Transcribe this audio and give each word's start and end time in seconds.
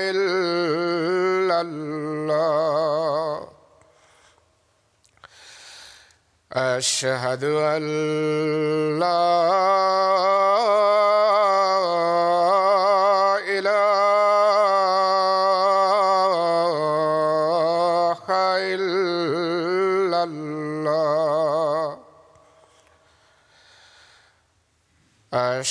الا 0.08 1.58
اللہ 1.60 2.40
اشهد 6.62 7.44
ان 7.44 7.88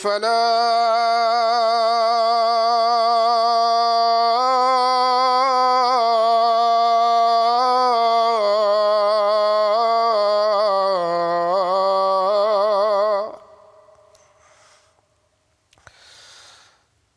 الفلاح 0.00 0.40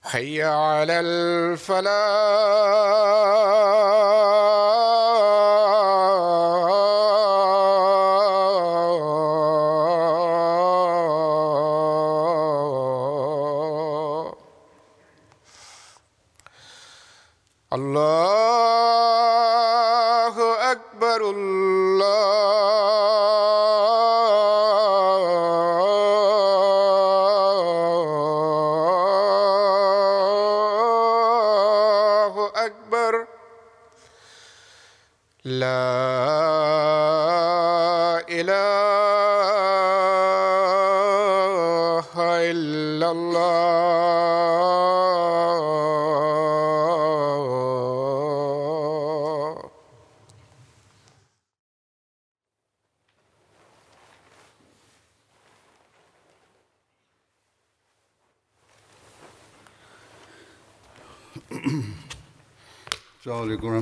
حي 0.04 0.44
على 0.44 1.00
الفلاح. 1.00 2.23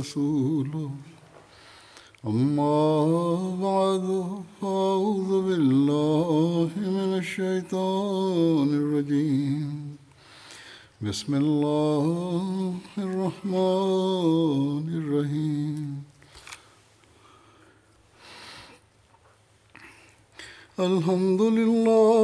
ورسوله 0.00 0.90
أما 2.26 2.76
بعد 3.66 4.06
فاعوذ 4.60 5.30
بالله 5.46 6.70
من 6.76 7.10
الشيطان 7.22 8.68
الرجيم. 8.80 9.96
بسم 11.04 11.32
الله 11.42 12.04
الرحمن 13.06 14.86
الرحيم. 15.00 15.88
الحمد 20.88 21.42
لله 21.58 22.19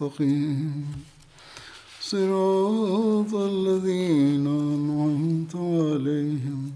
المستقيم. 0.00 0.86
صراط 2.00 3.34
الذين 3.34 4.46
أنعمت 4.46 5.56
عليهم 5.56 6.72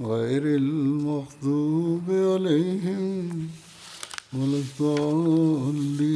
غير 0.00 0.42
المغضوب 0.42 2.06
عليهم 2.08 3.48
ولا 4.32 4.58
الضالين. 4.64 6.06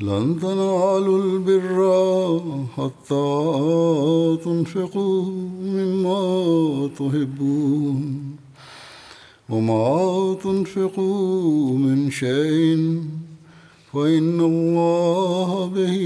لن 0.00 0.38
تنالوا 0.42 1.18
البر 1.24 1.78
حتى 2.76 3.30
تنفقوا 4.44 5.22
مما 5.76 6.20
تحبون. 6.98 7.43
تنفقوا 10.64 11.78
من 11.78 12.10
شيء 12.12 13.02
فإن 13.92 14.40
الله 14.40 15.68
به 15.68 15.98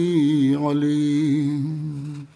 عليم. 0.58 2.28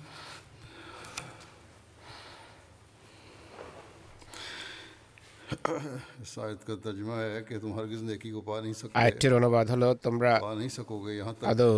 আয়াতটির 8.97 9.33
অনুবাদ 9.39 9.67
হলো 9.71 9.89
তোমরা 10.07 10.33
আদৌ 11.51 11.73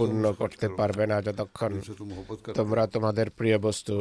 পূর্ণ 0.00 0.24
করতে 0.32 0.66
পারবে 0.78 1.04
না 1.10 1.16
যতক্ষণ 1.26 1.72
তোমরা 2.58 2.82
তোমাদের 2.86 3.26
প্রিয় 3.38 3.56
বস্তু 3.58 3.94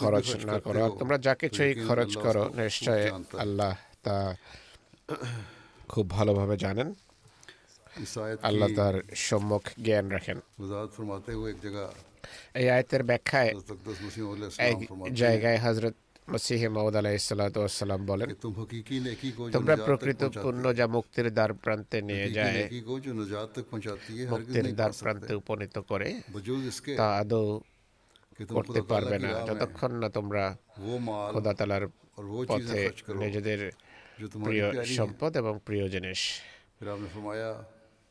খরচ 0.00 0.26
না 0.50 0.56
করো 0.66 0.82
তোমরা 1.00 1.16
যা 1.26 1.32
কিছুই 1.42 1.72
খরচ 1.86 2.12
করো 2.24 2.42
নিশ্চয় 2.60 3.02
আল্লাহ 3.44 3.72
তা 4.04 4.16
খুব 5.88 6.10
ভালোভাবে 6.10 6.56
জানেন। 6.56 6.94
আল্লাহ 8.42 8.68
তার 8.76 8.94
সম্মুখ 9.14 9.62
জ্ঞান 9.84 10.08
রাখেন। 10.08 10.38
এই 12.54 12.70
আয়তের 12.70 13.02
ব্যাখ্যায় 13.02 13.54
এক 14.58 14.76
জায়গায় 15.14 15.58
হজরত 15.58 15.94
মসিহে 16.32 16.68
মাউদ 16.68 16.96
আলাইসালাম 16.96 18.06
বলেন 18.06 18.28
তোমরা 19.52 19.76
প্রকৃত 19.76 20.24
পূর্ণ 20.42 20.72
যা 20.72 20.86
মুক্তির 20.86 21.34
দ্বার 21.34 21.52
প্রান্তে 21.54 22.02
নিয়ে 22.02 22.30
যায় 22.32 22.70
মুক্তির 24.30 24.74
দ্বার 24.74 24.90
প্রান্তে 25.00 25.34
উপনীত 25.34 25.78
করে 25.78 26.20
তা 26.96 27.06
আদৌ 27.18 27.60
করতে 28.48 28.82
পারবে 28.82 29.18
না। 29.18 29.28
যতক্ষণ 29.46 29.92
না 29.92 30.08
তোমরা 30.08 30.56
খোদা 31.32 31.54
পথে 32.48 32.90
নিজেদের 33.14 33.70
প্রিয় 34.40 34.66
সম্পদ 34.98 35.32
এবং 35.36 35.54
প্রিয় 35.66 35.84
জিনিস 35.88 36.20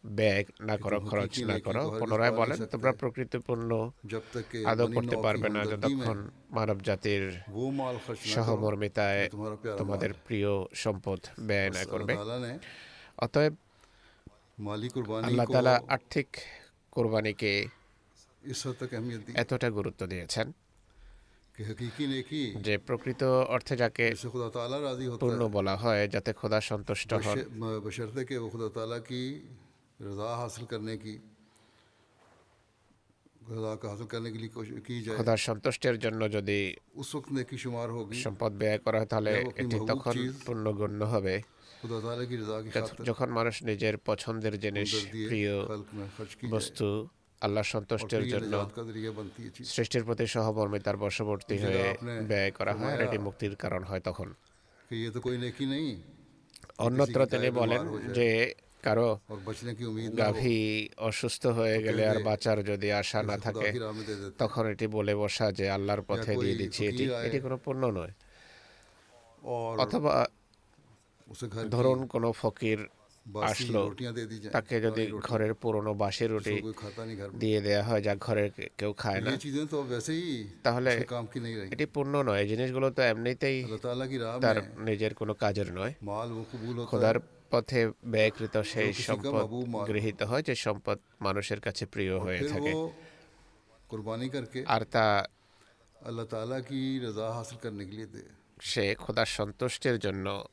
ব্যয় 0.04 0.44
না 0.62 0.76
করো 0.78 0.98
খরচ 1.10 1.34
না 1.52 1.58
করো 1.66 1.82
পুনরায় 2.00 2.34
বলেন 2.40 2.60
তোমরা 2.74 2.92
প্রকৃত 3.02 3.34
পণ্য 3.48 3.72
আদৌ 4.66 4.88
করতে 4.96 5.16
পারবে 5.26 5.48
না 5.56 5.62
যতক্ষণ 5.72 6.18
মানব 6.52 6.78
জাতির 6.88 7.24
সহমর্মিতায় 8.34 9.24
তোমাদের 9.80 10.12
প্রিয় 10.26 10.52
সম্পদ 10.76 11.20
ব্যয় 11.48 11.70
না 11.70 11.84
করবে 11.86 12.14
অতএব 13.18 13.54
আল্লাহ 15.28 15.46
তালা 15.48 15.76
আর্থিক 15.88 16.30
কোরবানিকে 16.92 17.52
এতটা 19.36 19.68
গুরুত্ব 19.70 20.02
দিয়েছেন 20.06 20.48
যে 22.62 22.78
প্রকৃত 22.78 23.24
অর্থে 23.24 23.78
যাকে 23.78 24.06
পূর্ণ 25.20 25.48
বলা 25.48 25.76
হয় 25.78 26.08
যাতে 26.08 26.34
খোদা 26.34 26.62
সন্তুষ্ট 26.62 27.14
খোদার 35.18 35.38
সন্তুষ্টের 35.38 36.00
জন্য 36.00 36.32
যদি 36.32 36.76
সম্পদ 38.24 38.52
ব্যয় 38.54 38.78
করা 38.78 38.98
হয় 39.00 39.06
তাহলে 39.06 39.32
এটি 39.56 39.78
তখন 39.88 40.16
পূর্ণ 40.46 40.74
গণ্য 40.74 41.04
হবে। 41.04 41.42
যখন 43.06 43.28
মানুষ 43.30 43.64
নিজের 43.64 43.98
পছন্দের 43.98 44.60
জিনিস 44.60 45.06
প্রিয় 45.28 45.54
বস্তু 46.50 47.08
আল্লাহ 47.42 47.64
সন্তুষ্টের 47.64 48.24
জন্য 48.28 48.54
সৃষ্টির 49.66 50.04
প্রতি 50.04 50.28
সহমর্মিতার 50.28 50.98
বশবর্তী 50.98 51.58
হয়ে 51.58 51.98
ব্যয় 52.28 52.52
করা 52.52 52.74
হয় 52.74 52.94
আর 52.94 53.02
এটি 53.02 53.18
মুক্তির 53.18 53.56
কারণ 53.56 53.84
হয় 53.84 54.00
তখন। 54.00 54.34
অন্যত্র 56.78 57.20
তিনি 57.26 57.50
বলেন 57.52 57.82
যে 58.14 58.54
কারও 58.84 59.10
গাভী 60.18 60.90
অসুস্থ 60.98 61.48
হয়ে 61.48 61.84
গেলে 61.84 62.02
আর 62.08 62.18
বাঁচার 62.24 62.64
যদি 62.64 62.92
আশা 62.92 63.24
না 63.24 63.38
থাকে 63.38 63.70
তখন 64.38 64.64
এটি 64.68 64.88
বলে 64.88 65.16
বসা 65.16 65.52
যে 65.52 65.66
আল্লাহর 65.70 66.02
পথে 66.02 66.32
দিয়ে 66.38 66.56
দিচ্ছি 66.56 66.82
এটি। 66.88 67.04
এটি 67.28 67.40
কোনো 67.40 67.58
পণ্য 67.66 67.86
নয়। 67.86 68.14
অথবা 69.78 70.14
ধরুন 71.72 72.08
কোনো 72.08 72.32
ফকির 72.32 72.80
আসলো। 73.38 73.96
তাকে 74.52 74.82
যদি 74.82 75.12
ঘরের 75.12 75.54
পুরনো 75.54 75.94
বাঁশের 75.94 76.32
রুটি 76.32 76.62
দিয়ে 77.36 77.62
দেওয়া 77.62 77.84
হয় 77.84 78.02
যা 78.02 78.16
ঘরের 78.16 78.52
কেউ 78.78 78.94
খায় 78.94 79.22
না। 79.22 79.38
তাহলে 80.64 81.06
এটি 81.72 81.86
পূর্ণ 81.86 82.24
নয়। 82.24 82.48
জিনিসগুলো 82.48 82.92
তো 82.92 83.02
এমনিতেই 83.02 83.66
তার 84.42 84.80
নিজের 84.80 85.14
কোনো 85.14 85.34
কাজের 85.34 85.74
নয়। 85.74 85.94
খোদার 86.86 87.16
পথে 87.50 87.92
ব্যয়কৃত 88.06 88.62
সেই 88.62 88.94
সম্পদ 88.94 89.48
গৃহীত 89.88 90.24
হয় 90.24 90.42
যে 90.42 90.56
সম্পদ 90.56 91.00
মানুষের 91.22 91.60
কাছে 91.60 91.86
প্রিয় 91.86 92.20
হয়ে 92.20 92.48
থাকে। 92.48 92.74
আর 94.66 94.82
তা 94.92 95.28
আল্লাহ 96.02 96.26
তালা 96.26 96.62
কি 96.62 97.00
রাজা 97.00 97.32
হাসিল 97.32 98.22
সে 98.62 98.96
খোদার 98.96 99.26
সন্তুষ্টের 99.26 100.00
জন্য 100.00 100.44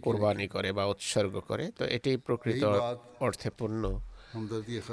কোরবানি 0.00 0.46
করে 0.48 0.68
বা 0.72 0.84
উৎসর্গ 0.86 1.34
করে 1.40 1.64
তো 1.78 1.84
এটি 1.96 2.10
প্রকৃত 2.26 2.62
অর্থে 3.20 3.50
পূর্ণ। 3.58 3.82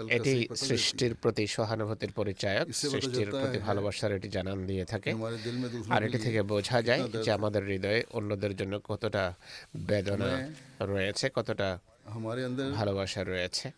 এটি 0.09 0.33
সৃষ্টির 0.67 1.13
প্রতি 1.15 1.43
সহানুভূতির 1.47 2.11
পরিচয় 2.11 2.57
সৃষ্টির 2.73 3.29
প্রতি 3.31 3.57
ভালোবাসার 3.57 4.11
এটি 4.11 4.29
জানান 4.29 4.57
দিয়ে 4.67 4.85
থাকে। 4.85 5.11
আর 5.89 6.01
এটি 6.03 6.17
থেকে 6.17 6.41
বোঝা 6.43 6.77
যায় 6.81 7.01
যে 7.25 7.29
আমাদের 7.31 7.61
হৃদয়ে 7.63 7.99
অন্যদের 8.11 8.53
জন্য 8.55 8.73
কতটা 8.83 9.23
বেদনা 9.89 10.31
রয়েছে 10.91 11.25
কতটা 11.35 11.69
ভালোবাসা 12.73 13.23
রয়েছে। 13.23 13.71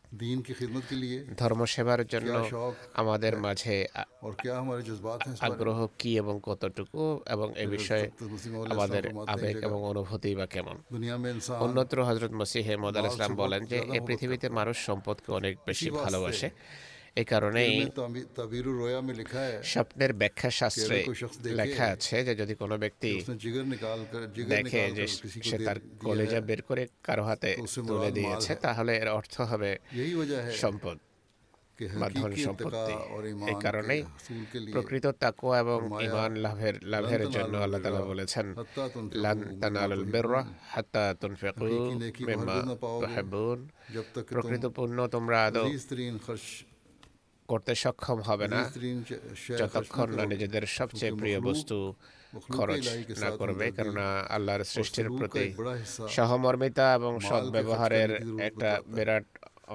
ধর্মসেবার 1.37 2.07
জন্য 2.07 2.51
আমাদের 2.93 3.37
মাঝে 3.37 3.87
আগ্রহ 5.39 5.87
কি 5.99 6.17
এবং 6.17 6.39
কতটুকু 6.43 7.21
এবং 7.27 7.47
এ 7.57 7.67
বিষয়ে 7.67 8.09
আমাদের 8.69 9.03
আবেগ 9.27 9.55
এবং 9.63 9.83
অনুভূতি 9.83 10.35
বা 10.35 10.45
কেমন? 10.45 10.77
অন্যত্র 11.59 12.03
হজরত 12.05 12.31
মসিহে 12.31 12.77
মদ 12.77 12.97
ইসলাম 13.05 13.35
বলেন 13.35 13.65
যে 13.65 13.77
এই 13.79 13.99
পৃথিবীতে 14.07 14.49
মানুষ 14.49 14.77
সম্পদকে 14.85 15.31
অনেক 15.31 15.57
বেশি 15.65 15.89
ভালোবাসে। 16.03 16.49
এ 17.15 17.23
কারণেই 17.23 17.87
স্বপ্নের 19.63 20.13
ব্যাখ্যা 20.13 20.51
শাস্ত্রে 20.51 21.05
লেখা 21.43 21.85
আছে 21.85 22.23
যে 22.23 22.35
যদি 22.35 22.55
কোনো 22.55 22.77
ব্যক্তি 22.77 23.21
দেখে 24.47 24.91
যে 24.91 25.07
সে 25.43 25.57
তার 25.65 25.75
কলেজা 25.99 26.41
বের 26.41 26.61
করে 26.61 26.87
কারও 27.03 27.23
হাতে 27.23 27.57
তুলে 27.87 28.11
দিয়েছে 28.11 28.55
তাহলে 28.55 28.97
এর 28.97 29.07
অর্থ 29.07 29.41
হবে 29.41 29.77
সম্পদ 30.51 30.97
সম্পত্তি। 32.35 32.93
এই 33.89 34.03
প্রকৃত 34.71 35.05
এবং 35.59 36.03
ইমান 36.03 36.35
লাভের 36.35 36.73
লাভের 36.83 37.29
জন্য 37.29 37.57
আল্লাহ 37.57 37.81
তাআলা 37.81 38.01
বলেছেন 38.01 38.55
লান 39.13 39.59
তানালুল 39.61 40.03
বিররা 40.03 40.45
হাত্তা 40.69 41.15
তুনফিকু 41.21 41.65
প্রকৃত 44.27 44.65
পুণ্য 44.65 45.07
তোমরা 45.07 45.45
আদৌ 45.45 45.65
করতে 47.51 47.71
সক্ষম 47.83 48.17
হবে 48.29 48.47
না। 48.53 48.61
যতক্ষণ 49.61 50.07
না 50.17 50.23
নিজেদের 50.33 50.63
সবচেয়ে 50.77 51.13
প্রিয় 51.21 51.39
বস্তু 51.49 51.77
খরচ 52.55 52.85
না 53.23 53.29
করবে 53.39 53.65
কেননা 53.77 54.07
আল্লাহর 54.35 54.63
সৃষ্টির 54.73 55.07
প্রতি 55.19 55.45
সহমর্মিতা 56.15 56.85
এবং 56.99 57.13
সৎ 57.29 57.45
ব্যবহারের 57.55 58.11
একটা 58.47 58.69
বিরাট 58.95 59.27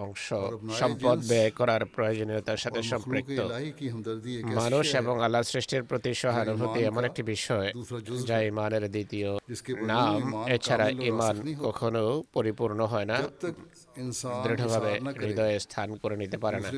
অংশ 0.04 0.26
সম্পদ 0.80 1.18
ব্যয় 1.30 1.50
করার 1.58 1.82
প্রয়োজনীয়তার 1.94 2.60
সাথে 2.64 2.80
সম্পৃক্ত। 2.92 3.38
মানুষ 4.60 4.86
এবং 5.02 5.14
আল্লাহ 5.24 5.42
সৃষ্টির 5.52 5.82
প্রতি 5.90 6.10
সহানুভূতি 6.22 6.80
এমন 6.90 7.02
একটি 7.08 7.22
বিষয় 7.34 7.68
যা 8.28 8.36
ইমানের 8.50 8.84
দ্বিতীয় 8.94 9.30
নাম। 9.92 10.20
এছাড়া 10.56 10.86
ইমান 11.10 11.36
কখনো 11.66 12.02
পরিপূর্ণ 12.34 12.80
হয় 12.92 13.08
না। 13.12 13.18
দৃঢ়ভাবে 14.44 15.00
হৃদয়ে 15.26 15.60
স্থান 15.60 15.96
করে 15.96 16.16
নিতে 16.16 16.38
পারে 16.38 16.60
না। 16.60 16.70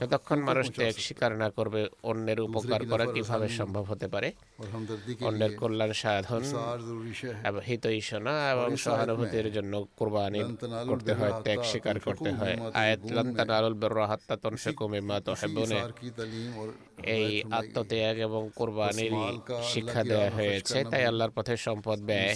যতক্ষণ 0.00 0.38
মানুষ 0.40 0.70
ত্যাগ 0.70 0.94
স্বীকার 0.98 1.36
না 1.36 1.50
করবে 1.50 1.88
অন্যের 2.02 2.40
উপকার 2.40 2.86
করা 2.86 3.06
কীভাবে 3.06 3.48
সম্ভব 3.48 3.82
হতে 3.82 4.08
পারে? 4.08 4.32
অন্যের 5.20 5.56
কল্যাণ 5.56 5.92
সাধন 5.92 6.42
এবং 8.52 8.76
সহানুভূতির 8.76 9.52
জন্য 9.52 9.86
কোরবানি 9.96 10.40
করতে 10.88 11.12
হয় 11.12 11.32
ত্যাগ 11.42 11.62
স্বীকার 11.62 12.00
করতে 12.00 12.30
হয়। 12.30 12.56
আয়াত 12.74 13.50
আলুল 13.50 13.74
এই 17.02 17.42
আত্মত্যাগ 17.50 18.16
এবং 18.18 18.50
কোরবানির 18.56 19.12
শিক্ষা 19.62 20.04
দেওয়া 20.04 20.30
হয়েছে 20.30 20.84
তাই 20.84 21.04
আল্লাহর 21.04 21.30
পথে 21.30 21.56
সম্পদ 21.56 21.98
ব্যয় 22.00 22.34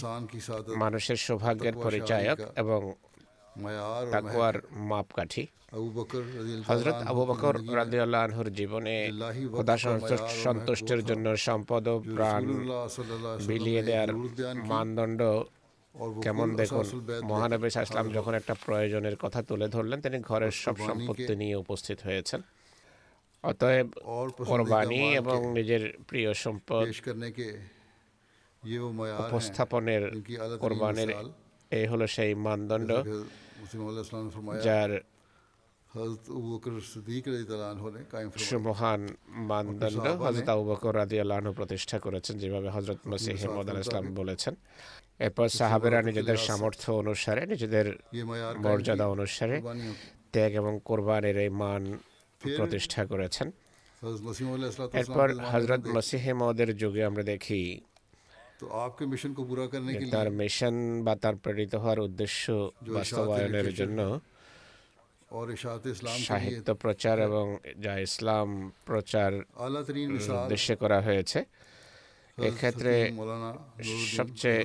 মানুষের 0.76 1.16
সৌভাগ্যের 1.16 1.74
পরিচায়ক 1.74 2.38
এবং 2.56 2.92
তাকুয়ার 4.12 4.56
মাপকাঠি। 4.90 5.44
হজরত 6.68 6.98
আবু 7.10 7.22
বকর 7.30 7.54
রাজি 7.78 7.98
আল্লাহর 8.04 8.48
জীবনে 8.58 8.94
খোদা 9.56 9.76
সন্তুষ্টের 10.44 11.00
জন্য 11.08 11.26
সম্পদ 11.46 11.84
ও 11.92 11.94
প্রাণ 12.16 12.42
বিলিয়ে 13.48 13.82
দেওয়ার 13.88 14.10
মানদণ্ড 14.70 15.20
কেমন 16.24 16.48
দেখুন? 16.60 16.86
মহানবী 17.30 17.66
ইসলাম 17.66 18.06
যখন 18.16 18.32
একটা 18.40 18.54
প্রয়োজনের 18.64 19.16
কথা 19.22 19.40
তুলে 19.48 19.66
ধরলেন 19.74 19.98
তিনি 20.04 20.18
ঘরের 20.30 20.54
সব 20.64 20.76
সম্পত্তি 20.88 21.34
নিয়ে 21.42 21.56
উপস্থিত 21.64 21.98
হয়েছেন। 22.06 22.40
অতএব 23.50 23.88
কোরবানি 24.50 25.02
এবং 25.20 25.38
নিজের 25.58 25.82
প্রিয় 26.08 26.30
সম্পদ 26.44 26.86
উপস্থাপনের 29.24 30.02
কোরবানির 30.62 31.10
এই 31.78 31.86
হলো 31.90 32.04
সেই 32.16 32.32
মানদণ্ড। 32.46 32.90
যার 34.66 34.90
সুমহান 38.46 39.02
মানদণ্ড 39.50 40.06
হজরত 40.22 40.48
আবু 40.48 40.64
বকর 40.64 40.92
রাদি 40.96 41.16
আল্লাহন 41.20 41.46
প্রতিষ্ঠা 41.52 41.96
করেছেন 41.98 42.34
যেভাবে 42.38 42.68
হজরত 42.70 43.00
মসিহ 43.08 43.40
মদ 43.56 43.68
ইসলাম 43.76 44.04
বলেছেন 44.14 44.54
এরপর 45.20 45.46
সাহাবেরা 45.58 45.98
নিজেদের 46.02 46.38
সামর্থ্য 46.38 46.88
অনুসারে 46.92 47.42
নিজেদের 47.46 47.86
মর্যাদা 48.64 49.06
অনুসারে 49.06 49.56
ত্যাগ 50.32 50.52
এবং 50.54 50.72
কোরবানের 50.84 51.36
এই 51.44 51.50
মান 51.60 51.82
প্রতিষ্ঠা 52.40 53.02
করেছেন 53.04 53.46
এরপর 54.94 55.28
হজরত 55.52 55.82
মসিহ 55.96 56.24
মদের 56.34 56.70
যুগে 56.78 57.02
আমরা 57.04 57.24
দেখি 57.24 57.60
তার 60.14 60.28
মিশন 60.40 60.74
বা 61.06 61.14
তার 61.22 61.36
প্রেরিত 61.44 61.72
হওয়ার 61.82 62.00
উদ্দেশ্য 62.00 62.44
বাস্তবায়নের 62.96 63.68
জন্য 63.74 63.98
সাহিত্য 66.28 66.68
প্রচার 66.74 67.16
এবং 67.28 67.46
যা 67.84 67.94
ইসলাম 68.06 68.48
প্রচার 68.88 69.30
উদ্দেশ্যে 70.36 70.74
করা 70.82 70.98
হয়েছে। 71.00 71.40
এক্ষেত্রে 72.48 72.92
সবচেয়ে 74.16 74.60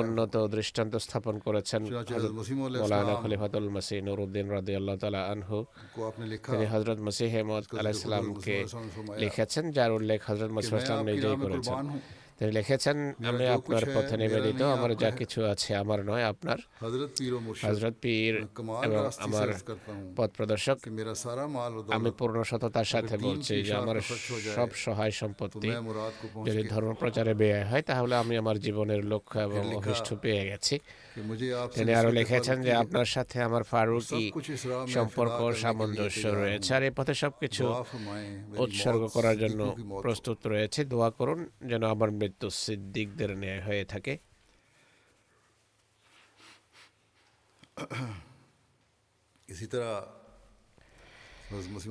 উন্নত 0.00 0.34
দৃষ্টান্ত 0.56 0.94
স্থাপন 0.96 1.34
করেছেন 1.46 1.82
মৌলানা 2.82 3.14
খলিফাতুল 3.22 3.66
মাসি 3.74 3.96
নুরুদ্দিন 4.06 4.46
রাদি 4.56 4.72
আল্লাহ 4.80 4.96
তালা 5.02 5.22
আনহু 5.32 5.58
তিনি 6.52 6.64
হজরত 6.72 6.98
মসিহ 7.06 7.32
আলাইসালামকে 7.80 8.56
লিখেছেন 9.22 9.64
যার 9.76 9.90
উল্লেখ 9.98 10.20
হজরত 10.30 10.50
মসিহ 10.56 10.74
ইসলাম 10.82 11.00
নিজেই 11.08 11.36
করেছেন। 11.44 11.76
তিনি 12.38 12.50
লিখেছেন 12.52 12.96
আমি 13.30 13.44
আপনার 13.58 13.84
পথে 13.94 14.14
নিবেদিত 14.16 14.60
আমার 14.76 14.90
যা 15.02 15.10
কিছু 15.20 15.38
আছে 15.52 15.70
আমার 15.82 16.00
নয় 16.04 16.24
আপনার। 16.32 16.58
হজরত 17.64 17.94
পীর 18.02 18.34
এবং 18.86 19.02
আমার 19.26 19.48
পথ 20.16 20.30
প্রদর্শক। 20.36 20.76
আমি 21.96 22.10
পূর্ণ 22.18 22.36
সততার 22.42 22.84
সাথে 22.84 23.14
বলছি 23.26 23.54
যে 23.62 23.72
আমার 23.74 23.96
সব 24.56 24.68
সহায় 24.84 25.14
সম্পত্তি 25.20 25.68
যদি 26.46 26.62
ধর্ম 26.68 26.90
প্রচারে 27.00 27.34
ব্যয় 27.34 27.64
হয় 27.70 27.82
তাহলে 27.82 28.14
আমি 28.22 28.34
আমার 28.42 28.56
জীবনের 28.60 29.02
লক্ষ্য 29.12 29.38
এবং 29.38 29.62
অভিষ্ঠ 29.74 30.08
পেয়ে 30.14 30.42
গেছি। 30.50 30.76
তিনি 31.76 31.92
আরও 32.00 32.10
লিখেছেন 32.18 32.56
যে 32.66 32.72
আপনার 32.82 33.08
সাথে 33.14 33.36
আমার 33.48 33.64
ফারুকি 33.64 34.22
সম্পর্ক 34.88 35.38
সামঞ্জস্য 35.62 36.22
রয়েছে 36.40 36.70
আর 36.76 36.82
এ 36.82 36.90
পথে 36.98 37.14
সবকিছু 37.22 37.64
উৎসর্গ 38.64 39.02
করার 39.16 39.36
জন্য 39.42 39.60
প্রস্তুত 40.04 40.38
রয়েছে 40.46 40.80
দোয়া 40.92 41.10
করুন 41.18 41.40
যেন 41.70 41.82
আমার 41.94 42.10
মৃত্যু 42.12 42.46
সিদ্দিকদের 42.64 43.30
ন্যায় 43.40 43.62
হয়ে 43.66 43.84
থাকে 43.92 44.12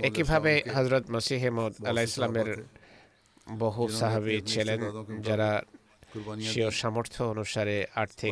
একইভাবে 0.08 0.52
হজরত 0.76 1.06
মসিহেমদ 1.16 1.74
আলাহ 1.90 2.04
ইসলামের 2.04 2.50
বহু 3.60 3.84
সাহাবি 4.00 4.36
ছিলেন 4.52 4.80
যারা 5.22 5.50
সেও 6.54 6.70
সামর্থ্য 6.82 7.22
অনুসারে 7.24 7.76
আর্থিক 7.96 8.32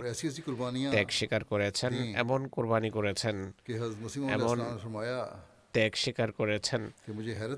ত্যাগ 0.94 1.10
স্বীকার 1.12 1.42
করেছেন 1.44 1.92
এমন 2.16 2.42
কোরবানি 2.48 2.90
করেছেন 2.90 3.36
এমন 4.36 4.58
ত্যাগ 5.74 5.94
স্বীকার 5.96 6.30
করেছেন 6.32 6.82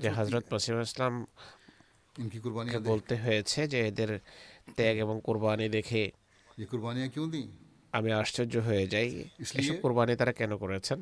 যে 0.02 0.08
হজরত 0.10 0.44
মসিম 0.54 0.74
ইসলাম 0.80 1.12
বলতে 2.84 3.14
হয়েছে 3.16 3.60
যে 3.68 3.78
এদের 3.88 4.10
ত্যাগ 4.76 4.96
এবং 4.96 5.16
কোরবানি 5.24 5.66
দেখে 5.68 6.02
আমি 7.92 8.10
আশ্চর্য 8.12 8.54
হয়ে 8.58 8.84
যাই 8.86 9.08
এসব 9.60 9.74
কোরবানি 9.82 10.12
তারা 10.16 10.32
কেন 10.32 10.52
করেছেন? 10.56 10.98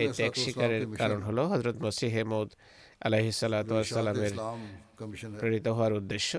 এই 0.00 0.08
ত্যাগ 0.16 0.32
স্বীকারের 0.44 0.82
কারণ 0.98 1.20
হলো 1.22 1.42
হজরত 1.48 1.76
মসিহ 1.82 2.08
হেমদ 2.14 2.48
আলাহি 3.00 3.30
সাল্লামের 3.32 4.32
প্রেরিত 5.40 5.66
হওয়ার 5.68 5.92
উদ্দেশ্য 5.92 6.30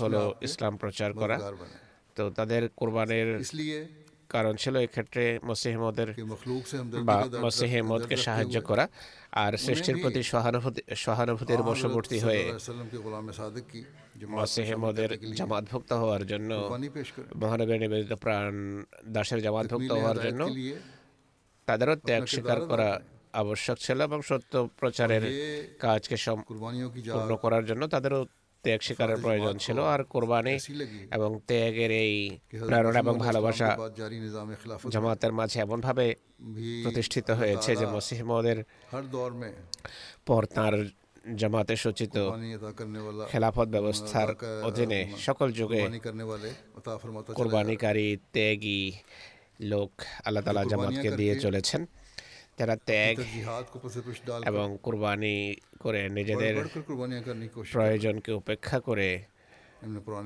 হলো 0.00 0.22
ইসলাম 0.46 0.72
প্রচার 0.76 1.10
করা। 1.20 1.36
তো 2.16 2.22
তাদের 2.30 2.62
কোরবানের 2.80 3.28
কারণ 4.34 4.54
ছিল 4.56 4.74
এক্ষেত্রে 4.86 5.22
মসিহমদের 5.48 6.08
বা 7.08 7.16
মসিহমদকে 7.44 8.16
সাহায্য 8.26 8.56
করা। 8.70 8.84
আর 9.44 9.52
সৃষ্টির 9.64 9.96
প্রতি 10.02 10.20
সহানুভূতি 10.32 10.82
সহানুভূতির 11.04 11.62
বশবর্তী 11.70 12.18
হয়ে 12.26 12.42
মসিহমদের 14.38 15.10
জামাতভুক্ত 15.38 15.90
হওয়ার 15.92 16.22
জন্য 16.26 16.50
মহানবের 17.42 17.78
নিবেদিত 17.82 18.12
প্রাণ 18.24 18.52
দাসের 19.14 19.40
জামাতভুক্ত 19.46 19.90
হওয়ার 19.92 20.18
জন্য 20.24 20.40
তাদেরও 21.68 21.94
ত্যাগ 22.06 22.22
স্বীকার 22.26 22.58
করা 22.70 22.88
আবশ্যক 23.42 23.76
ছিল 23.78 23.98
এবং 24.08 24.18
সত্য 24.22 24.52
প্রচারের 24.80 25.24
কাজকে 25.80 26.16
সম্পূর্ণ 26.16 27.30
করার 27.44 27.64
জন্য 27.66 27.82
তাদেরও 27.88 28.20
ত্যাগ 28.64 28.80
স্বীকারের 28.82 29.16
প্রয়োজন 29.16 29.54
ছিল 29.58 29.78
আর 29.84 30.04
কোরবানি 30.04 30.54
এবং 31.12 31.30
ত্যাগের 31.46 31.90
এই 32.04 32.14
প্রেরণা 32.68 32.98
এবং 32.98 33.18
ভালোবাসা 33.18 33.68
জামাতের 34.90 35.32
মাঝে 35.32 35.60
এমনভাবে 35.60 36.06
প্রতিষ্ঠিত 36.84 37.30
হয়েছে 37.30 37.70
যে 37.76 37.86
মসিহমদের 37.86 38.58
পর 40.26 40.42
তাঁর 40.46 40.74
জামাতে 41.36 41.76
সূচিত 41.76 42.16
খেলাফত 43.28 43.68
ব্যবস্থার 43.68 44.28
অধীনে 44.64 45.00
সকল 45.18 45.48
যুগে 45.52 45.82
কোরবানিকারী 47.34 48.08
ত্যাগী 48.32 48.82
লোক 49.60 49.92
আল্লাহ 50.24 50.42
তালা 50.42 50.64
জামাতকে 50.64 51.10
দিয়ে 51.10 51.34
চলেছেন। 51.36 51.82
যারা 52.58 52.74
ত্যাগ 52.86 53.16
এবং 54.46 54.66
কুরবানি 54.82 55.36
করে 55.80 56.02
নিজেদের 56.08 56.54
প্রয়োজনকে 57.72 58.30
উপেক্ষা 58.32 58.78
করে 58.80 59.08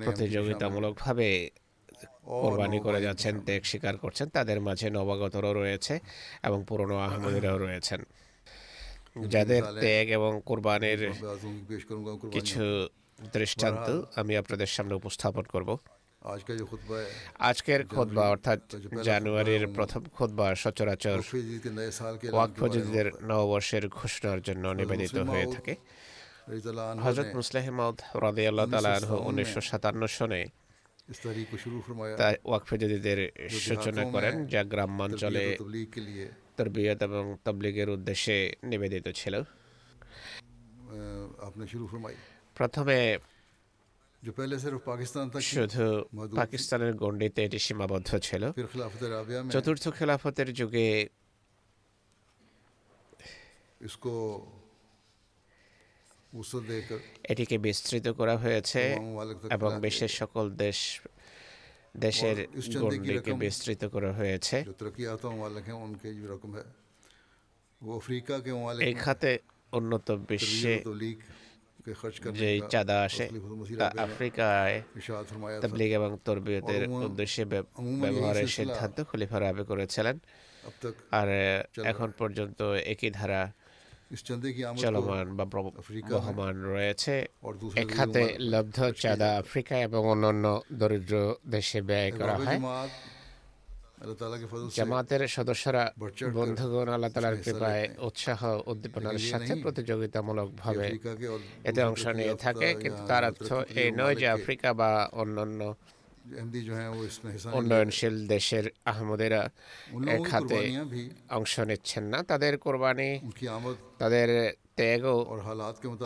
প্রতিযোগিতামূলকভাবে 0.04 1.28
কোরবানি 2.40 2.78
করে 2.80 3.00
যাচ্ছেন 3.00 3.34
ত্যাগ 3.40 3.62
স্বীকার 3.64 3.94
করছেন 3.96 4.26
তাদের 4.28 4.58
মাঝে 4.60 4.86
নবাগতরাও 4.90 5.52
রয়েছে 5.52 5.94
এবং 6.44 6.58
পুরনো 6.64 6.96
আহমদিরাও 7.06 7.58
রয়েছেন। 7.58 8.00
যাদের 9.28 9.62
ত্যাগ 9.82 10.06
এবং 10.08 10.32
কোরবানির 10.44 11.00
কিছু 12.32 12.62
দৃষ্টান্ত 13.32 13.86
আমি 14.16 14.32
আপনাদের 14.36 14.66
সামনে 14.66 14.94
উপস্থাপন 14.94 15.44
করব। 15.44 15.70
আজকের 17.38 17.80
খোদবা 17.86 18.24
অর্থাৎ 18.28 18.60
জানুয়ারির 19.04 19.64
প্রথম 19.74 20.02
খোদবা 20.16 20.54
সচরাচর 20.54 21.18
ওয়াকফজিদের 22.32 23.06
নববর্ষের 23.22 23.88
ঘোষণার 23.88 24.40
জন্য 24.42 24.68
নিবেদিত 24.68 25.16
হয়ে 25.16 25.46
থাকে। 25.54 25.74
হজরত 27.04 27.28
মুসলাহিমদ 27.34 27.96
রাদে 28.22 28.48
আল্লাহ 28.48 28.66
তালা 28.70 28.92
উনিশশো 29.28 29.60
সাতান্ন 29.60 30.06
সনে 30.06 30.42
তা 32.16 32.28
সূচনা 33.48 34.04
করেন 34.14 34.34
যা 34.46 34.64
গ্রামাঞ্চলে 34.64 35.44
তরবিয়ত 36.56 37.00
এবং 37.02 37.24
তবলিগের 37.44 37.88
উদ্দেশ্যে 37.90 38.36
নিবেদিত 38.64 39.06
ছিল। 39.14 39.34
প্রথমে 42.54 42.98
শুধু 45.52 45.84
পাকিস্তানের 46.36 46.92
গণ্ডিতে 46.94 47.40
এটি 47.44 47.58
সীমাবদ্ধ 47.66 48.10
ছিল। 48.26 48.42
চতুর্থ 49.54 49.84
খেলাফতের 49.88 50.48
যুগে 50.52 50.88
এটিকে 57.30 57.56
বিস্তৃত 57.58 58.06
করা 58.08 58.36
হয়েছে 58.36 58.82
এবং 59.56 59.70
বিশ্বের 59.80 60.12
সকল 60.20 60.44
দেশ 60.64 60.78
দেশের 62.04 62.36
গণ্ডিকে 62.82 63.32
বিস্তৃত 63.44 63.82
করা 63.94 64.10
হয়েছে। 64.12 64.56
এই 68.88 68.94
খাতে 69.04 69.30
উন্নত 69.72 70.06
বিশ্বে 70.28 70.74
যে 72.38 72.60
চাঁদা 72.70 72.96
আসে 73.02 73.26
তা 73.78 73.86
আফ্রিকায় 73.96 74.82
তাবলিগ 75.62 75.90
এবং 75.92 76.10
তরবিয়তের 76.24 76.82
উদ্দেশ্যে 77.04 77.42
ব্যবহারের 78.02 78.48
সিদ্ধান্ত 78.48 78.96
খলিফার 79.10 79.42
আবে 79.42 79.64
করেছিলেন। 79.64 80.16
আর 81.10 81.28
এখন 81.84 82.08
পর্যন্ত 82.10 82.62
একই 82.62 83.10
ধারা 83.10 83.52
চলমান 84.76 85.26
বা 85.36 85.44
বহমান 86.10 86.54
রয়েছে। 86.62 87.14
এক 87.76 87.88
লব্ধ 88.52 88.78
চাঁদা 89.02 89.28
আফ্রিকা 89.36 89.74
এবং 89.78 90.02
অন্যান্য 90.08 90.60
দরিদ্র 90.72 91.14
দেশে 91.46 91.82
ব্যয় 91.82 92.10
করা 92.12 92.36
হয়। 92.38 92.58
জামাতের 94.76 95.22
সদস্যরা 95.36 95.84
বন্ধুগণ 96.38 96.88
আল্লাহ 96.88 97.10
তালার 97.14 97.36
কৃপায় 97.44 97.84
উৎসাহ 98.08 98.40
উদ্দীপনার 98.66 99.18
সাথে 99.30 99.52
প্রতিযোগিতামূলক 99.64 100.48
ভাবে 100.62 100.86
এতে 101.68 101.80
অংশ 101.82 102.04
নিয়ে 102.18 102.34
থাকে। 102.36 102.68
কিন্তু 102.82 103.00
তার 103.06 103.22
অর্থ 103.24 103.48
এই 103.82 103.90
নয় 103.90 104.16
যে 104.20 104.26
আফ্রিকা 104.28 104.68
বা 104.80 104.90
অন্যান্য 105.12 105.60
উন্নয়নশীল 107.58 108.16
দেশের 108.34 108.64
আহমদেরা 108.84 109.42
খাতে 110.28 110.60
অংশ 111.38 111.54
নিচ্ছেন 111.60 112.04
না। 112.12 112.18
তাদের 112.22 112.52
কোরবানি 112.58 113.10
তাদের 113.98 114.28
ত্যাগও 114.78 115.18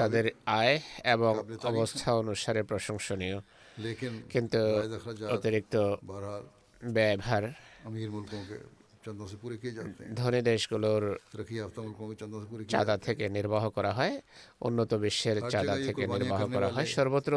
তাদের 0.03 0.25
আয় 0.61 0.77
এবং 1.15 1.33
অবস্থা 1.71 2.09
অনুসারে 2.23 2.63
প্রশংসনীয়। 2.63 3.39
কিন্তু 4.33 4.61
অতিরিক্ত 5.35 5.75
ব্যয়ভার 6.97 7.45
ধনী 10.21 10.41
দেশগুলোর 10.51 11.05
চাঁদা 12.73 12.97
থেকে 13.07 13.25
নির্বাহ 13.29 13.65
করা 13.77 13.93
হয় 13.99 14.15
উন্নত 14.69 14.91
বিশ্বের 15.05 15.37
চাঁদা 15.55 15.75
থেকে 15.87 16.03
নির্বাহ 16.07 16.41
করা 16.55 16.69
হয়। 16.75 16.87
সর্বত্র 16.97 17.33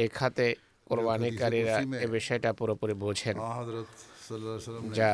এই 0.00 0.08
কোরবানিকারীরা 0.88 1.76
এ 2.04 2.06
বিষয়টা 2.18 2.50
পুরোপুরি 2.58 2.94
বোঝেন। 3.04 3.36
যা 4.98 5.10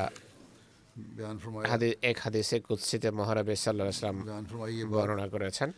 এক 2.10 2.16
হাদিসে 2.24 2.56
কুৎসিতে 2.66 3.08
মহারাবি 3.18 3.56
সাল্লাহ 3.56 3.88
বর্ণনা 4.94 5.26
করেছেন। 5.34 5.68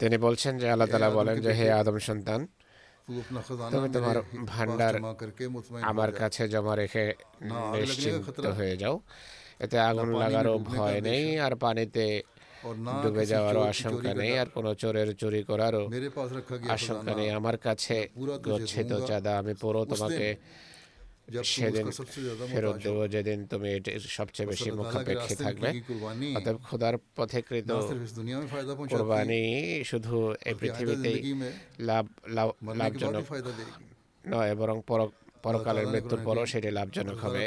তিনি 0.00 0.16
বলছেন 0.26 0.52
যে 0.60 0.66
আল্লাহ 0.72 0.88
তালা 0.92 1.10
বলেন 1.18 1.36
যে 1.44 1.52
হে 1.58 1.66
আদম 1.80 1.96
সন্তান 1.98 2.40
তোমার 3.94 4.16
ভান্ডার 4.46 4.94
আমার 5.82 6.10
কাছে 6.12 6.42
জমা 6.48 6.74
রেখে 6.74 7.04
নিশ্চিন্ত 7.74 8.46
হয়ে 8.58 8.76
যাও 8.76 8.96
এতে 9.60 9.76
আগুন 9.80 10.08
লাগারও 10.22 10.54
ভয় 10.70 10.98
নেই 11.00 11.24
আর 11.40 11.52
পানিতে 11.56 12.06
ডুবে 13.02 13.24
যাওয়ারও 13.26 13.62
আশঙ্কা 13.72 14.12
নেই 14.14 14.32
আর 14.38 14.48
কোনো 14.48 14.70
চোরের 14.74 15.08
চুরি 15.20 15.40
করারও 15.50 15.84
আশঙ্কা 16.68 17.12
নেই 17.14 17.28
আমার 17.38 17.56
কাছে 17.58 17.96
গচ্ছিত 18.46 18.90
চাঁদা 19.08 19.32
আমি 19.40 19.54
পুরো 19.62 19.80
তোমাকে 19.84 20.26
সেদিন 21.54 21.86
ফেরত 22.52 22.76
দেব 22.84 22.98
যেদিন 23.14 23.38
তুমি 23.46 23.68
এটির 23.76 24.04
সবচেয়ে 24.18 24.46
বেশি 24.48 24.68
মুখাপেক্ষী 24.70 25.34
থাকবে 25.44 25.68
অতএব 26.36 26.56
খোদার 26.68 26.94
পথে 27.16 27.40
কৃত 27.48 27.70
কোরবানি 28.92 29.42
শুধু 29.84 30.16
এই 30.48 30.54
পৃথিবীতেই 30.60 31.18
লাভ 31.78 32.04
লাভজনক 32.80 33.24
নয় 34.24 34.52
বরং 34.54 34.76
পরকালের 35.44 35.86
মৃত্যুর 35.86 36.20
পরও 36.24 36.44
সেটি 36.46 36.68
লাভজনক 36.70 37.18
হবে। 37.24 37.44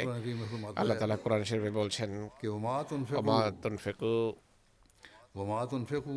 আল্লাহ 0.76 0.96
তালা 1.00 1.16
কোরআন 1.16 1.42
শরীফে 1.44 1.72
বলছেন 1.80 2.10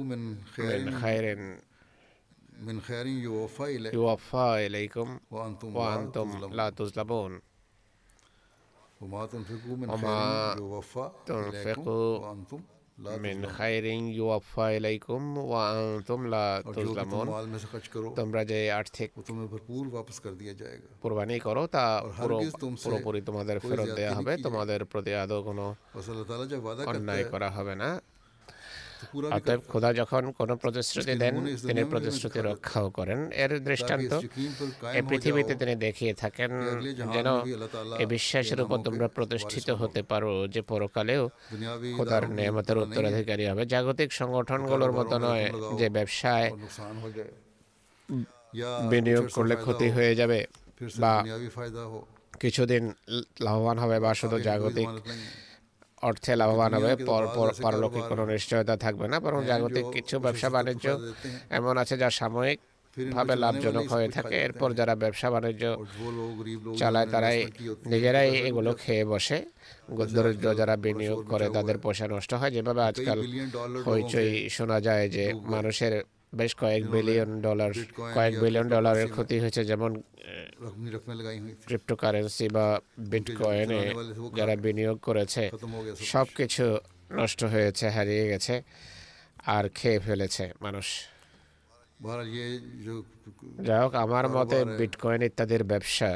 মিন 0.09 0.85
খায়রেন 1.01 1.41
من 2.61 2.77
خير 2.81 3.05
يوفى 3.93 4.47
إليكم 4.67 5.07
وأنتم 5.77 6.27
لا 6.53 6.69
تظلمون 6.69 7.41
وما 9.01 9.25
تنفقوا 9.25 9.75
من 13.25 13.47
خير 13.47 13.85
يوفى 14.19 14.77
إليكم 14.77 15.21
وأنتم 15.51 16.19
لا 16.27 16.47
تظلمون. 16.75 17.27
তোমরা 18.15 18.41
যে 18.45 18.59
আর্থিক 18.71 19.09
কুরবানি 21.01 21.35
করো 21.39 21.63
তা 21.67 21.83
পুরোপুরি 22.83 23.19
তোমাদের 23.21 23.57
ফেরত 23.59 23.89
দেওয়া 23.95 24.13
হবে 24.15 24.33
তোমাদের 24.37 24.79
প্রতি 24.85 25.11
আদৌ 25.15 25.39
কোনো 25.43 25.65
অন্যায় 26.91 27.23
করা 27.23 27.49
হবে 27.49 27.73
না 27.75 27.89
অতএব 29.35 29.61
খোদা 29.71 29.89
যখন 30.01 30.23
প্রতিশ্রুতি 30.63 31.13
দেন 31.23 31.35
তিনি 31.67 31.81
প্রতিশ্রুতি 31.93 32.39
রক্ষাও 32.49 32.87
করেন। 32.97 33.19
এর 33.43 33.51
দৃষ্টান্ত 33.67 34.11
এই 34.97 35.03
পৃথিবীতে 35.09 35.53
তিনি 35.61 35.73
দেখিয়ে 35.85 36.13
থাকেন 36.21 36.51
যেন 37.15 37.27
বিশ্বাসের 38.13 38.59
উপর 38.63 38.77
তোমরা 38.87 39.07
প্রতিষ্ঠিত 39.17 39.67
হতে 39.81 40.01
পারো 40.11 40.31
যে 40.53 40.61
পরকালেও 40.71 41.23
খোদার 41.97 42.23
নিয়ামতের 42.37 42.77
উত্তরাধিকারী 42.83 43.43
হবে। 43.49 43.63
জাগতিক 43.73 44.09
সংগঠনগুলোর 44.21 44.93
মতো 44.99 45.15
নয় 45.25 45.45
যে 45.79 45.87
ব্যবসায় 45.97 46.47
বিনিয়োগ 48.91 49.25
করলে 49.35 49.55
ক্ষতি 49.63 49.87
হয়ে 49.95 50.13
যাবে 50.19 50.39
বা 51.03 51.13
কিছুদিন 52.43 52.83
লাভবান 53.45 53.77
হবে 53.83 53.97
বা 54.05 54.11
শুধু 54.21 54.37
জাগতিক 54.47 54.87
অর্থে 56.07 56.31
লাভবান 56.41 56.71
হবে 56.77 56.91
পারলৌকিক 57.63 58.03
কোনো 58.11 58.23
নিশ্চয়তা 58.33 58.75
থাকবে 58.83 59.05
না 59.11 59.17
বরং 59.25 59.39
জাগতিক 59.49 59.85
কিছু 59.95 60.15
ব্যবসা 60.25 60.49
বাণিজ্য 60.55 60.85
এমন 61.57 61.75
আছে 61.81 61.95
যা 62.01 62.09
সাময়িক 62.19 62.59
ভাবে 63.15 63.33
লাভজনক 63.43 63.85
হয়ে 63.93 64.09
থাকে। 64.15 64.35
এরপর 64.45 64.69
যারা 64.79 64.93
ব্যবসা 65.03 65.27
বাণিজ্য 65.33 65.63
চালায় 66.79 67.07
তারাই 67.13 67.39
নিজেরাই 67.91 68.29
এগুলো 68.47 68.71
খেয়ে 68.81 69.03
বসে 69.11 69.37
দরিদ্র 70.15 70.47
যারা 70.59 70.75
বিনিয়োগ 70.85 71.19
করে 71.31 71.45
তাদের 71.57 71.77
পয়সা 71.85 72.05
নষ্ট 72.13 72.31
হয়। 72.39 72.51
যেভাবে 72.55 72.81
আজকাল 72.89 73.19
হইচই 73.87 74.31
শোনা 74.55 74.77
যায় 74.87 75.05
যে 75.15 75.25
মানুষের 75.53 75.93
বেশ 76.33 76.51
কয়েক 76.55 76.83
বিলিয়ন 76.95 77.31
ডলার 77.41 77.71
কয়েক 78.15 78.33
বিলিয়ন 78.43 78.67
ডলারের 78.75 79.09
ক্ষতি 79.11 79.35
হয়েছে 79.39 79.61
যেমন 79.65 79.91
ক্রিপ্টোকারেন্সি 81.67 82.47
বা 82.49 82.65
বিটকয়েনে 83.11 83.81
যারা 84.37 84.55
বিনিয়োগ 84.55 84.97
করেছে 85.07 85.43
সব 86.13 86.27
কিছু। 86.37 86.65
নষ্ট 87.19 87.39
হয়েছে 87.43 87.85
হারিয়ে 87.89 88.25
গেছে 88.31 88.55
আর 89.55 89.65
খেয়ে 89.77 89.99
ফেলেছে 89.99 90.45
মানুষ। 90.61 90.87
যাই 93.67 93.79
হোক 93.83 93.93
আমার 94.05 94.25
মতে 94.29 94.57
বিটকয়েন 94.79 95.21
ইত্যাদির 95.21 95.63
ব্যবসা 95.63 96.09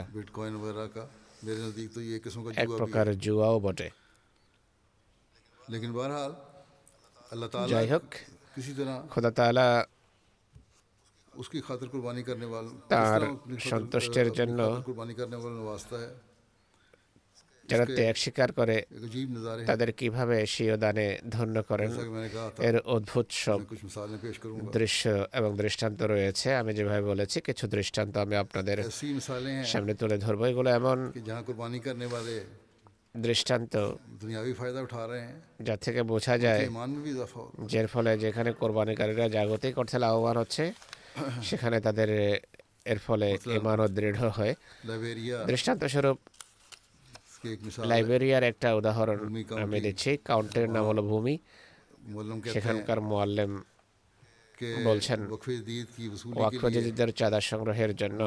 এক 2.64 2.70
প্রকার 2.80 3.06
জুয়াও 3.26 3.58
বটে। 3.60 3.90
যাই 7.70 7.88
হোক 7.94 8.06
খোদা 9.10 9.32
তালা 9.38 9.68
তার 12.92 13.22
সন্তুষ্টের 13.66 14.28
জন্য 14.32 14.60
যারা 17.70 17.86
ত্যাগ 17.90 18.16
স্বীকার 18.16 18.50
করে 18.52 18.78
তাদের 19.68 19.90
কীভাবে 19.92 20.38
সিও 20.46 20.76
দানে 20.78 21.08
ধন্য 21.30 21.56
করেন 21.64 21.92
এর 22.68 22.76
অদ্ভুত 22.88 23.28
সব 23.44 23.60
দৃশ্য 24.74 25.04
এবং 25.34 25.50
দৃষ্টান্ত 25.58 26.00
রয়েছে 26.04 26.48
আমি 26.56 26.72
যেভাবে 26.74 27.04
বলেছি 27.04 27.38
কিছু 27.42 27.66
দৃষ্টান্ত 27.68 28.14
আমি 28.18 28.36
আপনাদের 28.36 28.78
সামনে 29.66 29.94
তুলে 29.94 30.18
ধরবো 30.18 30.44
এগুলো 30.46 30.70
এমন 30.72 30.98
দৃষ্টান্ত 33.22 33.74
যা 35.62 35.76
থেকে 35.78 36.02
বোঝা 36.04 36.36
যায় 36.38 36.64
যার 37.70 37.88
ফলে 37.88 38.12
যেখানে 38.18 38.50
কোরবানিকারীরা 38.54 39.26
জাগতিক 39.30 39.74
অর্থে 39.78 39.98
লাভবান 40.00 40.36
হচ্ছে 40.38 40.64
সেখানে 41.44 41.78
তাদের 41.82 42.10
এর 42.92 43.00
ফলে 43.06 43.28
ইমানও 43.60 43.88
দৃঢ় 43.88 44.30
হয়। 44.38 44.54
দৃষ্টান্তস্বরূপ 45.48 46.18
লাইব্রেরিয়ার 47.92 48.44
একটা 48.44 48.68
উদাহরণ 48.80 49.20
আমি 49.64 49.78
দিচ্ছি। 49.86 50.12
কাউন্টের 50.26 50.70
নাম 50.70 50.86
হলো 50.86 51.02
ভূমি। 51.12 51.36
সেখানকার 52.54 53.00
মোয়াল্লেম 53.02 53.52
বলছেন 54.86 55.20
ওয়াকফজিদের 56.36 57.14
চাঁদা 57.14 57.42
সংগ্রহের 57.42 57.96
জন্য 57.96 58.20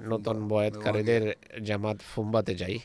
নতুন 0.00 0.48
বয়াতকারীদের 0.48 1.36
জামাত 1.64 1.98
ফুম্বাতে 2.14 2.54
যাই 2.54 2.78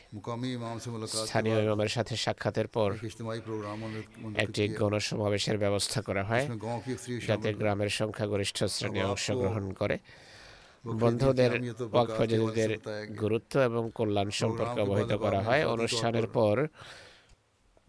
স্থানীয় 1.06 1.62
ইমামের 1.62 1.88
সাথে 1.88 2.16
সাক্ষাতের 2.16 2.68
পর 2.68 2.90
একটি 4.36 4.68
গণসমাবেশের 4.68 5.58
ব্যবস্থা 5.58 6.02
করা 6.02 6.24
হয় 6.24 6.48
যাতে 7.26 7.54
গ্রামের 7.54 7.88
সংখ্যাগরিষ্ঠ 7.88 8.64
শ্রেণি 8.64 9.02
অংশগ্রহণ 9.02 9.72
করে 9.72 9.98
বন্ধুদের 10.98 11.50
ওয়াকফজিদের 11.92 12.70
গুরুত্ব 13.16 13.60
এবং 13.60 13.90
কল্যাণ 13.94 14.30
সম্পর্কে 14.30 14.80
অবহিত 14.80 15.12
করা 15.12 15.42
হয়। 15.42 15.64
অনুষ্ঠানের 15.64 16.26
পর 16.26 16.66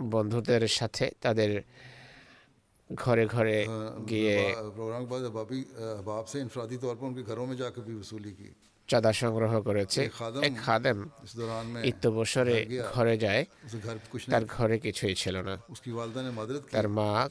বন্ধুদের 0.03 0.67
সাথে 0.67 1.11
তাদের 1.21 1.61
ঘরে 2.93 3.25
ঘরে 3.25 3.67
গিয়ে 4.09 4.55
চাঁদা 8.87 9.13
সংগ্রহ 9.13 9.61
করেছে। 9.61 10.09
এক 10.41 10.51
খাদেম 10.57 11.09
ইত্যবসরে 11.83 12.65
ঘরে 12.93 13.17
যায়। 13.17 13.45
তার 14.31 14.45
ঘরে 14.45 14.79
কিছুই 14.79 15.15
ছিল 15.15 15.41
না। 15.41 15.57
তার 16.71 16.89
মা 16.89 17.29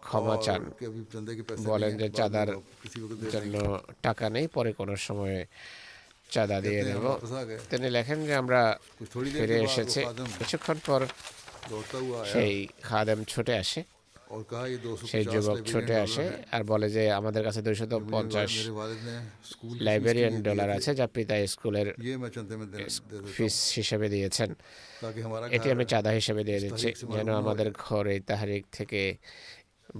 ক্ষমা 0.00 0.36
চান। 0.42 0.70
বলেন 1.64 1.96
যে 1.96 2.08
চাঁদার 2.10 2.48
জন্য 3.32 3.80
টাকা 4.02 4.30
নেই 4.30 4.46
পরে 4.46 4.72
কোনো 4.72 4.96
সময়ে 4.96 5.46
চাঁদা 6.30 6.60
দিয়ে 6.60 6.84
দেব। 6.84 7.18
তিনি 7.70 7.90
লেখেন 7.90 8.26
যে 8.26 8.34
আমরা 8.34 8.78
ফিরে 9.32 9.62
এসেছি। 9.62 10.00
কিছুক্ষণ 10.38 10.74
পর 10.86 11.06
সেই 12.32 12.68
খাদেম 12.82 13.24
ছুটে 13.24 13.54
আসে। 13.54 13.84
সেই 15.10 15.24
যুবক 15.24 15.58
ছুটে 15.70 15.94
আসে 16.04 16.24
আর 16.52 16.62
বলে 16.64 16.88
যে 16.90 17.02
আমাদের 17.12 17.42
কাছে 17.44 17.60
দুইশত 17.62 17.92
পঞ্চাশ 18.10 18.52
লাইব্রেরিয়ান 19.86 20.34
ডলার 20.42 20.70
আছে 20.70 20.90
যা 20.94 21.06
পিতা 21.16 21.34
স্কুলের 21.46 21.88
ফিস 23.34 23.56
হিসেবে 23.76 24.06
দিয়েছেন। 24.08 24.50
এটি 25.50 25.68
আমি 25.70 25.84
চাঁদা 25.84 26.10
হিসেবে 26.10 26.42
দিয়ে 26.44 26.60
দিচ্ছি 26.60 26.88
যেন 27.14 27.28
আমাদের 27.42 27.68
ঘর 27.84 28.04
এই 28.14 28.20
তাহারিক 28.20 28.64
থেকে 28.72 29.00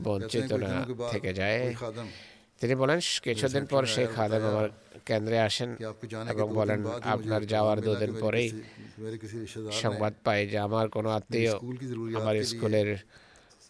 বঞ্চিত 0.04 0.50
না 0.64 0.72
থেকে 1.12 1.30
যায়। 1.34 1.60
তিনি 2.60 2.74
বলেন 2.74 2.98
কিছুদিন 3.22 3.64
পর 3.66 3.82
সেই 3.94 4.06
খাদেম 4.06 4.42
আমার 4.50 4.68
কেন্দ্রে 5.08 5.38
আসেন 5.48 5.70
এবং 6.32 6.46
বলেন 6.54 6.80
আপনার 7.14 7.42
যাওয়ার 7.46 7.78
দুদিন 7.80 8.12
পরেই 8.20 8.48
সংবাদ 9.82 10.12
পাই 10.24 10.40
যে 10.46 10.58
আমার 10.58 10.86
কোনো 10.88 11.08
আত্মীয় 11.10 11.52
আমার 12.18 12.34
স্কুলের 12.44 12.90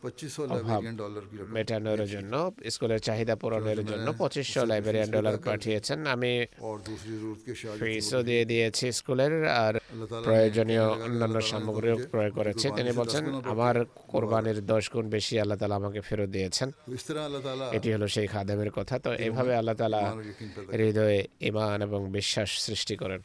2500 0.04 0.46
লাইবেরিয়ান 0.52 0.96
ডলার 1.04 1.24
की 1.30 1.36
रकम 1.40 1.54
মেটানোর 1.56 2.02
জন্য 2.14 2.34
স্কুলের 2.76 3.02
চাহিদা 3.08 3.36
পূরণের 3.42 3.80
জন্য 3.92 4.08
পঁচিশশো 4.22 4.62
লাইব্রেরিয়ান 4.72 5.10
ডলার 5.16 5.36
পাঠিয়েছেন 5.48 6.00
আমি 6.16 6.34
और 6.68 6.78
दूसरी 6.90 7.14
जरूरत 7.16 7.40
के 7.46 7.54
शायद 7.62 7.78
ফিসও 7.82 8.20
দিয়ে 8.30 8.44
দিয়েছি 8.52 8.86
স্কুলের 9.00 9.34
আর 9.64 9.74
আল্লাহ 9.92 10.08
তাআলা 10.12 10.26
প্রয়োজনীয় 10.28 10.84
ने 10.84 10.94
অন্যান্য 11.06 11.24
আল্লাহ 11.28 11.42
তাআলা 11.42 11.42
ने 11.42 11.52
সামগ্রীও 11.52 11.96
मुझे 11.98 12.08
ক্রয় 12.12 12.32
করেছে 12.38 12.66
कुर्बानी 12.66 12.78
তিনি 12.80 12.92
से 12.92 12.98
বলছেন 13.00 13.24
दस 13.24 13.28
गुना 13.28 13.40
बढ़कर 13.40 13.52
আমার 13.54 13.76
কোরবানির 14.14 14.60
দশ 14.74 14.86
গুণ 14.94 15.06
বেশি 15.18 15.34
আল্লাহ 15.44 15.58
তালা 15.62 15.76
আমাকে 15.82 16.00
ফেরত 16.08 16.30
দিয়েছেন 16.36 16.68
तो 16.88 16.92
इस 16.98 17.04
तरह 17.08 17.22
अल्लाह 17.28 17.42
ताला 17.48 17.66
এটি 17.78 17.90
হলো 17.96 18.08
সেই 18.16 18.28
খাদেমের 18.34 18.72
কথা 18.78 18.96
তো 19.06 19.10
এভাবে 19.28 19.52
আল্লাহ 19.62 19.76
তালা 19.82 20.02
ईमान 20.04 20.18
और 20.18 20.26
यकीन 20.32 20.50
पैदा 20.56 20.72
হৃদয়ে 20.78 21.20
ইমান 21.50 21.80
এবং 21.88 22.02
বিশ্বাস 22.18 22.50
সৃষ্টি 22.68 22.96
করেন 23.02 23.22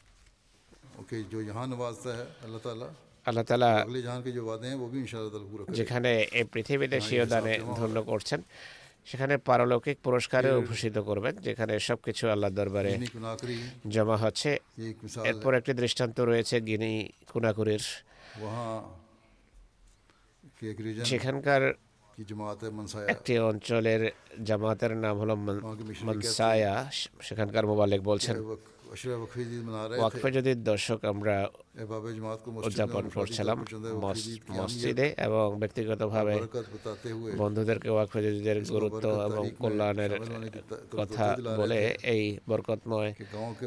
ओके 1.01 1.17
जो 1.31 1.39
यहाँ 1.49 1.65
नवाजता 1.73 2.09
है 2.19 2.25
अल्लाह 2.45 2.61
ताला 2.67 2.87
আল্লাহ 3.28 3.44
তালা 3.50 3.70
যেখানে 5.78 6.10
এই 6.38 6.44
পৃথিবীতে 6.52 6.98
শিরদানে 7.08 7.54
ধন্য 7.78 7.96
করছেন 8.10 8.40
সেখানে 9.08 9.34
পারলৌকিক 9.48 9.96
পুরস্কারে 10.06 10.50
ভূষিত 10.68 10.96
করবেন 11.08 11.34
যেখানে 11.46 11.74
সব 11.88 11.98
কিছু 12.06 12.24
আল্লাহ 12.34 12.50
দরবারে 12.58 12.92
জমা 13.94 14.16
হচ্ছে। 14.24 14.50
এরপর 15.30 15.52
একটি 15.60 15.72
দৃষ্টান্ত 15.82 16.16
রয়েছে 16.30 16.56
গিনি 16.68 16.92
কুনাকুরির। 17.32 17.84
সেখানকার 21.10 21.62
একটি 23.14 23.32
অঞ্চলের 23.50 24.02
জামাতের 24.48 24.92
নাম 25.04 25.14
হলো 25.22 25.34
মনসায়া 26.06 26.74
সেখানকার 27.26 27.64
মোবালিক 27.70 28.00
বলছেন। 28.10 28.34
ওয়াকফে 30.00 30.28
যদি 30.32 30.54
দর্শক 30.70 31.04
আমরা 31.04 31.36
উদযাপন 32.68 33.04
করছিলাম 33.14 33.58
মসজিদে 34.58 35.06
এবং 35.18 35.46
ব্যক্তিগতভাবে 35.58 36.34
বন্ধুদেরকে 37.36 37.88
ওয়াকফে 37.90 38.20
জদিদের 38.24 38.58
গুরুত্ব 38.64 39.04
এবং 39.28 39.44
কল্যাণের 39.58 40.12
কথা 41.00 41.26
বলে 41.56 41.78
এই 42.14 42.38
বরকতময় 42.48 43.10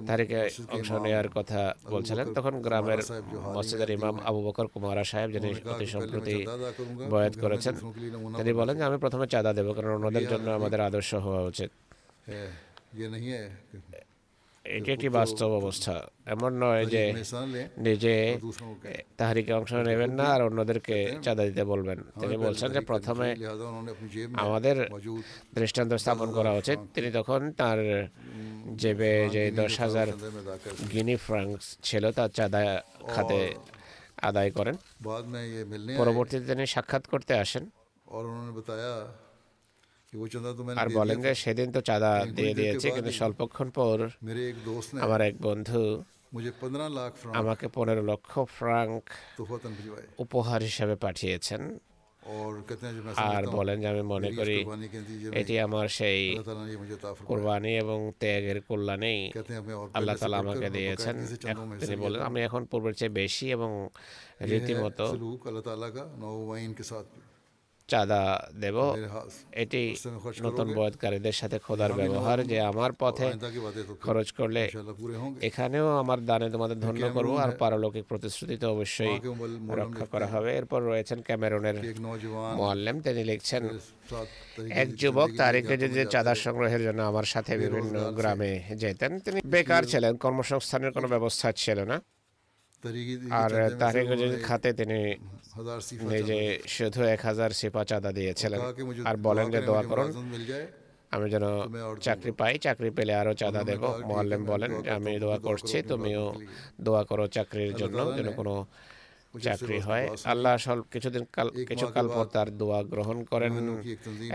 তারিখে 0.08 0.50
অংশ 0.70 0.89
নেওয়ার 0.92 1.28
কথা 1.30 1.62
বলছিলেন। 1.89 2.26
তখন 2.34 2.54
গ্রামের 2.62 3.00
মসজিদের 3.56 3.89
ইমাম 3.89 4.15
আবু 4.20 4.39
বকর 4.48 4.68
কুমারা 4.68 5.04
সাহেব 5.04 5.30
যিনি 5.32 5.50
অতি 5.72 5.86
সম্প্রতি 5.86 6.38
বয়াত 7.10 7.36
করেছেন 7.42 7.74
তিনি 8.38 8.52
বলেন 8.54 8.78
যে 8.78 8.84
আমি 8.84 8.98
প্রথমে 8.98 9.26
চাঁদা 9.28 9.52
দেবো 9.54 9.72
কারণ 9.74 9.92
ওনাদের 9.92 10.26
জন্য 10.28 10.48
আমাদের 10.50 10.80
আদর্শ 10.82 11.12
হওয়া 11.15 11.42
উচিত। 11.42 11.70
এটি 14.70 14.90
একটি 14.92 15.10
বাস্তব 15.10 15.50
অবস্থা 15.54 15.96
এমন 16.26 16.52
নয় 16.64 16.84
যে 16.86 17.04
নিজে 17.80 18.16
তাহারিকে 19.18 19.52
অংশ 19.54 19.72
নেবেন 19.90 20.12
না 20.12 20.26
আর 20.34 20.42
অন্যদেরকে 20.42 20.98
চাঁদা 21.24 21.44
দিতে 21.46 21.64
বলবেন 21.64 21.98
তিনি 22.22 22.36
বলছেন 22.38 22.70
যে 22.76 22.82
প্রথমে 22.92 23.28
আমাদের 24.38 24.76
দৃষ্টান্ত 25.54 25.92
স্থাপন 25.94 26.28
করা 26.38 26.52
উচিত 26.52 26.78
তিনি 26.94 27.10
তখন 27.12 27.40
তার 27.58 27.80
জেবে 28.78 29.12
যে 29.30 29.44
দশ 29.52 29.74
হাজার 29.80 30.08
গিনি 30.92 31.16
ফ্রাঙ্কস 31.18 31.66
ছিল 31.84 32.04
তার 32.12 32.30
চাঁদা 32.30 32.62
খাতে 33.14 33.40
আদায় 34.22 34.52
করেন 34.52 34.76
পরবর্তীতে 36.00 36.46
তিনি 36.50 36.64
সাক্ষাৎ 36.68 37.04
করতে 37.08 37.34
আসেন 37.36 37.64
আর 40.82 40.88
বলেন 41.00 41.17
যে 41.22 41.32
সেদিন 41.36 41.67
তো 41.72 41.80
চাঁদা 41.82 42.12
দিয়ে 42.38 42.54
দিয়েছে 42.54 42.88
কিন্তু 42.95 43.12
স্বল্পক্ষণ 43.12 43.67
পর 43.69 43.98
আমার 45.06 45.22
এক 45.30 45.36
বন্ধু 45.48 45.84
আমাকে 47.41 47.65
পনেরো 47.76 48.02
লক্ষ 48.02 48.32
ফ্রাঙ্ক 48.58 49.04
উপহার 50.26 50.60
হিসাবে 50.62 50.95
পাঠিয়েছেন। 50.95 51.62
আর 53.34 53.43
বলেন 53.58 53.78
যে 53.82 53.88
আমি 53.93 54.04
মনে 54.13 54.30
করি 54.32 54.58
এটি 55.41 55.54
আমার 55.60 55.88
সেই 55.88 56.22
কোরবানি 57.30 57.72
এবং 57.84 58.00
ত্যাগের 58.22 58.58
কল্যাণেই 58.67 59.22
আল্লাহ 59.98 60.15
তালা 60.22 60.38
আমাকে 60.38 60.67
দিয়েছেন। 60.69 61.15
তিনি 61.80 61.95
বলেন 62.04 62.22
আমি 62.22 62.39
এখন 62.48 62.62
পূর্বের 62.72 62.95
চেয়ে 63.00 63.13
বেশি 63.22 63.45
এবং 63.58 63.69
রীতিমতো 64.52 65.06
চাঁদা 67.91 68.21
দেব। 68.63 68.78
এটি 69.63 69.82
নতুন 70.45 70.67
বয়তকারীদের 70.78 71.36
সাথে 71.41 71.58
খোদার 71.65 71.91
ব্যবহার 71.99 72.38
যে 72.52 72.58
আমার 72.71 72.91
পথে 73.02 73.28
খরচ 74.06 74.28
করলে 74.39 74.63
এখানেও 75.49 75.88
আমার 76.02 76.19
দানে 76.30 76.47
তোমাদের 76.56 76.78
ধন্য 76.86 77.04
করব 77.17 77.32
আর 77.43 77.52
পারলৌকিক 77.62 78.06
প্রতিশ্রুতি 78.12 78.56
তো 78.62 78.67
অবশ্যই 78.75 79.15
রক্ষা 79.82 80.06
করা 80.13 80.28
হবে। 80.34 80.49
এরপর 80.60 80.80
রয়েছেন 80.91 81.19
ক্যামেরনের 81.28 81.78
মোয়াল্লেম। 82.60 82.95
তিনি 83.06 83.21
লিখছেন 83.30 83.63
এক 84.82 84.89
যুবক 85.02 85.30
তারিখে 85.43 85.73
যদি 85.84 85.99
চাঁদা 86.13 86.34
সংগ্রহের 86.45 86.82
জন্য 86.88 86.99
আমার 87.12 87.28
সাথে 87.34 87.52
বিভিন্ন 87.63 87.95
গ্রামে 88.17 88.52
যেতেন 88.82 89.12
তিনি 89.25 89.39
বেকার 89.54 89.84
ছিলেন 89.91 90.13
কর্মসংস্থানের 90.23 90.91
কোনো 90.95 91.08
ব্যবস্থা 91.13 91.47
ছিল 91.63 91.80
না। 91.91 91.97
আর 93.41 93.52
তারিখে 93.84 94.15
যদি 94.23 94.38
খাতে 94.47 94.69
তিনি 94.80 94.99
নিজে 96.13 96.39
শুধু 96.76 97.02
এক 97.13 97.22
হাজার 97.30 97.50
সিপা 97.60 97.82
চাঁদা 97.89 98.12
দিয়েছিলেন। 98.17 98.60
আর 99.10 99.15
বলেন 99.28 99.45
যে 99.54 99.60
দোয়া 99.69 99.84
করুন। 99.89 100.10
আমি 101.15 101.28
যেন 101.34 101.45
চাকরি 102.06 102.32
পাই 102.39 102.54
চাকরি 102.65 102.89
পেলে 102.98 103.13
আরও 103.22 103.34
চাঁদা 103.41 103.62
দেব। 103.69 103.84
মোয়াল্লেম 104.10 104.41
বলেন 104.52 104.72
আমি 104.98 105.12
দোয়া 105.24 105.38
করছি 105.48 105.78
তুমিও 105.91 106.24
দোয়া 106.86 107.04
করো 107.10 107.26
চাকরির 107.36 107.74
জন্য 107.82 108.00
যেন 108.17 108.28
কোনো 108.39 108.54
চাকরি 109.45 109.78
হয়। 109.88 110.06
আল্লাহ 110.32 110.54
সব 110.65 110.78
কিছুদিন 110.93 111.24
কাল 111.36 111.48
কিছুকাল 111.69 112.06
পর 112.15 112.26
তার 112.36 112.50
দোয়া 112.62 112.80
গ্রহণ 112.93 113.17
করেন। 113.32 113.54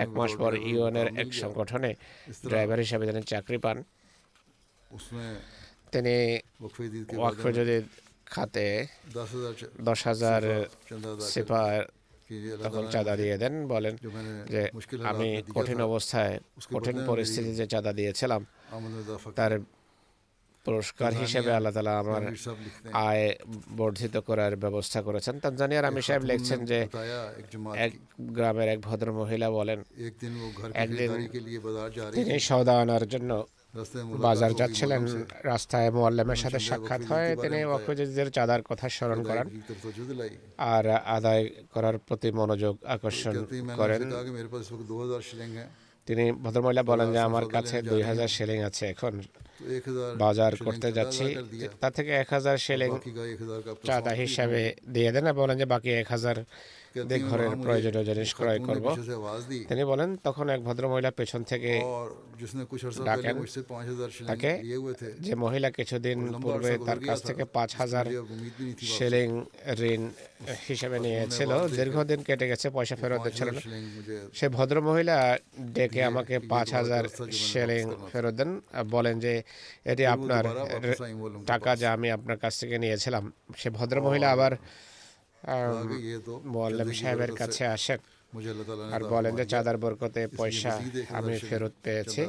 এক 0.04 0.10
মাস 0.18 0.32
পর 0.40 0.52
ইউএনের 0.70 1.08
এক 1.22 1.28
সংগঠনে 1.42 1.90
ড্রাইভার 2.50 2.78
হিসাবে 2.84 3.04
তিনি 3.08 3.22
চাকরি 3.32 3.58
পান। 3.64 3.76
তিনি 5.92 6.14
ওয়াকফে 7.20 7.50
যদি 7.60 7.76
খাতে 8.35 8.66
দশ 9.85 10.01
হাজার 10.07 10.42
সিপার 11.20 11.81
তখন 12.62 12.85
চাঁদা 12.90 13.14
দিয়ে 13.16 13.37
দেন 13.38 13.55
বলেন 13.68 13.94
যে 14.49 14.62
আমি 15.05 15.29
কঠিন 15.55 15.79
অবস্থায় 15.81 16.35
কঠিন 16.75 16.97
পরিস্থিতিতে 17.07 17.64
চাঁদা 17.66 17.92
দিয়েছিলাম 17.92 18.40
তার 19.37 19.53
পুরস্কার 20.66 21.11
হিসেবে 21.14 21.51
আল্লাহ 21.53 21.73
তালা 21.73 21.94
আমার 21.99 22.23
আয় 23.09 23.27
বর্ধিত 23.77 24.14
করার 24.16 24.53
ব্যবস্থা 24.57 25.01
করেছেন। 25.03 25.35
তানজানিয়ার 25.38 25.85
আমি 25.85 26.01
সাহেব 26.03 26.23
লিখছেন 26.23 26.61
যে 26.64 26.79
এক 27.77 27.92
গ্রামের 28.20 28.68
এক 28.68 28.81
ভদ্র 28.81 29.09
মহিলা 29.12 29.49
বলেন 29.51 29.79
একদিন 30.75 31.11
তিনি 32.14 32.35
সৌদা 32.40 32.75
আনার 32.81 33.05
জন্য 33.09 33.31
বাজার 34.26 34.52
যাচ্ছিলেন 34.54 35.02
রাস্তায় 35.42 35.90
মোয়াল্লামের 35.90 36.37
সাথে 36.37 36.58
সাক্ষাৎ 36.58 37.02
হয় 37.10 37.37
তিনি 37.42 37.58
ওয়াকফেজদের 37.64 38.28
চাঁদার 38.30 38.62
কথা 38.62 38.87
স্মরণ 38.88 39.20
করেন। 39.22 39.46
আর 40.74 40.84
আদায় 41.16 41.44
করার 41.74 41.96
প্রতি 41.98 42.28
মনোযোগ 42.30 42.74
আকর্ষণ 42.94 43.34
করেন। 43.76 44.00
তিনি 46.06 46.24
ভদ্রমহিলা 46.32 46.82
বলেন 46.82 47.08
যে 47.12 47.18
আমার 47.18 47.46
কাছে 47.48 47.76
দুই 47.82 48.02
হাজার 48.02 48.28
শেলিং 48.28 48.58
আছে 48.68 48.84
এখন। 48.87 49.14
বাজার 50.18 50.52
করতে 50.56 50.88
যাচ্ছি। 50.92 51.26
তা 51.80 51.88
থেকে 51.90 52.12
এক 52.22 52.28
হাজার 52.32 52.56
শেলিং 52.58 52.90
চাঁদা 53.84 54.12
হিসাবে 54.22 54.60
দিয়ে 54.94 55.10
দেন 55.12 55.32
বলেন 55.32 55.56
যে 55.58 55.64
বাকি 55.64 55.90
এক 56.02 56.08
হাজার 56.10 56.37
দিয়ে 57.09 57.20
ঘরের 57.28 57.52
প্রয়োজনীয় 57.64 58.04
জিনিস 58.09 58.30
ক্রয় 58.38 58.61
করব। 58.68 58.87
তিনি 59.70 59.83
বলেন 59.92 60.09
তখন 60.26 60.46
এক 60.54 60.61
ভদ্র 60.66 60.85
মহিলা 60.92 61.11
পেছন 61.18 61.40
থেকে 61.50 61.72
ডাকেন 63.09 63.37
তাকে 64.30 64.50
যে 65.26 65.35
মহিলা 65.44 65.68
কিছুদিন 65.78 66.18
পূর্বে 66.42 66.72
তার 66.87 67.00
কাছ 67.09 67.18
থেকে 67.28 67.44
পাঁচ 67.57 67.70
হাজার 67.80 68.04
শেলিং 68.96 69.28
ঋণ 69.90 70.02
হিসেবে 70.68 70.98
নিয়েছিল। 71.04 71.50
দীর্ঘদিন 71.78 72.20
কেটে 72.26 72.46
গেছে 72.50 72.66
পয়সা 72.76 72.96
ফেরত 73.00 73.20
দিচ্ছিল 73.26 73.48
না। 73.57 73.61
সে 74.38 74.46
ভদ্রমহিলা 74.57 75.16
ডেকে 75.76 76.00
আমাকে 76.11 76.35
পাঁচ 76.52 76.68
হাজার 76.78 77.04
শেলিং 77.48 77.85
ফেরত 78.11 78.35
দেন। 78.38 78.50
বলেন 78.94 79.14
যে 79.24 79.33
এটি 79.92 80.04
আপনার 80.14 80.44
টাকা 81.50 81.70
যা 81.80 81.88
আমি 81.96 82.09
আপনার 82.16 82.38
কাছ 82.42 82.52
থেকে 82.61 82.76
নিয়েছিলাম। 82.85 83.24
সে 83.61 83.68
ভদ্র 83.78 83.96
মহিলা 84.07 84.28
আবার 84.35 84.52
মোয়াল্লাম 86.54 86.88
সাহেবের 87.00 87.33
কাছে 87.40 87.64
আসেন। 87.76 88.00
আর 88.94 89.02
বলেন 89.14 89.33
যে 89.38 89.44
চাঁদার 89.52 89.76
বরকতে 89.83 90.22
পয়সা 90.38 90.72
আমি 91.18 91.35
ফেরত 91.48 91.74
পেয়েছি। 91.85 92.22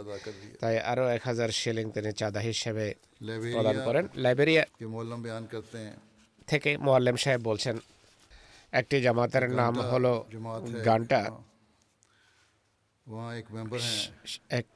তাই 0.62 0.76
আরও 0.92 1.06
এক 1.16 1.22
হাজার 1.30 1.50
শিলিং 1.60 1.86
তিনি 1.96 2.12
চাঁদা 2.22 2.42
হিসেবে 2.50 2.86
প্রদান 3.54 3.78
করেন। 3.88 4.06
লাইব্রেরিয়া 4.24 4.64
থেকে 6.52 6.70
মোয়াল্লাম 6.86 7.16
সাহেব 7.24 7.42
বলছেন 7.50 7.76
একটি 8.80 8.96
জামাতের 9.06 9.46
নাম 9.62 9.74
হলো 9.92 10.14
গানটা। 10.88 11.22
এক 14.60 14.68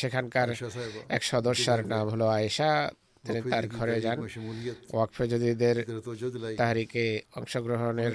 সেখানকার 0.00 0.48
এক 1.16 1.22
সদস্যার 1.32 1.80
নাম 1.94 2.06
হলো 2.12 2.26
আয়েশা। 2.38 2.70
তিনি 3.28 3.40
তার 3.52 3.66
ঘরে 3.76 3.96
যান 4.04 4.18
ওয়াকফে 4.94 5.24
যদিদের 5.28 5.76
তাহারিকে 6.60 7.04
অংশগ্রহণের 7.38 8.12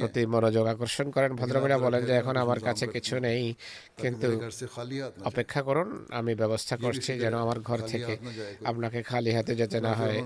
প্রতি 0.00 0.22
মনোযোগ 0.26 0.64
আকর্ষণ 0.74 1.06
করেন। 1.10 1.30
ভদ্রমহিলা 1.40 1.78
বলেন 1.78 2.02
যে 2.08 2.14
এখন 2.20 2.36
আমার 2.44 2.60
কাছে 2.60 2.84
কিছু 2.94 3.14
নেই 3.26 3.42
কিন্তু 4.02 4.28
অপেক্ষা 5.30 5.60
করুন 5.62 5.88
আমি 6.10 6.32
ব্যবস্থা 6.34 6.74
করছি 6.76 7.10
যেন 7.22 7.34
আমার 7.44 7.58
ঘর 7.60 7.78
থেকে 7.92 8.12
আপনাকে 8.64 8.98
খালি 9.02 9.30
হাতে 9.36 9.52
যেতে 9.60 9.78
না 9.86 9.92
হয়। 10.00 10.18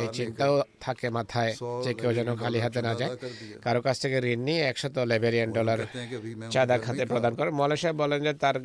এই 0.00 0.08
চিন্তাও 0.18 0.54
থাকে 0.80 1.06
মাথায় 1.10 1.52
যে 1.84 1.92
কেউ 2.00 2.10
যেন 2.18 2.28
খালি 2.42 2.58
হাতে 2.64 2.80
না 2.82 2.92
যায়। 3.00 3.12
কারও 3.64 3.80
কাছ 3.86 3.96
থেকে 4.02 4.16
ঋণ 4.32 4.40
নিয়ে 4.48 4.62
একশত 4.70 4.96
লেবেরিয়ান 5.10 5.50
ডলার 5.52 5.80
চাঁদা 6.54 6.76
খাতে 6.78 7.04
প্রদান 7.12 7.32
করে 7.38 7.50
মলয় 7.60 7.80
সাহেব 7.82 7.96
বলেন 8.02 8.20
যে 8.26 8.32
তার 8.44 8.56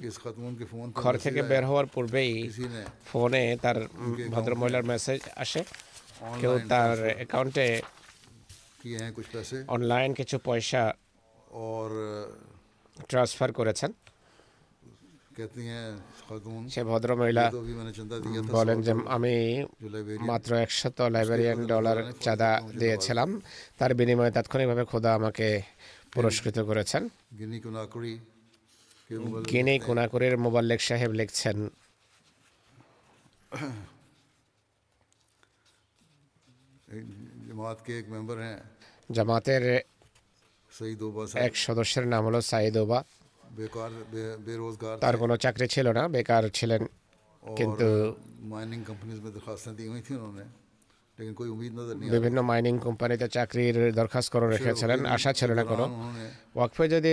ঘর 1.02 1.14
থেকে 1.26 1.42
বের 1.52 1.64
হওয়ার 1.70 1.88
পূর্বেই 1.94 2.34
ফোনে 3.10 3.44
তার 3.64 3.78
ভদ্রমহিলার 4.34 4.86
মেসেজ 4.92 5.20
আসে 5.36 5.62
কেউ 6.42 6.54
তার 6.72 6.98
অ্যাকাউন্টে 7.18 7.68
অনলাইন 9.68 10.10
কিছু 10.14 10.36
পয়সা 10.46 10.84
ট্রান্সফার 13.10 13.50
করেছেন 13.52 13.92
সে 16.74 16.82
ভদ্র 16.84 17.10
মহিলা 17.16 17.44
বলেন 18.52 18.78
যে 18.82 18.92
আমি 19.08 19.36
মাত্র 20.30 20.50
একশত 20.56 20.98
লাইব্রেরিয়ান 21.16 21.60
ডলার 21.66 21.98
চাঁদা 22.22 22.52
দিয়েছিলাম 22.80 23.30
তার 23.78 23.92
বিনিময়ে 23.94 24.32
তাৎক্ষণিকভাবে 24.32 24.84
খোদা 24.86 25.12
আমাকে 25.14 25.48
পুরস্কৃত 26.14 26.58
করেছেন 26.60 27.04
গিনি 29.48 29.76
কোনাকুরির 29.80 30.36
মোবাল্লেক 30.38 30.80
সাহেব 30.82 31.12
লিখছেন 31.12 31.58
জামাতের 39.10 39.64
এক 41.38 41.54
সদস্যের 41.58 42.06
নাম 42.08 42.24
হলো 42.26 42.40
সাইদ 42.42 42.76
ওবা 42.78 43.00
তার 45.02 45.16
কোনো 45.18 45.34
চাকরি 45.38 45.68
ছিল 45.68 45.88
না 45.98 46.04
বেকার 46.08 46.44
ছিলেন 46.50 46.82
কিন্তু 47.46 47.88
বিভিন্ন 52.14 52.40
মাইনিং 52.42 52.74
কোম্পানিতে 52.80 53.28
চাকরির 53.28 53.78
দরখাস্ত 53.94 54.30
করে 54.34 54.48
রেখেছিলেন 54.48 55.00
আশা 55.16 55.32
ছিল 55.34 55.50
না 55.54 55.64
কোনো 55.64 55.86
ওয়াকফে 56.56 56.86
যদি 56.88 57.12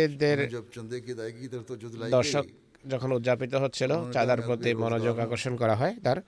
দর্শক 2.12 2.44
যখন 2.92 3.12
উদযাপিত 3.12 3.54
হচ্ছিল 3.54 3.90
চাঁদার 4.12 4.40
প্রতি 4.42 4.74
মনোযোগ 4.74 5.18
আকর্ষণ 5.18 5.56
করা 5.56 5.74
হয় 5.74 5.94
তার। 6.04 6.18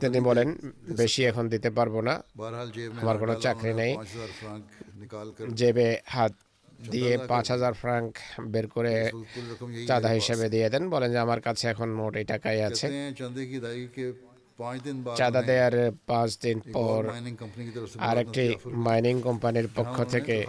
তিনি 0.00 0.20
বলেন 0.20 0.48
বেশি 0.96 1.24
এখন 1.24 1.48
দিতে 1.48 1.70
পারব 1.70 2.00
না। 2.00 2.14
আমার 3.02 3.18
কোনো 3.18 3.34
চাকরি 3.34 3.74
নেই। 3.74 3.92
জেবে 5.54 5.88
হাত 6.06 6.32
দিয়ে 6.90 7.18
পাঁচ 7.28 7.50
হাজার 7.50 7.74
ফ্রাঙ্ক 7.74 8.12
বের 8.40 8.66
করে 8.68 9.10
চাঁদা 9.88 10.08
হিসেবে 10.08 10.48
দিয়ে 10.48 10.70
দেন। 10.70 10.90
বলেন 10.90 11.10
যে 11.12 11.18
আমার 11.18 11.40
কাছে 11.40 11.68
এখন 11.68 11.88
মোট 11.88 12.16
এই 12.16 12.24
টাকাই 12.24 12.62
আছে। 12.62 12.86
চাঁদা 15.16 15.42
দেওয়ার 15.42 15.92
পাঁচ 16.06 16.38
দিন 16.42 16.60
পর 16.72 17.00
আরেকটি 17.98 18.54
মাইনিং 18.86 19.20
কোম্পানির 19.20 19.68
পক্ষ 19.74 20.04
থেকে 20.04 20.46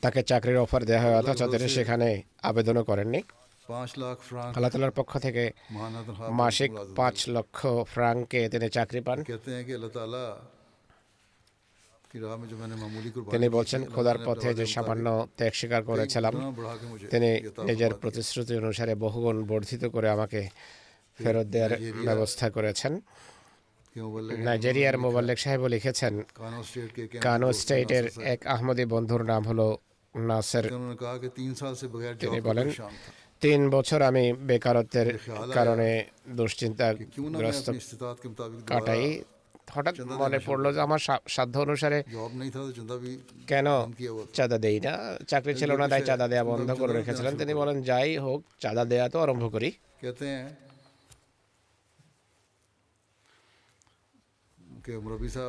তাকে 0.00 0.22
চাকরির 0.22 0.56
অফার 0.56 0.84
দেওয়া 0.84 1.02
হয় 1.02 1.14
অথচ 1.20 1.42
তিনি 1.42 1.68
সেখানে 1.68 2.22
আবেদনও 2.42 2.84
করেননি। 2.84 3.22
আল্লাহ 4.56 4.70
তালার 4.70 4.90
পক্ষ 4.90 5.12
থেকে 5.18 5.44
মাসিক 6.40 6.70
পাঁচ 6.96 7.16
লক্ষ 7.28 7.58
ফ্রাঙ্কে 7.92 8.48
তিনি 8.48 8.66
চাকরি 8.68 9.00
পান। 9.00 9.18
তিনি 13.30 13.46
বলছেন 13.48 13.80
খোদার 13.94 14.18
পথে 14.24 14.54
যে 14.54 14.66
সামান্য 14.66 15.06
ত্যাগ 15.36 15.52
স্বীকার 15.52 15.82
করেছিলাম 15.82 16.34
তিনি 17.12 17.30
নিজের 17.64 17.92
প্রতিশ্রুতি 17.94 18.52
অনুসারে 18.56 18.94
বহুগুণ 18.94 19.36
বর্ধিত 19.44 19.82
করে 19.84 20.08
আমাকে 20.10 20.40
ফেরত 21.18 21.46
দেওয়ার 21.46 21.72
ব্যবস্থা 22.04 22.46
করেছেন। 22.50 22.92
নাইজেরিয়ার 24.46 24.96
মোবাল্লেক 24.98 25.38
সাহেব 25.38 25.62
লিখেছেন 25.66 26.14
কানো 27.20 27.48
স্টেটের 27.52 28.04
এক 28.34 28.40
আহমদী 28.46 28.84
বন্ধুর 28.84 29.22
নাম 29.24 29.42
হলো 29.44 29.66
নাসের। 30.14 30.66
তিনি 32.20 32.38
বলেন 32.40 32.68
তিন 33.46 33.62
বছর 33.76 34.00
আমি 34.10 34.24
বেকারত্বের 34.48 35.08
কারণে 35.56 35.88
দুশ্চিন্তাগ্রস্ত 36.38 37.66
কাটাই। 38.72 39.04
হঠাৎ 39.74 39.94
মনে 40.22 40.38
পড়ল 40.46 40.64
যে 40.74 40.80
আমার 40.86 41.00
সাধ্য 41.34 41.54
অনুসারে 41.66 41.98
কেন 43.50 43.66
চাঁদা 44.36 44.58
দেই 44.64 44.78
না? 44.86 44.92
চাকরি 45.30 45.52
ছিল 45.60 45.70
না 45.80 45.86
তাই 45.92 46.02
চাঁদা 46.08 46.26
দেওয়া 46.32 46.44
বন্ধ 46.50 46.68
করে 46.80 46.92
রেখেছিলেন। 46.98 47.32
তিনি 47.40 47.52
বলেন 47.60 47.76
যাই 47.88 48.10
হোক 48.24 48.40
চাঁদা 48.62 48.84
দেয়া 48.90 49.06
তো 49.12 49.16
আরম্ভ 49.24 49.44
করি। 49.54 49.70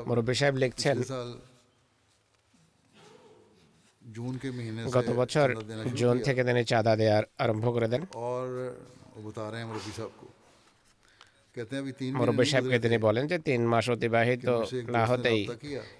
মুরব্বী 0.10 0.36
সাহেব? 0.40 0.56
লিখছেন 0.64 0.98
গত 4.96 5.10
বছর 5.12 5.48
জুন 5.96 6.16
থেকে 6.20 6.42
তিনি 6.44 6.62
চাঁদা 6.64 6.94
দেওয়ার 6.96 7.24
আরম্ভ 7.38 7.66
করে 7.76 7.88
দেন 7.88 8.02
মুরব্বী 12.14 12.46
সাহেবকে 12.46 12.78
তিনি 12.80 12.98
বলেন 12.98 13.24
যে 13.28 13.38
তিন 13.40 13.62
মাস 13.66 13.86
অতিবাহিত 13.90 14.46
না 14.96 15.04
হতেই 15.06 15.42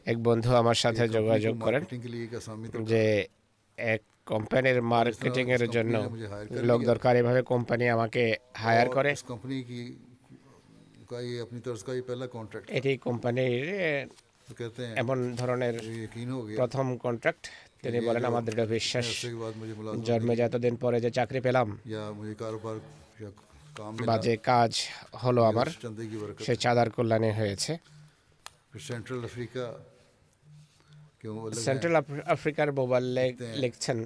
এক 0.06 0.18
বন্ধু 0.20 0.50
আমার 0.54 0.78
সাথে 0.84 1.04
যোগাযোগ 1.08 1.56
করেন 1.62 1.82
যে 2.84 3.04
এক 3.78 4.02
কোম্পানির 4.26 4.80
মার্কেটিং 4.92 5.46
এর 5.52 5.64
জন্য 5.68 5.96
লোক 6.62 6.80
দরকার 6.84 7.14
এভাবে 7.16 7.42
কোম্পানি 7.44 7.86
আমাকে 7.88 8.24
হায়ার 8.56 8.88
করে 8.90 9.12
এটি 12.70 12.92
কোম্পানির 12.98 13.66
এমন 14.96 15.18
ধরনের 15.36 15.76
প্রথম 16.58 16.86
কন্ট্রাক্ট 16.98 17.44
তিনি 17.88 18.00
বলেন 18.08 18.24
আমার 18.32 18.44
দৃঢ় 18.48 18.66
বিশ্বাস 18.76 19.08
জন্মে 20.08 20.34
যতদিন 20.42 20.74
পরে 20.84 20.98
যে 21.06 21.10
চাকরি 21.18 21.40
পেলাম 21.46 21.68
বা 24.08 24.16
যে 24.26 24.34
কাজ 24.52 24.72
হলো 25.24 25.42
আমার 25.52 25.68
সে 26.46 26.54
চাঁদার 26.64 26.90
কল্যাণে 26.96 27.32
হয়েছে। 27.40 27.72
সেন্ট্রাল 31.68 31.96
আফ্রিকার 32.36 32.68
মোবাল্লেগ 32.80 33.32
লিখছেন 33.64 33.98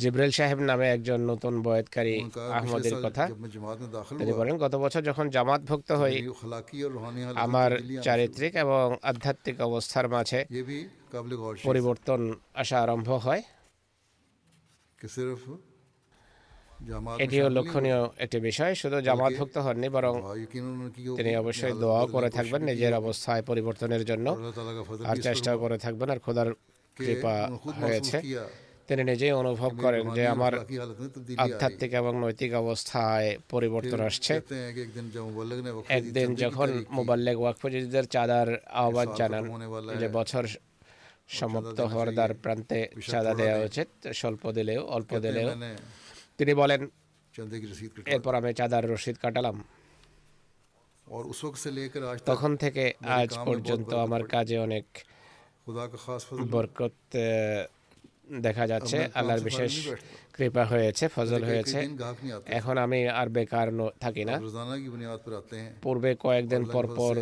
জিব্রাইল 0.00 0.32
সাহেব 0.38 0.58
নামে 0.70 0.86
একজন 0.96 1.20
নতুন 1.30 1.54
বয়েতকারী 1.66 2.16
আহমদের 2.58 2.94
কথা। 3.04 3.24
তিনি 4.20 4.32
বলেন 4.40 4.54
গত 4.64 4.74
বছর 4.84 5.02
যখন 5.10 5.26
জামাত 5.34 5.60
ভুক্ত 5.68 5.90
হই 6.00 6.14
আমার 7.44 7.70
চারিত্রিক 8.06 8.52
এবং 8.64 8.86
আধ্যাত্মিক 9.10 9.56
অবস্থার 9.68 10.06
মাঝে 10.14 10.40
পরিবর্তন 11.64 12.20
আসা 12.54 12.76
আরম্ভ 12.80 13.08
হয় 13.26 13.42
এটিও 17.22 17.46
লক্ষণীয় 17.48 18.00
একটি 18.18 18.38
বিষয় 18.40 18.72
শুধু 18.74 18.96
জামাতভুক্ত 19.00 19.56
হননি 19.58 19.88
বরং 19.88 20.14
তিনি 21.18 21.30
অবশ্যই 21.36 21.74
দোয়াও 21.82 22.06
করে 22.06 22.28
থাকবেন 22.30 22.60
নিজের 22.62 22.94
অবস্থায় 22.94 23.42
পরিবর্তনের 23.42 24.02
জন্য 24.04 24.26
আর 25.04 25.16
চেষ্টাও 25.22 25.56
করে 25.58 25.76
থাকবেন 25.78 26.08
আর 26.10 26.20
খোদার 26.20 26.48
কৃপা 26.96 27.34
হয়েছে 27.80 28.18
তিনি 28.88 29.02
নিজেই 29.04 29.32
অনুভব 29.32 29.70
করেন 29.82 30.04
যে 30.10 30.22
আমার 30.26 30.52
আধ্যাত্মিক 31.38 31.92
এবং 31.92 32.12
নৈতিক 32.20 32.52
অবস্থায় 32.54 33.28
পরিবর্তন 33.48 34.00
আসছে 34.00 34.34
একদিন 35.90 36.28
যখন 36.34 36.68
মোবাল্লেক 36.90 37.36
ওয়াকফজিদের 37.40 38.06
চাঁদার 38.06 38.48
আহ্বান 38.74 39.08
জানান 39.16 39.44
যে 40.00 40.08
বছর 40.12 40.44
সমাপ্ত 41.28 41.80
হওয়ার 41.80 42.10
দ্বার 42.14 42.34
প্রান্তে 42.34 42.88
চাঁদা 43.10 43.32
দেওয়া 43.34 43.58
উচিত 43.64 43.88
স্বল্প 44.14 44.52
দিলেও 44.52 44.86
অল্প 44.86 45.10
দিলেও। 45.18 45.48
তিনি 46.38 46.54
বলেন 46.54 46.88
এরপর 48.06 48.34
আমি 48.34 48.54
চাঁদার 48.54 48.90
রসিদ 48.90 49.16
কাটালাম। 49.22 49.64
তখন 52.26 52.56
থেকে 52.56 52.92
আজ 53.00 53.30
পর্যন্ত 53.44 53.94
আমার 53.94 54.22
কাজে 54.26 54.58
অনেক 54.58 54.84
বরকত 56.50 56.92
দেখা 58.40 58.66
যাচ্ছে। 58.66 58.98
আল্লাহর 59.14 59.40
বিশেষ 59.40 59.72
কৃপা 60.32 60.64
হয়েছে 60.64 61.08
ফজল 61.08 61.42
হয়েছে। 61.44 61.78
এখন 62.46 62.78
আমি 62.78 63.08
আর 63.08 63.28
বেকার 63.28 63.68
থাকি 64.00 64.24
না। 64.24 64.40
পূর্বে 65.82 66.10
কয়েকদিন 66.20 66.64
পর 66.64 66.84
পর 66.96 67.16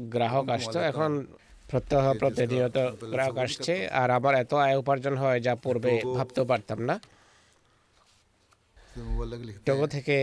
গ্রাহক 0.00 0.46
আসতো। 0.48 0.78
এখন 0.80 1.26
প্রত্যহ 1.70 2.04
প্রতিনিয়ত 2.20 2.76
গ্রাহক 3.12 3.36
আসছে 3.44 3.74
আর 4.00 4.08
আমার 4.10 4.34
এত 4.34 4.52
আয় 4.64 4.76
উপার্জন 4.82 5.14
হয় 5.16 5.38
যা 5.46 5.52
পূর্বে 5.64 5.92
ভাবতেও 6.16 6.44
পারতাম 6.52 6.78
না। 6.88 6.94
টোগো 9.66 9.86
থেকে 9.86 10.16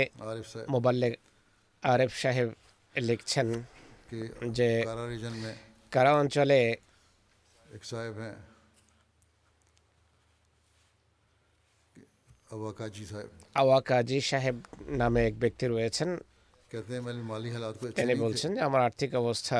মোবাল্লেগ 0.69 1.13
আরেফ 1.83 2.11
সাহেব 2.23 2.49
লিখছেন 2.95 3.47
যে 4.57 4.69
কারা 5.91 6.11
অঞ্চলে 6.13 6.59
আওয়াকাজি 13.55 14.19
সাহেব 14.21 14.55
নামে 14.99 15.21
এক 15.27 15.35
ব্যক্তি 15.39 15.65
রয়েছেন। 15.67 16.09
তিনি 17.99 18.13
বলছেন 18.15 18.49
যে 18.55 18.61
আমার 18.61 18.81
আর্থিক 18.81 19.11
অবস্থা 19.15 19.57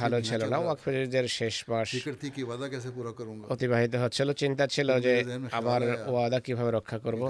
ভালো 0.00 0.18
ছিল 0.22 0.42
না 0.52 0.58
ওয়াকফের 0.58 1.28
শেষ 1.38 1.56
মাস 1.70 1.88
অতিবাহিত 3.54 3.94
হচ্ছিল 3.94 4.28
চিন্তা 4.42 4.64
ছিল 4.66 4.88
যে 5.00 5.14
আমার 5.50 5.82
ওয়াদা 6.12 6.38
কীভাবে 6.40 6.70
রক্ষা 6.70 6.98
করব। 6.98 7.22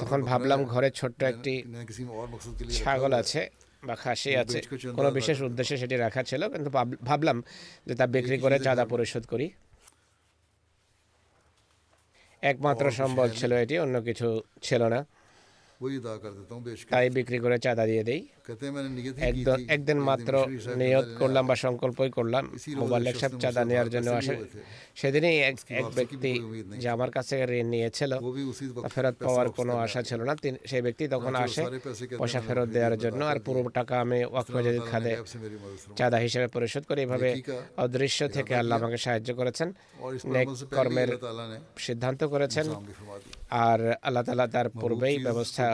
তখন 0.00 0.20
ভাবলাম 0.22 0.60
ঘরে 0.64 0.88
ছোট্ট 0.90 1.20
একটি 1.22 1.54
ছাগল 2.78 3.12
আছে 3.12 3.40
বা 3.86 3.94
খাসি 4.02 4.30
আছে 4.42 4.58
কোনো 4.96 5.10
বিশেষ 5.18 5.36
উদ্দেশ্যে 5.48 5.76
সেটি 5.76 5.96
রাখা 5.96 6.22
ছিল 6.22 6.42
কিন্তু 6.48 6.70
ভাবলাম 7.08 7.38
যে 7.86 7.94
তা 7.94 8.04
বিক্রি 8.06 8.36
করে 8.38 8.56
চাঁদা 8.66 8.84
পরিশোধ 8.84 9.24
করি। 9.26 9.46
একমাত্র 12.42 12.84
সম্বল 12.90 13.28
ছিল 13.40 13.52
এটি 13.64 13.74
অন্য 13.84 13.96
কিছু 14.08 14.28
ছিল 14.62 14.82
না। 14.94 15.00
وہی 15.80 15.96
ادا 15.96 16.16
کر 16.16 16.32
دیتا 16.32 16.54
ہوں 16.54 16.60
بے 16.60 16.74
شک 16.76 16.94
بکری 17.14 17.38
کو 17.38 17.56
چل 17.56 17.76
دیا 17.86 18.02
একদিন 19.76 19.98
মাত্র 20.08 20.32
নিয়ত 20.80 21.08
করলাম 21.20 21.44
বা 21.50 21.56
সংকল্পই 21.66 22.10
করলাম। 22.18 22.44
মোবাইল 22.82 23.04
সাহেব 23.20 23.32
চাঁদা 23.42 23.62
নেওয়ার 23.70 23.88
জন্য 23.94 24.08
আসে। 24.20 24.34
সেদিনই 25.00 25.38
এক 25.80 25.86
ব্যক্তি 25.98 26.32
যে 26.82 26.88
আমার 26.96 27.10
কাছে 27.16 27.34
ঋণ 27.58 27.66
নিয়েছিল 27.74 28.12
ফেরত 28.94 29.16
পাওয়ার 29.26 29.48
কোনো 29.58 29.72
আশা 29.84 30.00
ছিল 30.08 30.20
না। 30.28 30.34
সেই 30.70 30.82
ব্যক্তি 30.86 31.04
তখন 31.14 31.34
আসে 31.44 31.62
পয়সা 32.20 32.40
ফেরত 32.46 32.68
দেওয়ার 32.76 32.94
জন্য 33.04 33.20
আর 33.32 33.38
পুরো 33.46 33.60
টাকা 33.78 33.94
আমি 34.04 34.18
ওয়াকফাজাদ 34.32 34.76
খাদে 34.90 35.12
চাঁদা 35.98 36.18
হিসেবে 36.26 36.46
পরিশোধ 36.56 36.82
করি। 36.88 37.00
এভাবে 37.06 37.28
অদৃশ্য 37.84 38.20
থেকে 38.36 38.52
আল্লাহ 38.60 38.74
আমাকে 38.80 38.98
সাহায্য 39.06 39.30
করেছেন 39.40 39.68
কর্মের 40.76 41.10
সিদ্ধান্ত 41.86 42.20
করেছেন। 42.34 42.66
আর 43.66 43.80
আল্লাহ 44.06 44.22
তালা 44.26 44.46
তার 44.54 44.68
পূর্বেই 44.80 45.16
ব্যবস্থা 45.26 45.66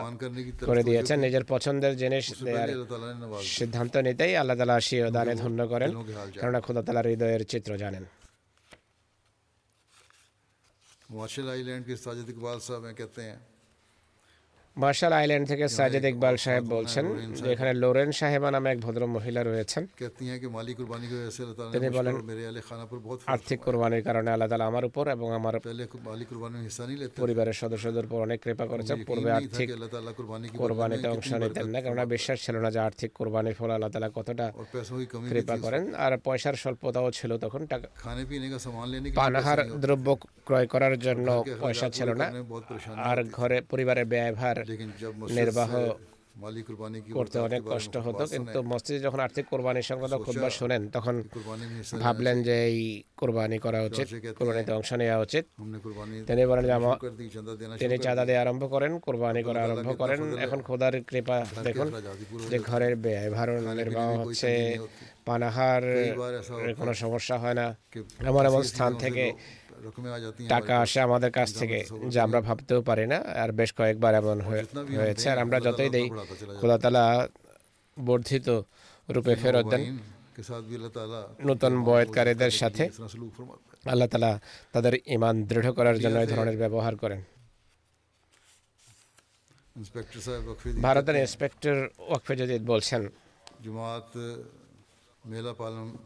করে 0.68 0.82
দিয়েছেন। 0.88 1.16
নিজের 1.26 1.44
পছন্দের 1.52 1.94
জিনিস 2.02 2.24
দেওয়ার 2.46 2.65
पहले 2.65 2.71
अल्लाह 2.75 2.89
ताला 2.91 3.07
ने 3.11 3.17
नवाज 3.25 3.41
दिया। 3.41 3.53
সিদ্ধান্ত 3.57 3.93
নিতেই 4.07 4.33
আল্লাহ 4.41 4.55
তালা 4.59 4.77
সিও 4.87 5.07
দানে 5.17 5.33
ধন্য 5.43 5.59
করেন 5.71 5.89
दिलों 5.91 6.05
के 6.07 6.13
हाल 6.19 6.29
जाने। 6.31 6.41
কেননা 6.41 6.59
খোদা 6.65 6.81
তালা 6.87 7.01
হৃদয়ের 7.09 7.43
চিত্র 7.51 7.71
জানেন 7.83 8.05
मार्शल 11.15 11.47
आइलैंड 11.55 11.83
के 11.87 11.95
साजिद 12.05 12.27
इकबाल 12.33 12.59
साहब 12.67 12.83
हैं 12.87 12.95
कहते 12.99 13.21
हैं 13.29 13.37
মার্শাল 14.76 15.12
আইল্যান্ড 15.12 15.46
থেকে 15.48 15.64
সাজেদ 15.68 16.04
ইকবাল 16.04 16.36
সাহেব 16.36 16.64
বলছেন 16.76 17.04
যে 17.32 17.52
এখানে 17.52 17.72
লোরেন 17.74 18.10
সাহেবা 18.12 18.48
নামে 18.50 18.68
এক 18.72 18.78
ভদ্র 18.80 19.02
মহিলা 19.06 19.40
রয়েছেন 19.44 19.82
তিনি 21.72 21.88
বলেন 21.90 22.14
আর্থিক 23.26 23.58
কোরবানির 23.60 24.02
কারণে 24.02 24.28
আল্লাহ 24.30 24.48
তালা 24.48 24.66
আমার 24.66 24.84
উপর 24.84 25.04
এবং 25.08 25.28
আমার 25.34 25.54
পরিবারের 27.16 27.52
সদস্যদের 27.52 28.04
উপর 28.04 28.18
অনেক 28.20 28.38
কৃপা 28.44 28.66
করেছেন। 28.66 28.96
পূর্বে 29.04 29.30
আর্থিক 29.32 29.68
কোরবানিতে 30.58 31.08
অংশ 31.08 31.28
নিতেন 31.32 31.66
না 31.74 31.78
কেননা 31.80 32.04
বিশ্বাস 32.04 32.38
ছিল 32.46 32.56
না 32.64 32.68
যে 32.70 32.80
আর্থিক 32.88 33.10
কোরবানির 33.12 33.54
ফলে 33.54 33.72
আল্লাহ 33.72 33.90
তালা 33.90 34.10
কতটা 34.14 34.46
কৃপা 35.30 35.56
করেন। 35.64 35.82
আর 36.04 36.12
পয়সার 36.24 36.54
স্বল্পতাও 36.54 37.08
ছিল 37.10 37.30
তখন। 37.38 37.60
টাকা 37.66 37.86
পানাহার 39.14 39.60
দ্রব্য 39.84 40.06
ক্রয় 40.46 40.66
করার 40.66 40.94
জন্য 40.98 41.28
পয়সা 41.60 41.86
ছিল 41.90 42.08
না। 42.20 42.26
আর 43.08 43.18
ঘরে 43.32 43.56
পরিবারের 43.70 44.06
ব্যয়ভার 44.14 44.56
নির্বাহ 45.38 45.70
করতে 47.16 47.36
অনেক 47.48 47.62
কষ্ট 47.72 47.94
হতো। 48.06 48.22
কিন্তু 48.34 48.58
মসজিদে 48.72 49.00
যখন 49.06 49.20
আর্থিক 49.26 49.44
কোরবানির 49.52 49.86
সংবাদ 49.90 50.10
খুববার 50.26 50.52
শোনেন 50.58 50.82
তখন 50.96 51.14
ভাবলেন 52.04 52.36
যে 52.48 52.56
এই 52.70 52.78
কোরবানি 53.20 53.58
করা 53.66 53.80
উচিত 53.88 54.06
কোরবানিতে 54.38 54.72
অংশ 54.78 54.90
নেওয়া 55.00 55.18
উচিত। 55.26 55.44
তিনি 56.28 56.42
বলেন 56.50 56.64
তিনি 57.82 57.96
চাঁদা 58.04 58.24
দিয়ে 58.28 58.40
আরম্ভ 58.44 58.62
করেন 58.74 58.92
কোরবানি 59.06 59.40
করা 59.48 59.60
আরম্ভ 59.66 59.88
করেন। 60.02 60.20
এখন 60.44 60.60
খোদার 60.68 60.94
কৃপা 61.10 61.36
দেখুন 61.66 61.88
যে 62.50 62.58
ঘরের 62.68 62.94
ব্যয় 63.04 63.28
ভার 63.34 63.48
নির্বাহ 63.80 64.08
হচ্ছে 64.20 64.50
পানাহার 65.28 65.82
কোনো 66.78 66.92
সমস্যা 67.02 67.36
হয় 67.42 67.56
না। 67.60 67.66
এমন 68.28 68.42
এমন 68.50 68.62
স্থান 68.70 68.92
থেকে 69.04 69.24
টাকা 70.54 70.74
আসে 70.84 70.98
আমাদের 71.06 71.30
কাছ 71.38 71.48
থেকে 71.60 71.78
যা 72.14 72.20
আমরা 72.26 72.40
ভাবতেও 72.48 72.80
পারি 72.88 73.06
না 73.12 73.18
আর 73.42 73.50
বেশ 73.58 73.70
কয়েকবার 73.78 74.12
এমন 74.20 74.38
হয়েছে। 74.98 75.26
আর 75.32 75.38
আমরা 75.44 75.58
যতই 75.66 75.90
দেই 75.96 76.06
খোলা 76.60 76.76
তালা 76.82 77.04
বর্ধিত 77.96 78.48
রূপে 79.14 79.34
ফেরত 79.42 79.66
দেন। 79.72 79.82
নতুন 81.50 81.72
বয়তকারীদের 81.88 82.52
সাথে 82.60 82.84
আল্লাহ 83.92 84.08
তালা 84.12 84.32
তাদের 84.74 84.94
ইমান 85.16 85.36
দৃঢ় 85.50 85.70
করার 85.78 85.96
জন্য 86.02 86.16
এই 86.24 86.28
ধরনের 86.32 86.56
ব্যবহার 86.62 86.94
করেন। 87.02 87.20
ভারতের 90.86 91.16
ইন্সপেক্টর 91.24 91.76
ওয়াকফেজিদ 92.08 92.62
বলছেন। 92.72 93.02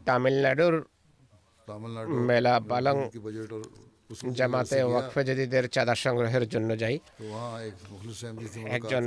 তামিলনাড়ুর 0.09 0.75
মেলা 2.29 2.53
পালং 2.69 2.97
জামাতে 4.33 4.83
ওয়াকফে 4.83 5.21
জাদিদের 5.27 5.65
চাঁদা 5.69 5.95
সংগ্রহের 5.95 6.45
জন্য 6.49 6.69
যাই। 6.81 6.95
একজন 8.77 9.03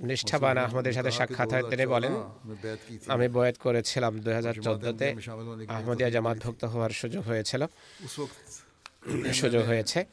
নিষ্ঠাবান 0.00 0.56
আহমদের 0.58 0.92
সাথে 0.92 1.10
সাক্ষাৎ 1.10 1.48
হয় 1.52 1.66
তিনি 1.70 1.84
বলেন 1.86 2.12
আমি 3.14 3.26
বয়াত 3.28 3.56
করেছিলাম 3.60 4.12
দুই 4.24 4.34
হাজার 4.38 4.54
চোদ্দতে। 4.66 5.06
আহমদিয়া 5.68 6.10
জামাতভুক্ত 6.10 6.62
হওয়ার 6.64 6.92
সুযোগ 7.00 7.22
হয়েছিল। 7.30 7.62
সুযোগ 9.32 9.62
হয়েছে। 9.70 10.04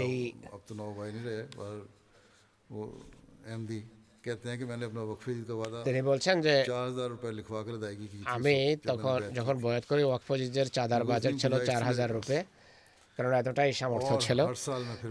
এই 0.00 0.32
তিনি 5.86 6.00
বলছেন 6.10 6.36
যে 6.46 6.54
আমি 8.28 8.56
তখন 8.90 9.18
যখন 9.38 9.56
বয়াত 9.64 9.84
করি 9.90 10.02
ওয়াকফজিজের 10.04 10.68
চাঁদার 10.76 11.02
বাজার 11.04 11.34
ছিল 11.38 11.52
চার 11.66 11.82
হাজার 11.82 12.10
রুপে 12.10 12.38
কারণ 13.18 13.32
এতটাই 13.32 13.72
সামর্থ্য 13.72 14.14
ছিল 14.20 14.40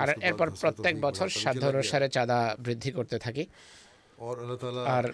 আর 0.02 0.10
এরপর 0.28 0.48
প্রত্যেক 0.62 0.96
বছর 1.02 1.28
সাধ্য 1.44 1.64
অনুসারে 1.72 2.08
চাঁদা 2.16 2.40
বৃদ্ধি 2.60 2.92
করতে 2.92 3.18
থাকি 3.20 3.44
আর 4.96 5.06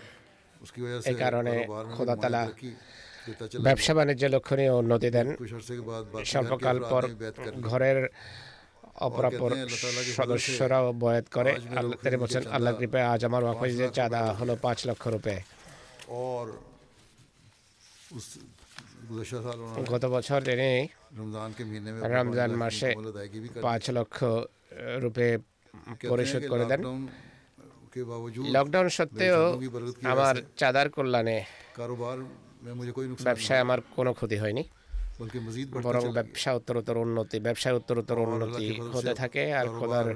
এই 1.06 1.16
কারণে 1.16 1.54
খোদা 1.96 2.16
তালা 2.16 2.44
ব্যবসা 3.66 3.94
বাণিজ্য 3.94 4.24
লক্ষণীয় 4.26 4.74
উন্নতি 4.82 5.10
দেন 5.16 5.28
স্বল্পকাল 6.26 6.78
পর 6.92 7.04
ঘরের 7.70 8.00
অপরাপর 9.08 9.52
সদস্যরাও 10.18 10.88
বয়াত 11.04 11.28
করে। 11.36 11.52
আল্লাহ 11.80 11.96
তিনি 12.04 12.18
বলছেন 12.24 12.44
আল্লাহ 12.56 12.72
কৃপায় 12.80 13.06
আজ 13.14 13.22
আমার 13.30 13.44
ওয়াকফে 13.46 13.90
চাঁদা 13.98 14.22
হলো 14.40 14.54
পাঁচ 14.66 14.80
লক্ষ 14.90 15.04
রুপে। 15.14 15.36
গত 19.92 20.04
বছর 20.16 20.40
তিনি 20.50 20.72
রমজান 22.16 22.52
মাসে 22.62 22.90
পাঁচ 23.66 23.84
লক্ষ 23.98 24.18
রুপে 25.04 25.28
পরিশোধ 26.12 26.44
করে 26.52 26.66
দেন। 26.72 26.82
লকডাউন 28.56 28.88
সত্ত্বেও 28.98 29.40
আমার 30.14 30.36
চাঁদার 30.60 30.88
কল্যাণে 30.96 31.38
ব্যবসায় 33.28 33.62
আমার 33.66 33.80
কোনো 33.98 34.12
ক্ষতি 34.18 34.38
হয়নি। 34.44 34.64
বরং 35.86 36.04
ব্যবসা 36.18 36.50
উত্তরোত্তর 36.60 36.98
উন্নতি 37.06 37.38
ব্যবসায় 37.48 37.76
উত্তরোত্তর 37.80 38.18
উন্নতি 38.28 38.66
হতে 38.94 39.14
থাকে 39.22 39.44
আর 39.60 39.68
খোদার 39.80 40.08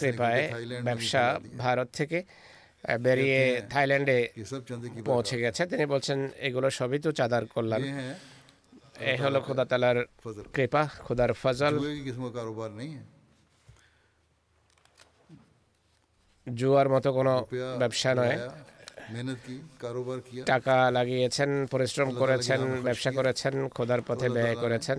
কৃপায় 0.00 0.42
ব্যবসা 0.86 1.22
ভারত 1.64 1.88
থেকে 1.98 2.18
বেরিয়ে 3.00 3.40
থাইল্যান্ডে 3.72 4.18
পৌঁছে 5.10 5.36
গেছে। 5.44 5.62
তিনি 5.70 5.84
বলছেন 5.94 6.18
এগুলো 6.46 6.68
সবই 6.78 6.98
তো 7.04 7.10
চাঁদার 7.18 7.44
কল্যাণ। 7.54 7.82
এ 9.10 9.12
হলো 9.22 9.38
খোদা 9.46 9.64
তালার 9.70 9.98
কৃপা 10.54 10.82
খোদার 11.04 11.30
ফজল। 11.42 11.74
জুয়ার 16.46 16.88
মতো 16.94 17.08
কোনো 17.18 17.34
ব্যবসা 17.80 18.10
নয়। 18.20 18.36
টাকা 20.52 20.74
লাগিয়েছেন 20.96 21.50
পরিশ্রম 21.72 22.08
করেছেন 22.20 22.60
ব্যবসা 22.86 23.10
করেছেন 23.18 23.54
খোদার 23.76 24.00
পথে 24.08 24.26
ব্যয় 24.36 24.56
করেছেন। 24.64 24.98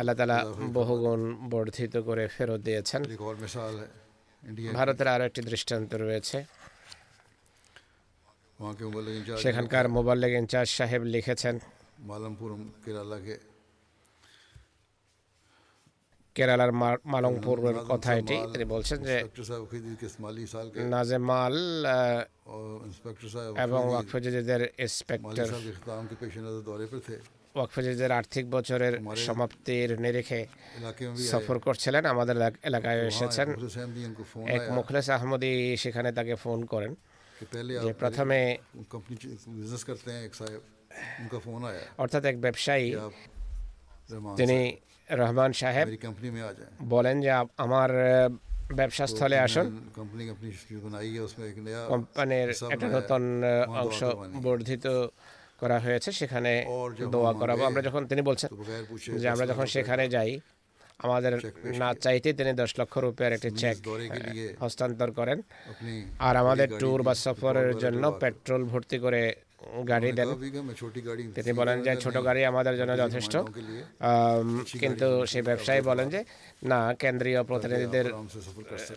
আল্লাহ 0.00 0.14
তালা 0.20 0.38
বহুগুণ 0.76 1.20
বর্ধিত 1.52 1.94
করে 2.08 2.24
ফেরত 2.34 2.60
দিয়েছেন। 2.68 3.00
ভারতের 4.78 5.08
আরও 5.14 5.24
একটি 5.28 5.40
দৃষ্টান্ত 5.50 5.90
রয়েছে। 6.04 6.38
সেখানকার 9.44 9.86
মোবাইল 9.96 10.22
ইনচার্জ 10.40 10.68
সাহেব 10.78 11.02
লিখেছেন। 11.14 11.54
মালামপুরম 12.10 12.62
কেরালাকে 12.84 13.34
কেরালার 16.34 16.72
মালংপুরের 17.12 17.74
কথা 17.74 18.10
এটি। 18.14 18.36
তিনি 18.52 18.64
বলছেন 18.64 18.98
যে 19.02 19.16
নাজেমাল 20.94 21.56
এবং 23.64 23.82
ওয়াকফেজিদের 23.88 24.62
ইন্সপেক্টর 24.78 25.48
ওয়াকফেজিদের 27.54 28.12
আর্থিক 28.12 28.50
বছরের 28.50 28.94
সমাপ্তির 29.16 30.00
নিরিখে 30.00 30.40
সফর 31.30 31.58
করছিলেন। 31.58 32.06
আমাদের 32.06 32.36
এলাকায় 32.62 33.00
এসেছেন 33.06 33.48
এক 34.46 34.62
মুখলেস 34.70 35.10
আহমদি 35.10 35.76
সেখানে 35.76 36.12
তাকে 36.12 36.34
ফোন 36.34 36.58
করেন 36.64 36.94
যে 37.84 37.92
প্রথমে 37.92 38.58
অর্থাৎ 41.98 42.24
এক 42.24 42.40
ব্যবসায়ী 42.40 42.86
তিনি 44.36 44.58
রহমান 45.10 45.52
সাহেব 45.52 45.88
বলেন 46.82 47.20
যে 47.20 47.30
আমার 47.56 47.90
ব্যবসা 48.74 49.06
স্থলে 49.06 49.38
আসুন। 49.38 49.66
কোম্পানির 51.88 52.50
একটা 52.70 52.88
নতুন 52.88 53.42
অংশ 53.82 54.04
বর্ধিত 54.42 54.86
করা 55.60 55.78
হয়েছে। 55.78 56.12
সেখানে 56.12 56.52
দোয়া 57.10 57.32
করাবো। 57.32 57.64
আমরা 57.64 57.82
যখন 57.82 58.06
তিনি 58.06 58.22
বলছেন 58.22 58.50
যে 59.18 59.28
আমরা 59.28 59.46
যখন 59.46 59.66
সেখানে 59.66 60.08
যাই 60.08 60.40
আমাদের 60.98 61.32
না 61.78 61.94
চাইতে 61.94 62.32
তিনি 62.32 62.52
দশ 62.52 62.80
লক্ষ 62.80 62.98
রুপিয়ার 62.98 63.32
একটি 63.32 63.50
চেক 63.50 63.76
হস্তান্তর 64.60 65.10
করেন। 65.10 65.42
আর 66.18 66.36
আমাদের 66.36 66.68
ট্যুর 66.78 67.02
বা 67.02 67.14
সফরের 67.14 67.78
জন্য 67.78 68.18
পেট্রোল 68.20 68.64
ভর্তি 68.64 68.98
করে 68.98 69.34
গাড়ি 69.88 70.12
দেন। 70.12 70.28
তিনি 71.34 71.52
বলেন 71.52 71.82
যে 71.82 71.96
ছোট 71.96 72.16
গাড়ি 72.24 72.44
আমাদের 72.44 72.76
জন্য 72.76 72.92
যথেষ্ট। 72.98 73.36
কিন্তু 74.80 75.26
সে 75.26 75.42
ব্যবসায়ী 75.42 75.80
বলেন 75.80 76.08
যে 76.08 76.24
না 76.62 76.94
কেন্দ্রীয় 76.94 77.42
প্রতিনিধিদের 77.42 78.06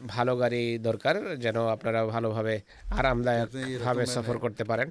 ভালো 0.08 0.38
গাড়ি 0.38 0.78
দরকার 0.78 1.16
যেন 1.36 1.58
আপনারা 1.68 2.06
ভালোভাবে 2.06 2.62
আরামদায়কভাবে 2.92 4.06
সফর 4.06 4.38
করতে 4.38 4.64
পারেন। 4.64 4.90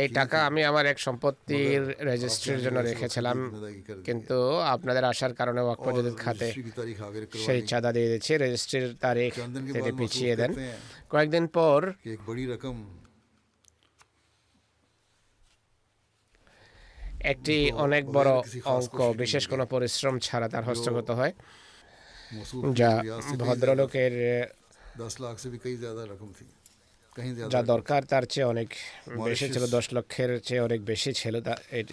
এই 0.00 0.08
টাকা 0.18 0.38
আমি 0.46 0.60
আমার 0.64 0.84
এক 0.86 0.98
সম্পত্তির 1.06 1.82
রেজিস্ট্রির 2.10 2.60
জন্য 2.62 2.78
রেখেছিলাম। 2.80 3.36
কিন্তু 4.06 4.36
আপনাদের 4.74 5.04
আসার 5.04 5.32
কারণে 5.34 5.60
ওয়াকফজেদের 5.60 6.14
খাতে 6.24 6.48
সেই 7.46 7.60
চাঁদা 7.70 7.90
দিয়ে 7.92 8.08
রেজিস্ট্রির 8.44 8.88
তারিখ 9.00 9.32
পিছিয়ে 9.98 10.34
দেন। 10.36 10.50
কয়েকদিন 11.10 11.44
পর 11.56 11.80
একটি 17.32 17.56
অনেক 17.86 18.02
বড় 18.16 18.32
অঙ্ক 18.76 18.98
বিশেষ 19.22 19.44
কোনো 19.48 19.64
পরিশ্রম 19.66 20.14
ছাড়া 20.18 20.46
তার 20.48 20.64
হস্তগত 20.64 21.08
হয়। 21.10 21.32
যা 22.80 22.92
ভদ্রলোকের 23.42 24.14
দশ 24.98 25.14
লাখ 25.20 25.34
সে 25.42 25.48
ভি 25.52 25.58
কই 25.64 25.74
জ্যাদা 25.76 26.04
রকম 26.12 26.30
থি। 26.38 26.44
যা 27.50 27.62
দরকার 27.62 28.02
তার 28.04 28.22
চেয়ে 28.22 28.46
অনেক 28.46 28.68
বেশি 29.24 29.46
ছিল 29.52 29.66
দশ 29.66 29.86
লক্ষের 29.92 30.40
চেয়ে 30.40 30.60
অনেক 30.60 30.84
বেশি 30.84 31.12
ছিল 31.12 31.40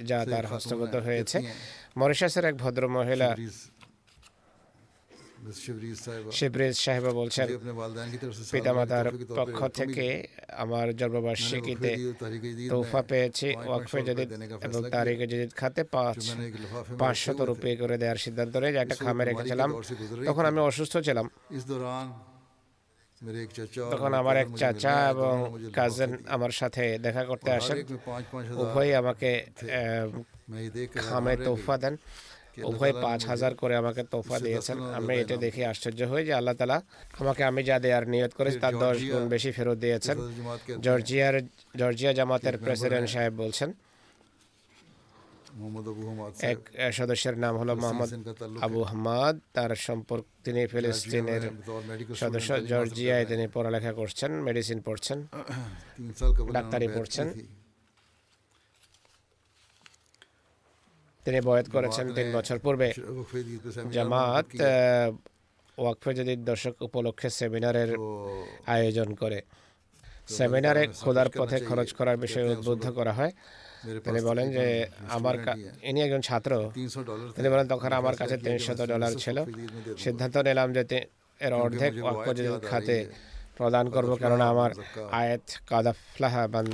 যা 0.09 0.26
তার 0.32 0.45
হস্তগত 0.45 0.95
হয়েছে। 0.95 1.38
মরিশাসের 1.97 2.45
এক 2.45 2.55
ভদ্র 2.57 2.84
মহিলা 2.88 3.36
শিবরিজ 6.32 6.76
সাহেব। 6.78 7.05
বলছেন 7.11 7.47
পিতামাতার 8.51 9.07
পক্ষ 9.36 9.67
থেকে 9.67 10.05
আমার 10.47 10.88
জন্মবার্ষিকীতে 10.97 11.91
তোফা 12.69 13.01
পেয়েছি 13.01 13.47
ওয়াকফে 13.67 13.99
যদি 14.01 14.23
এবং 14.61 14.80
তারিখে 14.89 15.28
যদি 15.28 15.47
খাতে 15.55 15.84
পাঁচ 15.84 16.17
পাঁচশত 16.99 17.41
রুপি 17.41 17.76
করে 17.76 17.97
দেওয়ার 17.97 18.17
সিদ্ধান্ত 18.17 18.57
নিয়ে 18.57 18.76
একটা 18.76 18.95
খামে 18.95 19.23
রেখেছিলাম। 19.26 19.69
তখন 20.26 20.45
আমি 20.45 20.59
অসুস্থ 20.59 20.97
ছিলাম। 20.97 21.30
তখন 23.93 24.11
আমার 24.21 24.36
এক 24.38 24.49
চাচা 24.61 24.93
এবং 25.09 25.36
কাজেন 25.73 26.11
আমার 26.36 26.53
সাথে 26.59 26.84
দেখা 27.05 27.23
করতে 27.32 27.49
আসেন। 27.51 27.78
উভয় 28.63 28.91
আমাকে 29.01 29.30
খামে 31.05 31.34
তোফা 31.47 31.78
দেন। 31.78 31.95
উভয় 32.69 32.93
পাঁচ 33.05 33.21
হাজার 33.32 33.53
করে 33.61 33.73
আমাকে 33.76 34.01
তোফা 34.13 34.38
দিয়েছেন। 34.39 34.78
আমি 34.97 35.13
এটা 35.21 35.36
দেখে 35.45 35.61
আশ্চর্য 35.71 35.99
হই 36.11 36.23
যে 36.26 36.34
আল্লাহ 36.39 36.55
তালা 36.59 36.78
আমাকে 37.21 37.41
আমি 37.49 37.61
যা 37.63 37.78
দেয়ার 37.80 38.05
নিয়ত 38.13 38.32
করেছি 38.38 38.57
তার 38.59 38.76
দশ 38.86 38.97
গুণ 39.11 39.23
বেশি 39.36 39.49
ফেরত 39.51 39.78
দিয়েছেন। 39.86 40.17
জর্জিয়ার 40.86 41.36
জর্জিয়া 41.80 42.11
জামাতের 42.13 42.55
প্রেসিডেন্ট 42.57 43.07
সাহেব 43.09 43.34
বলছেন 43.43 43.69
এক 46.51 46.60
সদস্যের 46.93 47.38
নাম 47.38 47.58
হলো 47.58 47.76
মোহাম্মদ 47.76 48.10
আবু 48.62 48.82
হামাদ। 48.84 49.36
তার 49.53 49.76
সম্পর্ক 49.76 50.24
তিনি 50.43 50.68
ফিলিস্তিনের 50.68 51.43
সদস্য 52.16 52.49
জর্জিয়ায় 52.72 53.26
তিনি 53.26 53.47
পড়ালেখা 53.47 53.93
করছেন 53.93 54.32
মেডিসিন 54.32 54.80
পড়ছেন 54.82 55.20
ডাক্তারি 56.56 56.88
পড়ছেন। 56.88 57.28
তিনি 61.26 61.41
বয়াত 61.41 61.68
করেছেন 61.72 62.06
তিন 62.14 62.28
বছর 62.34 62.58
পূর্বে। 62.60 62.88
জামাত 63.91 64.47
ওয়াকফে 65.78 66.14
যদি 66.14 66.36
দর্শক 66.36 66.74
উপলক্ষে 66.82 67.30
সেমিনারের 67.30 67.89
আয়োজন 68.66 69.14
করে। 69.14 69.41
সেমিনারে 70.28 70.88
খোদার 71.03 71.30
পথে 71.38 71.58
খরচ 71.60 71.93
করার 71.93 72.18
বিষয়ে 72.18 72.47
উদ্বুদ্ধ 72.49 72.86
করা 72.89 73.14
হয়। 73.14 73.32
তিনি 74.05 74.19
বলেন 74.21 74.47
যে 74.51 74.65
আমার 75.09 75.36
ইনি 75.83 75.99
একজন 76.01 76.21
ছাত্র 76.21 76.51
তিনি 77.36 77.47
বলেন 77.49 77.67
তখন 77.67 77.91
আমার 77.93 78.15
কাছে 78.15 78.36
তিনশত 78.38 78.79
ডলার 78.83 79.11
ছিল 79.19 79.38
সিদ্ধান্ত 79.97 80.36
নিলাম 80.38 80.69
যে 80.75 80.83
এর 81.39 81.53
অর্ধেক 81.55 81.93
খাতে 82.69 82.97
প্রদান 83.57 83.86
করব 83.89 84.11
কেননা 84.15 84.45
আমার 84.49 84.71
আয়াত 85.11 85.45
কাদাফলাহা 85.69 86.43
বান 86.47 86.67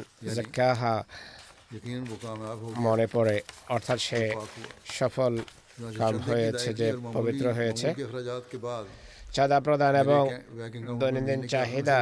মনে 2.77 3.05
পড়ে 3.07 3.35
অর্থাৎ 3.69 3.99
সে 3.99 4.21
সফল 4.97 5.33
কাম 5.97 6.15
হয়েছে 6.19 6.69
যে 6.73 6.87
পবিত্র 7.13 7.45
হয়েছে 7.53 7.87
চাঁদা 9.33 9.59
প্রদান 9.59 9.93
এবং 9.95 10.23
দৈনন্দিন 10.99 11.41
চাহিদা 11.47 11.99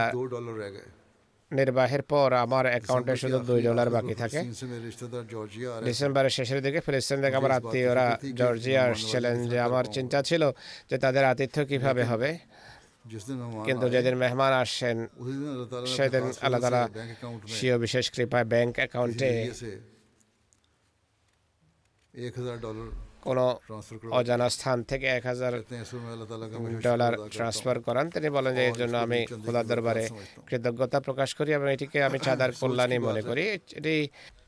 নির্বাহের 1.58 2.04
পর 2.12 2.30
আমার 2.46 2.66
অ্যাকাউন্টে 2.72 3.14
শুধু 3.22 3.38
দুই 3.50 3.62
ডলার 3.68 3.90
বাকি 3.96 4.16
থাকে। 4.22 4.40
ডিসেম্বরের 5.88 6.34
শেষের 6.38 6.60
দিকে 6.66 6.80
ফিলিস্তিন 6.86 7.20
থেকে 7.24 7.38
আমার 7.42 7.54
আত্মীয়রা 7.60 8.08
জর্জিয়া 8.40 8.82
আসছিলেন 8.90 9.36
যে 9.52 9.58
আমার 9.68 9.86
চিন্তা 9.96 10.20
ছিল 10.30 10.44
যে 10.90 10.98
তাদের 11.04 11.24
আতিথ্য 11.32 11.58
কীভাবে 11.70 12.04
হবে। 12.12 12.30
কিন্তু 13.68 13.86
যেদিন 13.96 14.16
মেহমান 14.24 14.54
আসছেন 14.64 14.98
সেদিন 15.96 16.26
আল্লাহ 16.46 16.60
তালা 16.66 16.84
সিও 17.56 17.78
বিশেষ 17.86 18.06
কৃপায় 18.16 18.46
ব্যাংক 18.54 18.72
অ্যাকাউন্টে 18.80 19.32
এক 22.14 22.34
হাজার 22.40 22.58
ডলার 22.66 22.88
কোনো 23.22 23.46
অজানা 24.12 24.48
স্থান 24.50 24.78
থেকে 24.84 25.08
এক 25.08 25.24
হাজার 25.26 25.54
ডলার 26.84 27.14
ট্রান্সফার 27.32 27.78
করান। 27.80 28.06
তিনি 28.10 28.30
বলেন 28.30 28.56
যে 28.56 28.64
এর 28.68 28.76
জন্য 28.78 28.96
আমি 28.98 29.20
খোলা 29.46 29.62
দরবারে 29.64 30.04
কৃতজ্ঞতা 30.48 31.00
প্রকাশ 31.00 31.30
করি 31.34 31.50
এবং 31.54 31.68
এটিকে 31.72 32.04
আমি 32.04 32.18
চাঁদার 32.28 32.52
কল্যাণে 32.62 32.98
মনে 33.00 33.22
করি। 33.22 33.44
এটি 33.80 33.96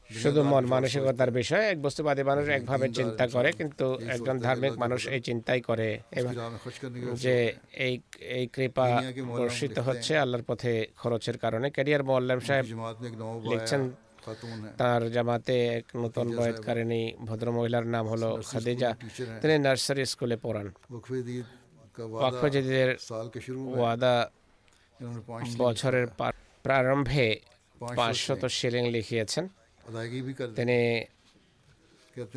শুধু 0.10 0.44
মন 0.44 0.64
মানসিকতার 0.66 1.32
বিষয় 1.32 1.64
এক 1.70 1.78
বস্তুবাদী 1.82 2.24
মানুষ 2.24 2.46
একভাবে 2.50 2.88
চিন্তা 2.90 3.26
করে 3.28 3.50
কিন্তু 3.52 3.88
একজন 4.08 4.36
ধার্মিক 4.40 4.74
মানুষ 4.78 5.02
এই 5.08 5.22
চিন্তাই 5.22 5.62
করে 5.62 5.90
যে 7.14 7.36
এই 7.78 7.94
এই 8.38 8.46
কৃপা 8.48 8.88
বর্ষিত 9.40 9.80
হচ্ছে 9.80 10.14
আল্লাহর 10.18 10.46
পথে 10.48 10.72
খরচের 10.98 11.38
কারণে। 11.38 11.68
ক্যারিয়ার 11.70 12.04
মোয়াল্লাম 12.04 12.40
সাহেব 12.40 12.66
লিখছেন 13.52 13.82
তার 14.78 15.02
জামাতে 15.12 15.56
এক 15.68 15.86
নতুন 15.96 16.26
বয়তকারিণী 16.38 17.14
ভদ্র 17.28 17.48
মহিলার 17.52 17.86
নাম 17.88 18.06
হলো 18.08 18.30
খাদিজা। 18.50 18.90
তিনি 19.42 19.60
নার্সারি 19.60 20.06
স্কুলে 20.06 20.38
পড়ান। 20.38 20.68
ওয়াকফজিদের 22.00 22.90
ওয়াদা 23.80 24.16
বছরের 25.58 26.08
প্রারম্ভে 26.64 27.40
পাঁচশত 27.80 28.46
শিলিং 28.58 28.84
লিখিয়েছেন। 28.96 29.48
তিনি 30.56 30.80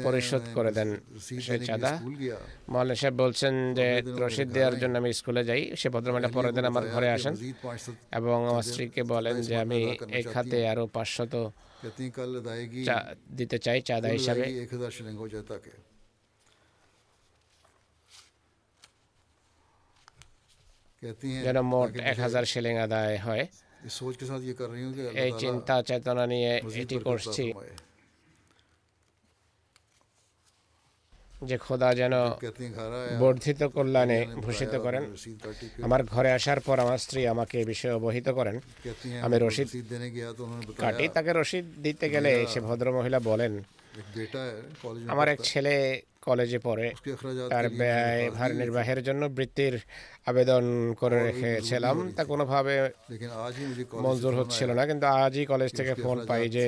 পরিশোধ 0.04 0.42
করে 0.54 0.70
দেন 0.72 0.90
সে 1.46 1.58
চাঁদা। 1.68 1.90
মহল্লা 2.68 2.94
সাহেব 2.94 3.14
বলছেন 3.14 3.74
যে 3.74 3.86
রসিদ 4.22 4.48
দেওয়ার 4.52 4.78
জন্য 4.78 4.94
আমি 4.98 5.12
স্কুলে 5.12 5.42
যাই। 5.44 5.62
সে 5.76 5.88
ভদ্রমহিলা 5.94 6.28
পরের 6.28 6.52
দিন 6.54 6.64
আমার 6.64 6.84
ঘরে 6.94 7.08
আসেন 7.16 7.34
এবং 8.18 8.38
আমার 8.50 8.62
স্ত্রীকে 8.62 9.02
বলেন 9.02 9.36
যে 9.48 9.54
আমি 9.56 9.80
এই 10.18 10.22
খাতে 10.32 10.58
আরও 10.68 10.84
পাঁচশত 10.86 11.34
দিতে 13.36 13.56
চাই 13.58 13.78
চাঁদা 13.80 14.08
হিসাবে 14.08 14.44
যেন 21.44 21.58
মোট 21.72 21.90
এক 22.04 22.18
হাজার 22.18 22.44
শিলিং 22.44 22.74
আদায় 22.78 23.16
হয় 23.18 23.44
এই 25.24 25.30
চিন্তা 25.38 25.74
চেতনা 25.82 26.24
নিয়ে 26.26 26.52
এটি 26.82 26.96
করছি 26.98 27.44
যে 31.50 31.56
খোদা 31.64 31.88
যেন 32.00 32.14
বর্ধিত 33.22 33.60
কল্যাণে 33.74 34.20
ভূষিত 34.44 34.74
করেন। 34.84 35.02
আমার 35.86 36.00
ঘরে 36.04 36.30
আসার 36.32 36.60
পর 36.60 36.76
আমার 36.84 36.98
স্ত্রী 37.04 37.20
আমাকে 37.26 37.54
এ 37.62 37.64
বিষয়ে 37.64 37.94
অবহিত 37.98 38.28
করেন। 38.28 38.56
আমি 39.26 39.36
রশিদ 39.44 39.68
কাটি 40.78 41.04
তাকে 41.16 41.30
রশিদ 41.32 41.64
দিতে 41.84 42.06
গেলে 42.14 42.30
সে 42.52 42.60
ভদ্রমহিলা 42.60 43.20
বলেন 43.30 43.52
আমার 45.08 45.28
এক 45.28 45.38
ছেলে 45.42 45.74
কলেজে 46.26 46.58
পড়ে। 46.66 46.86
তার 47.52 47.66
ব্যয় 47.80 48.22
ভার 48.36 48.50
নির্বাহের 48.60 49.00
জন্য 49.06 49.22
বৃত্তির 49.36 49.74
আবেদন 50.30 50.64
করে 51.00 51.18
রেখেছিলাম। 51.28 51.96
তা 52.16 52.22
কোনোভাবে 52.32 52.74
মঞ্জুর 54.04 54.34
হচ্ছিল 54.40 54.68
না 54.78 54.82
কিন্তু 54.90 55.06
আজই 55.22 55.44
কলেজ 55.52 55.70
থেকে 55.78 55.92
ফোন 56.02 56.18
পাই 56.28 56.44
যে 56.56 56.66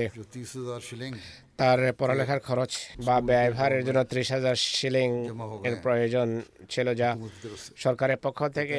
তার 1.61 1.81
পড়ালেখার 2.01 2.41
খরচ 2.49 2.73
বা 3.07 3.17
ব্যয়ভারের 3.29 3.83
জন্য 3.87 4.01
ত্রিশ 4.11 4.29
হাজার 4.37 4.57
শিলিং 4.77 5.11
এর 5.69 5.77
প্রয়োজন 5.85 6.29
ছিল 6.73 6.87
যা 7.01 7.11
সরকারের 7.85 8.19
পক্ষ 8.25 8.39
থেকে 8.59 8.79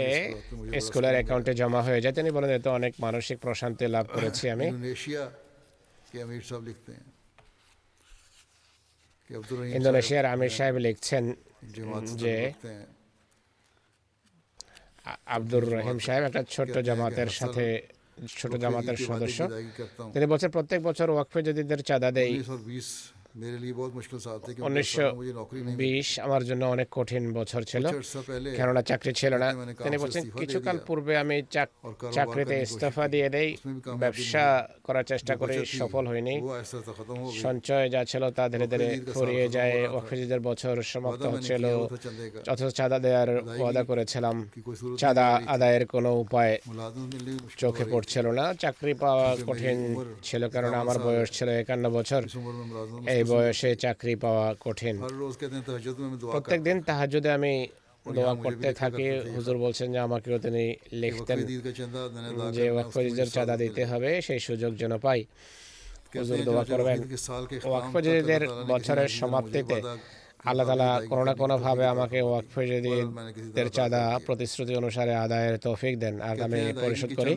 স্কুলের 0.86 1.15
অ্যাকাউন্টে 1.17 1.53
জমা 1.59 1.82
হয়ে 1.88 2.01
যায়। 2.03 2.15
তিনি 2.17 2.30
বলেন 2.36 2.51
এতে 2.57 2.69
অনেক 2.80 2.93
মানসিক 3.05 3.38
প্রশান্তি 3.45 3.86
লাভ 3.95 4.05
করেছি 4.15 4.43
আমি। 4.55 4.67
ইন্দোনেশিয়ার 9.73 10.25
আমির 10.25 10.49
সাহেব 10.49 10.75
লিখছেন 10.78 11.23
যে 12.15 12.36
আব্দুর 15.25 15.63
রহিম 15.73 15.99
সাহেব 15.99 16.23
একটা 16.23 16.43
ছোট্ট 16.49 16.78
জামাতের 16.78 17.30
সাথে 17.30 17.65
ছোট 18.30 18.51
জামাতের 18.55 18.97
সদস্য। 18.97 19.39
তিনি 20.13 20.25
বছর 20.25 20.49
প্রত্যেক 20.49 20.80
বছর 20.82 21.09
ওয়াকফে 21.09 21.39
যদি 21.43 21.61
চাঁদা 21.84 22.09
দেয় 22.11 22.34
বিশ 25.78 26.07
আমার 26.19 26.41
জন্য 26.43 26.63
অনেক 26.65 26.88
কঠিন 26.91 27.23
বছর 27.34 27.61
ছিল 27.63 27.86
কেননা 28.57 28.82
চাকরি 28.82 29.11
ছিল 29.13 29.34
না 29.36 29.49
তিনি 29.78 29.97
বলছেন 29.97 30.23
কিছুকাল 30.34 30.78
পূর্বে 30.88 31.13
আমি 31.17 31.38
চাকরিতে 32.15 32.55
ইস্তফা 32.61 33.05
দিয়ে 33.07 33.28
দেই 33.30 33.49
ব্যবসা 34.01 34.45
করার 34.84 35.05
চেষ্টা 35.11 35.34
করে 35.36 35.55
সফল 35.80 36.03
হয়নি 36.07 36.36
সঞ্চয় 37.43 37.86
যা 37.89 38.01
ছিল 38.03 38.23
তা 38.38 38.43
ধীরে 38.49 38.67
ধীরে 38.67 38.88
ফুরিয়ে 39.13 39.45
যায় 39.49 39.75
অফিসের 39.99 40.41
বছর 40.47 40.75
সমাপ্ত 40.91 41.23
হচ্ছিল 41.25 41.63
অথচ 42.51 42.69
চাঁদা 42.80 42.97
দেওয়ার 42.99 43.30
ওয়াদা 43.59 43.84
করেছিলাম 43.84 44.36
চাঁদা 44.99 45.28
আদায়ের 45.47 45.84
কোনো 45.86 46.09
উপায় 46.23 46.53
চোখে 47.57 47.86
পড়ছিল 47.86 48.25
না 48.39 48.45
চাকরি 48.59 48.93
পাওয়া 49.01 49.28
কঠিন 49.47 49.78
ছিল 50.23 50.41
কেননা 50.47 50.78
আমার 50.84 50.97
বয়স 51.05 51.30
ছিল 51.38 51.47
একান্ন 51.57 51.86
বছর 51.89 52.21
এই 53.13 53.21
বয়সে 53.30 53.75
চাকরি 53.75 54.15
পাওয়া 54.15 54.55
কঠিন। 54.59 54.97
প্রত্যেক 56.32 56.63
দিন 56.63 56.82
তাহাজুদে 56.82 57.32
আমি 57.32 57.67
দোয়া 58.13 58.36
করতে 58.36 58.73
থাকি। 58.73 59.19
হুজুর 59.19 59.57
বলছেন 59.57 59.91
যে 59.91 59.99
আমাকেও 59.99 60.39
তিনি 60.39 60.75
লিখতেন। 60.91 61.45
যে 62.51 62.71
ওয়াকফজিদের 62.71 63.30
চাঁদা 63.30 63.57
দিতে 63.57 63.86
হবে 63.86 64.21
সেই 64.21 64.39
সুযোগ 64.39 64.75
যেন 64.75 64.97
পাই। 64.97 65.25
হুজুর 66.15 66.43
দোয়া 66.43 66.63
করবেন। 66.63 67.03
ওয়াকফজিদের 67.63 68.47
বছরের 68.67 69.07
সমাপ্তিতে 69.07 69.82
আল্লাহ 70.50 70.66
তালা 70.70 70.89
কোনো 71.12 71.24
না 71.28 71.34
কোনোভাবে 71.41 71.84
আমাকে 71.93 72.18
ওয়াকফে 72.28 72.64
যদি 72.74 72.93
এর 73.62 73.68
চাঁদা 73.78 74.02
প্রতিশ্রুতি 74.28 74.74
অনুসারে 74.82 75.14
আদায়ের 75.26 75.56
তৌফিক 75.66 75.93
দেন। 76.04 76.16
আর 76.30 76.36
আমি 76.48 76.62
পরিশোধ 76.84 77.12
করি। 77.20 77.34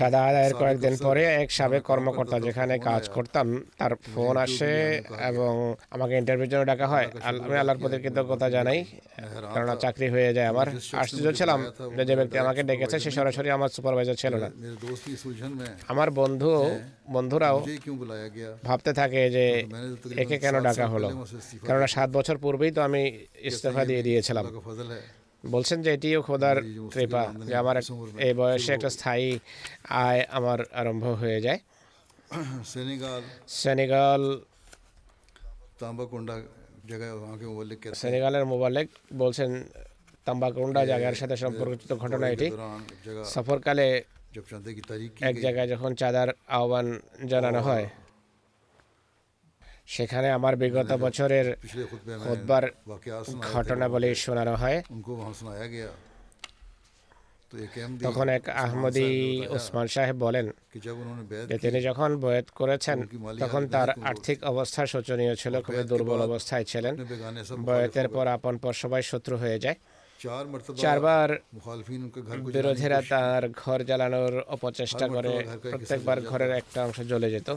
চাঁদা 0.00 0.20
আদায়ের 0.30 0.54
কয়েকদিন 0.60 0.94
পরে 1.06 1.22
এক 1.42 1.48
সাবেক 1.58 1.82
কর্মকর্তা 1.90 2.36
যেখানে 2.46 2.74
কাজ 2.88 3.02
করতাম 3.16 3.46
তার 3.78 3.92
ফোন 4.12 4.34
আসে 4.46 4.72
এবং 5.30 5.52
আমাকে 5.94 6.14
ইন্টারভিউর 6.20 6.50
জন্য 6.52 6.64
ডাকা 6.72 6.86
হয়। 6.92 7.06
আমি 7.28 7.56
আল্লাহর 7.60 7.80
প্রতি 7.82 7.96
কৃতজ্ঞতা 8.04 8.46
জানাই 8.56 8.78
কেননা 9.52 9.74
চাকরি 9.84 10.06
হয়ে 10.14 10.30
যায় 10.36 10.48
আমার। 10.52 10.68
আশ্চর্য 11.02 11.28
ছিলাম 11.38 11.60
যে 12.08 12.14
ব্যক্তি 12.18 12.36
আমাকে 12.44 12.60
ডেকেছে 12.68 12.96
সে 13.04 13.10
সরাসরি 13.18 13.48
আমার 13.56 13.70
সুপারভাইজার 13.76 14.16
ছিল 14.22 14.34
না। 14.42 14.48
আমার 15.92 16.08
বন্ধু 16.20 16.52
বন্ধুরাও 17.08 17.56
ভাবতে 18.64 18.90
থাকে 18.92 19.20
যে 19.30 19.44
একে 20.16 20.36
কেন 20.38 20.54
ডাকা 20.60 20.86
হলো? 20.86 21.08
কেননা 21.66 21.86
সাত 21.86 22.08
বছর 22.10 22.36
পূর্বেই 22.38 22.70
তো 22.70 22.80
আমি 22.82 23.02
ইস্তফা 23.40 23.82
দিয়ে 23.84 24.02
দিয়েছিলাম। 24.02 24.44
বলছেন 25.44 25.78
যে 25.82 25.90
এটিও 25.92 26.20
খোদার 26.22 26.56
কৃপা 26.92 27.22
যে 27.46 27.54
আমার 27.56 27.76
এই 28.18 28.32
বয়সে 28.34 28.70
একটা 28.72 28.90
স্থায়ী 28.90 29.28
আয় 30.02 30.20
আমার 30.30 30.58
আরম্ভ 30.72 31.04
হয়ে 31.22 31.38
যায়। 31.40 31.60
সেনেগাল। 32.72 33.22
সেনেগাল 33.60 34.22
তাম্বাকুন্ডা 35.78 36.34
জায়গায় 36.90 37.12
সেনেগালের 37.94 38.44
মোবালেক 38.46 38.86
বলছেন 39.16 39.50
তাম্বাকুন্ডা 40.26 40.80
জায়গার 40.86 41.14
সাথে 41.14 41.36
সম্পর্কিত 41.36 41.90
ঘটনা 41.94 42.26
এটি। 42.28 42.48
সফরকালে 43.34 43.86
এক 45.20 45.40
জায়গায় 45.40 45.68
যখন 45.68 45.94
চাঁদার 45.94 46.28
আহ্বান 46.48 47.00
জানানো 47.26 47.60
হয় 47.60 47.88
সেখানে 49.86 50.30
আমার 50.30 50.56
বিগত 50.56 50.92
বছরের 50.92 51.56
খুতবার 52.24 52.70
ঘটনাবলী 53.52 54.14
শোনানো 54.14 54.54
হয়। 54.54 54.82
তখন 58.02 58.28
এক 58.28 58.48
আহমদি 58.48 59.46
ওসমান 59.50 59.86
সাহেব 59.86 60.16
বলেন 60.16 60.46
যে 61.48 61.58
তিনি 61.58 61.80
যখন 61.80 62.16
বয়াত 62.16 62.44
করেছেন 62.54 62.98
তখন 63.38 63.68
তার 63.68 63.88
আর্থিক 64.02 64.44
অবস্থা 64.44 64.86
শোচনীয় 64.86 65.34
ছিল 65.34 65.60
খুবই 65.62 65.84
দুর্বল 65.84 66.20
অবস্থায় 66.22 66.64
ছিলেন। 66.64 66.94
বয়াতের 67.64 68.08
পর 68.08 68.26
আপন 68.26 68.58
পর 68.58 68.72
সবাই 68.72 69.02
শত্রু 69.02 69.36
হয়ে 69.36 69.58
যায়। 69.58 69.74
চারবার 70.84 71.28
বিরোধীরা 72.56 72.98
তার 73.12 73.42
ঘর 73.62 73.78
জ্বালানোর 73.88 74.34
অপচেষ্টা 74.54 75.06
করে 75.16 75.34
প্রত্যেকবার 75.72 76.18
ঘরের 76.30 76.52
একটা 76.60 76.78
অংশ 76.86 76.98
জ্বলে 77.10 77.28
যেত 77.34 77.48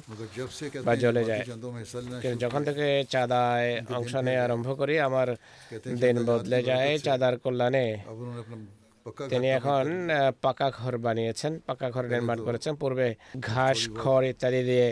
বা 0.88 0.93
জ্বলে 1.03 1.24
যায়। 1.30 1.43
যখন 2.43 2.62
থেকে 2.68 2.86
চাঁদায় 3.14 3.70
অংশ 3.97 4.14
নেওয়া 4.28 4.43
আরম্ভ 4.45 4.68
করি 4.80 4.95
আমার 5.07 5.28
দিন 6.03 6.16
বদলে 6.30 6.59
যায় 6.70 6.91
চাঁদার 7.05 7.36
কল্যাণে। 7.43 7.88
তিনি 9.32 9.47
এখন 9.57 9.86
পাকা 10.45 10.68
ঘর 10.80 10.93
বানিয়েছেন 11.05 11.51
পাকা 11.70 11.88
ঘর 11.93 12.05
নির্মাণ 12.14 12.38
করেছেন। 12.47 12.74
পূর্বে 12.82 13.07
ঘাস 13.49 13.80
খড় 14.01 14.26
ইত্যাদি 14.32 14.62
দিয়ে 14.70 14.88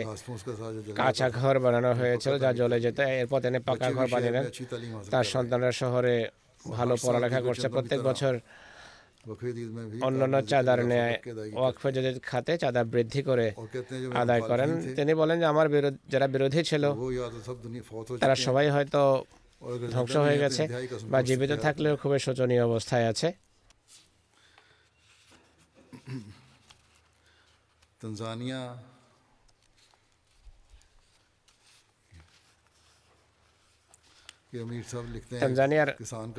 কাঁচা 0.98 1.28
ঘর 1.38 1.54
বানানো 1.64 1.90
হয়েছিল 2.00 2.34
যা 2.44 2.50
জ্বলে 2.58 2.78
যেত। 2.84 2.98
এরপর 3.20 3.40
তিনি 3.44 3.58
পাকা 3.68 3.88
ঘর 3.96 4.06
বানিয়ে 4.14 4.42
তার 5.12 5.26
সন্তানরা 5.34 5.72
শহরে 5.82 6.16
ভালো 6.78 6.94
পড়ালেখা 7.04 7.40
করছে 7.46 7.66
প্রত্যেক 7.74 8.00
বছর। 8.08 8.34
অন্যান্য 10.06 10.36
চাঁদার 10.50 10.80
ন্যায় 10.90 11.16
ওয়াকফে 11.58 11.88
যদি 11.96 12.10
খাতে 12.30 12.52
চাঁদা 12.62 12.82
বৃদ্ধি 12.92 13.20
করে 13.28 13.46
আদায় 14.22 14.42
করেন। 14.50 14.70
তিনি 14.98 15.12
বলেন 15.20 15.36
যে 15.42 15.46
আমার 15.52 15.66
যারা 16.12 16.26
বিরোধী 16.34 16.60
ছিল 16.70 16.84
তারা 18.22 18.34
সবাই 18.46 18.66
হয়তো 18.76 19.00
ধ্বংস 19.94 20.14
হয়ে 20.26 20.38
গেছে 20.42 20.62
বা 21.12 21.18
জীবিত 21.28 21.52
থাকলেও 21.66 21.94
খুবই 22.02 22.18
শোচনীয় 22.26 22.62
অবস্থায় 22.70 23.06
আছে। 23.12 23.28
তানজানিয়া 28.00 28.60
তানজানিয়ার 35.42 35.90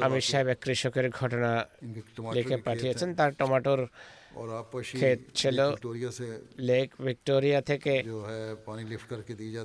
আমির 0.05 0.25
সাহেব 0.29 0.47
এক 0.47 0.59
কৃষকের 0.63 1.07
ঘটনা 1.11 1.51
লিখে 2.35 2.57
পাঠিয়েছেন 2.67 3.09
তার 3.15 3.31
টমাটোর 3.39 3.81
ক্ষেত 4.93 5.19
ছিল 5.35 5.57
লেক 6.61 6.87
ভিক্টোরিয়া 7.01 7.59
থেকে 7.61 7.93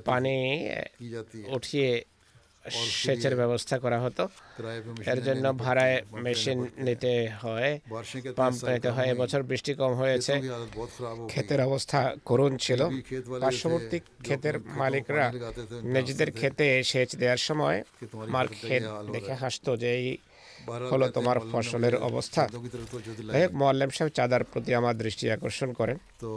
পানি 0.05 0.35
উঠিয়ে 1.55 1.91
সেচের 2.71 3.35
ব্যবস্থা 3.35 3.75
করা 3.79 3.99
হতো। 4.01 4.23
এর 5.11 5.19
জন্য 5.27 5.45
ভাড়ায় 5.57 5.97
মেশিন 6.25 6.59
নিতে 6.77 7.13
হয় 7.43 7.79
পাম্প 8.35 8.59
নিতে 8.73 8.89
হয়। 8.89 9.07
এবছর 9.13 9.41
বৃষ্টি 9.43 9.73
কম 9.73 9.93
হয়েছে। 9.93 10.33
ক্ষেতের 11.27 11.61
অবস্থা 11.61 11.99
করুণ 12.25 12.57
ছিল। 12.57 12.81
পার্শ্ববর্তী 13.41 13.99
ক্ষেতের 13.99 14.55
মালিকরা 14.79 15.25
নিজেদের 15.95 16.29
ক্ষেতে 16.31 16.65
সেচ 16.83 17.09
দেওয়ার 17.15 17.41
সময় 17.47 17.77
মার 18.33 18.47
ক্ষেত 18.47 18.83
দেখে 19.11 19.33
হাসতো 19.33 19.71
যে 19.77 19.89
এই 19.99 20.07
হলো 20.91 21.05
তোমার 21.09 21.37
ফসলের 21.51 21.95
অবস্থা। 22.09 22.43
মোয়াল্লেম 23.59 23.89
সাহেব 23.89 24.11
চাঁদার 24.13 24.43
প্রতি 24.43 24.71
আমার 24.79 24.95
দৃষ্টি 24.97 25.25
আকর্ষণ 25.31 25.69
করেন। 25.73 25.97
তো 26.19 26.31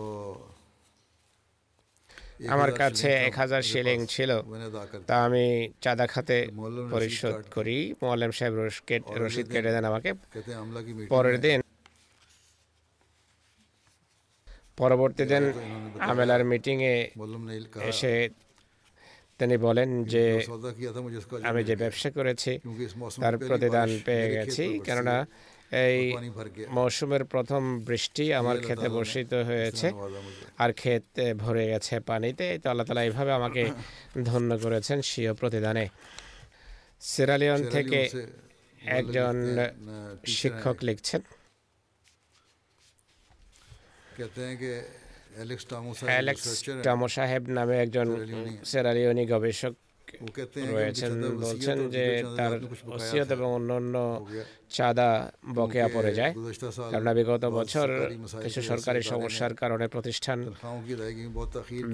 আমার 2.48 2.72
কাছে 2.72 3.08
এক 3.12 3.34
হাজার 3.34 3.62
শিলিং 3.62 4.06
ছিল। 4.06 4.30
তা 5.06 5.24
আমি 5.24 5.72
চাঁদা 5.80 6.06
খাতে 6.06 6.48
পরিশোধ 6.90 7.34
করি। 7.54 7.94
মোয়াল্লাম 8.02 8.30
সাহেব 8.30 8.54
রশিদ 9.22 9.52
কেটে 9.52 9.70
দেন 9.72 9.84
আমাকে। 9.84 10.10
পরের 11.08 11.40
দিন। 11.40 11.60
পরবর্তী 14.76 15.24
দিন 15.24 15.44
আমেলার 16.00 16.44
মিটিংয়ে 16.44 17.10
এসে 17.90 18.28
তিনি 19.38 19.56
বলেন 19.56 20.04
যে 20.04 20.46
আমি 21.42 21.64
যে 21.64 21.76
ব্যবসা 21.76 22.10
করেছি 22.10 22.58
তার 23.20 23.38
প্রতিদান 23.38 23.98
পেয়ে 24.04 24.26
গেছি। 24.30 24.80
কেননা 24.84 25.26
এই 25.72 26.12
মৌসুমের 26.70 27.24
প্রথম 27.24 27.80
বৃষ্টি 27.84 28.34
আমার 28.34 28.56
খেতে 28.60 28.88
বর্ষিত 28.88 29.34
হয়েছে। 29.34 29.86
আর 30.58 30.72
ক্ষেত 30.72 31.04
ভরে 31.34 31.68
গেছে 31.68 32.00
পানিতে। 32.00 32.58
তো 32.58 32.70
আল্লাহ 32.70 32.86
তালা 32.86 33.02
এইভাবে 33.02 33.32
আমাকে 33.32 33.62
ধন্য 34.26 34.58
করেছেন 34.58 35.02
স্বীয় 35.02 35.34
প্রতিদানে। 35.34 35.88
সিরালিয়ন 37.00 37.60
থেকে 37.70 38.00
একজন 38.80 39.34
শিক্ষক 40.26 40.76
লিখছেন। 40.82 41.20
অ্যালেক্স 46.06 46.62
টামো 46.82 47.08
সাহেব 47.08 47.42
নামে 47.48 47.78
একজন 47.78 48.06
সেরালিয়নি 48.64 49.26
গবেষক। 49.26 49.74
রয়েছেন 50.70 51.12
বলছেন 51.40 51.78
যে 51.94 52.04
তার 52.38 52.52
অসিয়ত 52.90 53.28
এবং 53.36 53.48
অন্যান্য 53.50 53.94
চাঁদা 54.70 55.10
বকেয়া 55.54 55.88
পড়ে 55.88 56.12
যায় 56.14 56.32
কেননা 56.90 57.12
বিগত 57.18 57.44
বছর 57.58 57.88
কিছু 58.44 58.60
সরকারি 58.62 59.00
সমস্যার 59.02 59.52
কারণে 59.54 59.86
প্রতিষ্ঠান 59.88 60.38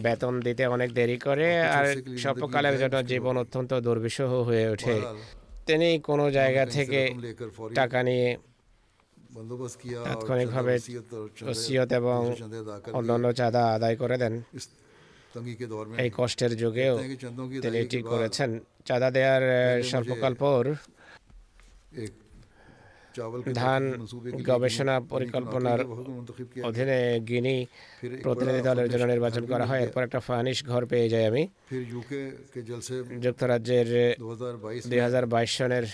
বেতন 0.04 0.34
দিতে 0.46 0.62
অনেক 0.66 0.90
দেরি 0.92 1.18
করে 1.18 1.48
আর 1.70 1.86
স্বল্পকালের 2.18 2.76
জন্য 2.78 2.96
জীবন 3.02 3.34
অত্যন্ত 3.36 3.72
দুর্বিষহ 3.86 4.30
হয়ে 4.48 4.66
ওঠে 4.70 4.96
তিনি 5.66 5.88
কোনো 6.00 6.24
জায়গা 6.30 6.64
থেকে 6.76 7.00
টাকা 7.74 7.98
নিয়ে 8.02 8.28
তাৎক্ষণিকভাবে 10.06 10.74
অসিয়ত 11.46 11.90
এবং 11.92 12.20
অন্যান্য 12.92 13.26
চাঁদা 13.32 13.62
আদায় 13.74 13.96
করে 13.96 14.16
দেন 14.18 14.34
এই 16.02 16.10
কষ্টের 16.16 16.52
যুগেও 16.56 16.94
তিনি 17.62 17.76
এটি 17.78 17.98
করেছেন 18.12 18.50
চাঁদা 18.86 19.08
দেওয়ার 19.10 19.42
স্বল্পকাল 19.82 20.32
পর 20.40 20.62
ধান 23.54 23.82
গবেষণা 24.46 24.94
পরিকল্পনার 25.12 25.80
অধীনে 26.64 26.98
গিনি 27.28 27.56
প্রতিনিধি 28.24 28.60
দলের 28.60 28.88
জন্য 28.92 29.04
নির্বাচন 29.06 29.44
করা 29.52 29.64
হয় 29.66 29.80
এরপর 29.82 30.02
একটা 30.02 30.20
ফানিশ 30.20 30.58
ঘর 30.66 30.82
পেয়ে 30.86 31.08
যাই 31.08 31.24
আমি 31.26 31.42
যুক্তরাজ্যের 33.24 33.88
দুই 34.90 35.00
হাজার 35.00 35.24
বাইশ 35.26 35.50
সনের 35.58 35.84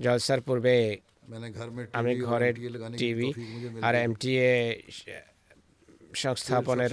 জলসার 0.00 0.40
পূর্বে 0.40 0.74
আমি 1.94 2.12
ঘরে 2.22 2.48
টিভি 2.98 3.28
আর 3.82 3.94
এমটিএ 3.98 4.50
সংস্থাপনের 6.24 6.92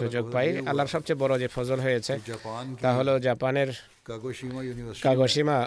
সুযোগ 0.00 0.24
পাই। 0.34 0.48
আল্লাহর 0.68 0.92
সবচেয়ে 0.94 1.18
বড় 1.22 1.34
যে 1.42 1.48
ফজল 1.54 1.78
হয়েছে 1.86 2.12
তা 2.82 2.90
হলো 2.98 3.12
জাপানের 3.26 3.70
কাগোশিমা 5.06 5.58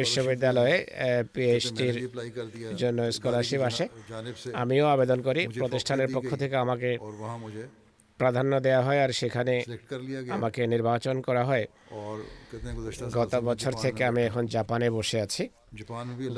বিশ্ববিদ্যালয়ে 0.00 0.76
পিএইচডির 1.34 1.96
জন্য 2.82 2.98
স্কলারশিপ 3.16 3.60
আসে। 3.70 3.84
আমিও 4.62 4.86
আবেদন 4.94 5.18
করি 5.28 5.42
প্রতিষ্ঠানের 5.60 6.08
পক্ষ 6.16 6.30
থেকে 6.42 6.56
আমাকে 6.64 6.90
প্রাধান্য 8.20 8.52
দেওয়া 8.66 8.82
হয় 8.86 9.00
আর 9.04 9.10
সেখানে 9.20 9.54
আমাকে 10.36 10.60
নির্বাচন 10.74 11.16
করা 11.26 11.42
হয়। 11.50 11.64
গত 13.18 13.32
বছর 13.48 13.72
থেকে 13.84 14.02
আমি 14.10 14.20
এখন 14.28 14.44
জাপানে 14.56 14.86
বসে 14.98 15.18
আছি। 15.26 15.44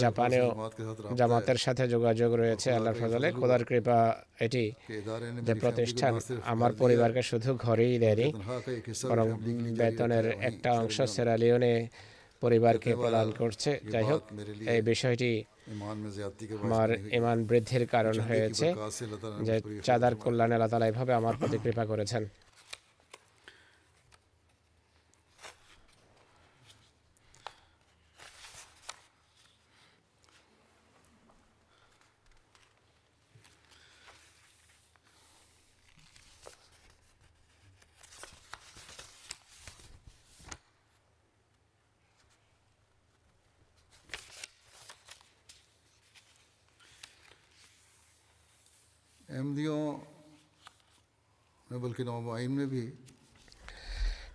জাপানেও 0.04 0.46
জামাতের 1.18 1.58
সাথে 1.64 1.84
যোগাযোগ 1.94 2.30
রয়েছে 2.42 2.68
আল্লাহ 2.76 2.92
ফজলে। 3.00 3.28
খোদার 3.38 3.62
কৃপা 3.68 3.98
এটি 4.46 4.64
যে 5.46 5.54
প্রতিষ্ঠান 5.62 6.12
আমার 6.52 6.72
পরিবারকে 6.82 7.22
শুধু 7.30 7.50
ঘরেই 7.64 7.94
দেয়নি 8.02 8.28
বরং 9.10 9.26
বেতনের 9.78 10.26
একটা 10.48 10.70
অংশ 10.80 10.96
সেরালিওনে 11.14 11.74
পরিবারকে 12.42 12.90
প্রদান 13.02 13.28
করছে। 13.40 13.70
যাই 13.92 14.04
হোক 14.10 14.22
এই 14.74 14.80
বিষয়টি 14.90 15.32
আমার 16.66 16.88
ইমান 17.18 17.38
বৃদ্ধির 17.48 17.84
কারণ 17.86 18.16
হয়েছে 18.28 18.66
যে 19.46 19.54
চাঁদার 19.86 20.14
কল্যাণে 20.22 20.54
আল্লাহ 20.54 20.70
তালা 20.72 20.86
এভাবে 20.86 21.12
আমার 21.20 21.34
প্রতি 21.40 21.58
কৃপা 21.64 21.84
করেছেন। 21.86 22.22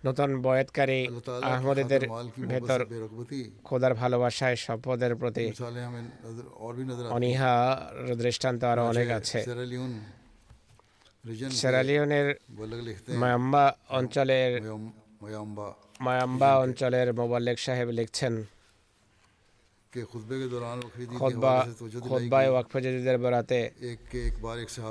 নতুন 0.05 0.29
বয়াতকারী 0.41 0.99
আহমদের 1.43 2.03
ভেতর 2.47 2.79
খোদার 3.63 3.93
ভালোবাসায় 3.93 4.55
সম্পদের 4.55 5.13
প্রতি 5.15 5.45
অনিহা 7.09 7.53
দৃষ্টান্ত 8.17 8.61
আরও 8.63 8.83
অনেক 8.87 9.07
আছে। 9.19 9.39
সেরালিয়নের 11.51 12.27
মায়াম্বা 13.21 13.65
অঞ্চলের 13.89 14.51
মায়াম্বা 16.01 16.49
অঞ্চলের 16.57 17.07
মোবাল্লেক 17.13 17.57
সাহেব 17.59 17.89
লিখছেন 17.89 18.33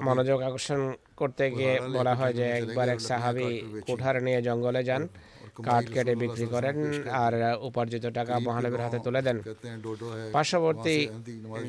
মনোযোগ 0.08 0.38
আকর্ষণ 0.42 0.80
করতে 1.16 1.44
গিয়ে 1.50 1.74
বলা 1.96 2.12
হয় 2.14 2.34
যে 2.34 2.46
একবার 2.52 2.86
এক 2.88 3.00
সাহাবি 3.00 3.48
কুঠার 3.86 4.16
নিয়ে 4.22 4.40
জঙ্গলে 4.42 4.82
যান 4.84 5.02
কাঠ 5.66 5.84
কেটে 5.94 6.14
বিক্রি 6.22 6.46
করেন 6.54 6.76
আর 7.24 7.32
উপার্জিত 7.68 8.04
টাকা 8.18 8.34
মহানবীর 8.46 8.84
হাতে 8.84 8.98
তুলে 9.06 9.20
দেন। 9.26 9.38
পার্শ্ববর্তী 10.34 10.96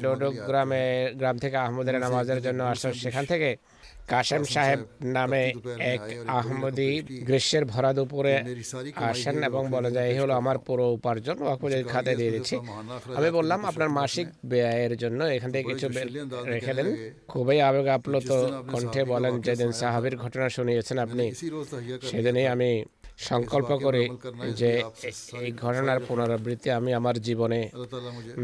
ডোডো 0.03 0.29
গ্রামে 0.47 0.83
গ্রাম 1.19 1.35
থেকে 1.43 1.57
আহমদের 1.65 1.95
নামাজের 2.05 2.39
জন্য 2.45 2.59
আসেন 2.71 2.91
সেখান 3.03 3.25
থেকে। 3.33 3.51
কাশেম 4.13 4.43
সাহেব 4.53 4.79
নামে 5.15 5.43
এক 5.93 6.01
আহমদি 6.39 6.89
গ্রীষ্মের 7.27 7.63
ভরা 7.71 7.91
দুপুরে 7.97 8.35
আসেন 9.09 9.35
এবং 9.49 9.63
বলে 9.75 9.89
যায় 9.95 10.07
এই 10.11 10.17
হলো 10.21 10.33
আমার 10.41 10.57
পুরো 10.67 10.85
উপার্জন 10.97 11.37
ওয়াকফের 11.43 11.83
খাতে 11.93 12.11
দিয়ে 12.19 12.31
দিচ্ছি 12.35 12.55
আমি 13.17 13.29
বললাম 13.37 13.59
আপনার 13.65 13.89
মাসিক 13.99 14.27
ব্যয়ের 14.51 14.93
জন্য 14.97 15.19
এখান 15.35 15.49
থেকে 15.53 15.65
কিছু 15.71 15.87
রেখে 16.53 16.73
দেন। 16.77 16.87
খুবই 17.31 17.57
আবেগ 17.67 17.87
আপ্লুত 17.97 18.29
কণ্ঠে 18.71 19.01
বলেন 19.13 19.33
যেদিন 19.47 19.71
সাহাবির 19.81 20.15
ঘটনা 20.23 20.47
শুনিয়েছেন 20.57 20.97
আপনি 21.05 21.25
সেদিনই 22.09 22.47
আমি 22.55 22.71
সংকল্প 23.19 23.69
করে 23.77 24.03
যে 24.55 24.71
এই 25.41 25.51
ঘটনার 25.51 25.99
পুনরাবৃত্তি 25.99 26.71
আমি 26.71 26.91
আমার 26.93 27.15
জীবনে 27.21 27.69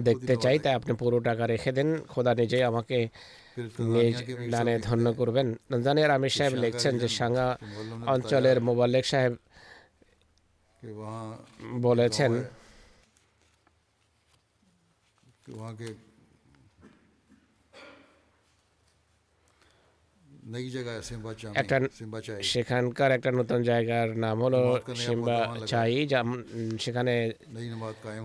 দেখতে 0.03 0.33
চাই 0.37 0.57
তাই 0.59 0.73
আপনি 0.73 0.93
পুরো 0.93 1.17
টাকা 1.19 1.43
রেখে 1.47 1.71
দেন। 1.71 1.89
খোদা 2.07 2.33
নিজেই 2.35 2.63
আমাকে 2.63 2.97
দানে 4.49 4.73
ধন্য 4.79 5.13
করবেন। 5.13 5.47
রমজানের 5.71 6.09
আমির 6.11 6.29
সাহেব 6.29 6.53
লিখছেন 6.55 6.93
যে 6.97 7.07
সাঙ্গা 7.07 7.47
অঞ্চলের 8.07 8.57
মোবাল্লেক 8.61 9.05
সাহেব 9.05 9.33
বলেছেন 11.81 12.31
একটা 21.55 21.77
সেখানকার 22.43 23.11
একটা 23.11 23.31
নতুন 23.31 23.59
জায়গার 23.63 24.09
নাম 24.17 24.37
হলো 24.43 24.61
সিম্বা 24.95 25.37
চাই 25.65 25.93
সেখানে 26.79 27.13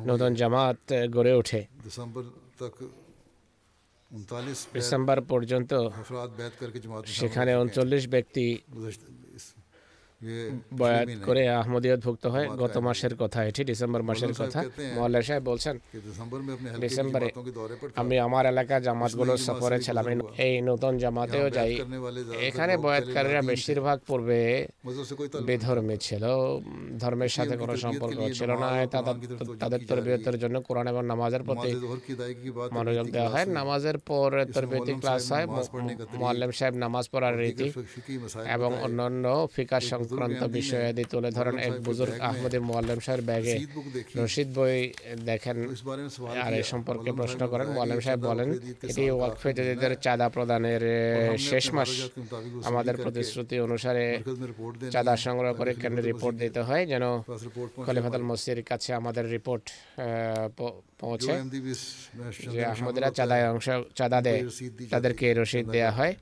নতুন 0.07 0.31
জামাত 0.35 0.81
গড়ে 1.11 1.33
ওঠে। 1.35 1.61
ডিসেম্বর 4.75 5.19
পর্যন্ত 5.29 5.73
সেখানে 7.07 7.53
উনচল্লিশ 7.57 8.05
ব্যক্তি 8.09 8.47
বয়াত 10.81 11.09
করে 11.29 11.43
আহমদিয়ত 11.61 12.01
ভুক্ত 12.07 12.25
হয় 12.35 12.47
গত 12.63 12.75
মাসের 12.87 13.15
কথা 13.23 13.39
এটি 13.49 13.63
ডিসেম্বর 13.71 14.03
মাসের 14.09 14.33
কথা। 14.41 14.61
মোল্লা 14.97 15.21
সাহেব 15.27 15.43
বলছেন 15.51 15.75
ডিসেম্বরে 16.83 17.29
আমি 18.01 18.17
আমার 18.27 18.45
এলাকা 18.53 18.75
জামাতগুলো 18.87 19.33
সফরে 19.47 19.79
ছিলাম। 19.87 20.07
এই 20.47 20.55
নতুন 20.69 20.93
জামাতেও 21.03 21.47
যাই। 21.57 21.73
এখানে 22.49 22.73
বয়াতকারীরা 22.85 23.43
বেশিরভাগ 23.53 23.99
পূর্বে 24.09 24.41
বেধর্মী 25.49 25.97
ছিল। 26.07 26.25
ধর্মের 27.03 27.33
সাথে 27.37 27.55
কোনো 27.63 27.75
সম্পর্ক 27.85 28.19
ছিল 28.39 28.51
না। 28.63 28.69
তাদের 29.63 29.81
তরবিয়তের 29.89 30.37
জন্য 30.43 30.57
কোরআন 30.69 30.87
এবং 30.93 31.03
নামাজের 31.13 31.43
প্রতি 31.49 31.71
মনোযোগ 32.77 33.07
দেওয়া 33.17 33.31
হয়। 33.35 33.47
নামাজের 33.59 33.99
পর 34.09 34.31
তরবিয়তি 34.55 34.93
ক্লাস 35.03 35.23
হয়। 35.33 35.47
মোয়াল্লেম 36.21 36.51
সাহেব 36.59 36.75
নামাজ 36.85 37.05
পড়ার 37.13 37.35
রীতি 37.43 37.69
এবং 38.57 38.71
অন্যান্য 38.87 39.25
ফিকার 39.55 39.83
সংক্রান্ত 40.11 40.43
বিষয়াদি 40.59 41.05
তুলে। 41.13 41.31
ধরেন 41.39 41.57
এক 41.69 41.75
বুজুর্গ 41.87 42.13
আহমদ 42.29 42.53
মোয়াল্লাম 42.69 42.99
সাহেব 43.07 43.21
ব্যাগে 43.31 43.55
রশিদ 44.21 44.49
বই 44.57 44.77
দেখেন 45.31 45.57
আর 46.45 46.53
এ 46.61 46.63
সম্পর্কে 46.73 47.11
প্রশ্ন 47.21 47.41
করেন। 47.53 47.69
মোয়াল্লাম 47.77 48.01
সাহেব 48.07 48.21
বলেন 48.31 48.49
এটি 48.91 49.03
ওয়াকফে 49.19 49.51
জেদের 49.57 49.93
চাঁদা 50.05 50.27
প্রদানের 50.35 50.83
শেষ 51.51 51.65
মাস 51.77 51.91
আমাদের 52.71 52.95
প্রতিশ্রুতি 53.05 53.57
অনুসারে 53.67 54.05
চাঁদা 54.95 55.15
সংগ্রহ 55.27 55.51
করে 55.61 55.73
কেন্দ্রে 55.83 56.05
রিপোর্ট 56.11 56.35
দিতে 56.45 56.61
হয় 56.69 56.85
যেন 56.93 57.05
খলিফাতুল 57.87 58.25
মসির 58.31 58.61
কাছে 58.71 58.91
আমাদের 59.01 59.25
রিপোর্ট 59.37 59.65
পৌঁছে। 61.03 61.33
যে 62.53 62.61
আহমদরা 62.73 63.09
চাঁদায় 63.19 63.45
অংশ 63.53 63.67
চাঁদা 63.99 64.19
দেয় 64.27 64.41
তাদেরকে 64.93 65.27
রশিদ 65.41 65.67
দেওয়া 65.77 65.93
হয়। 65.99 66.15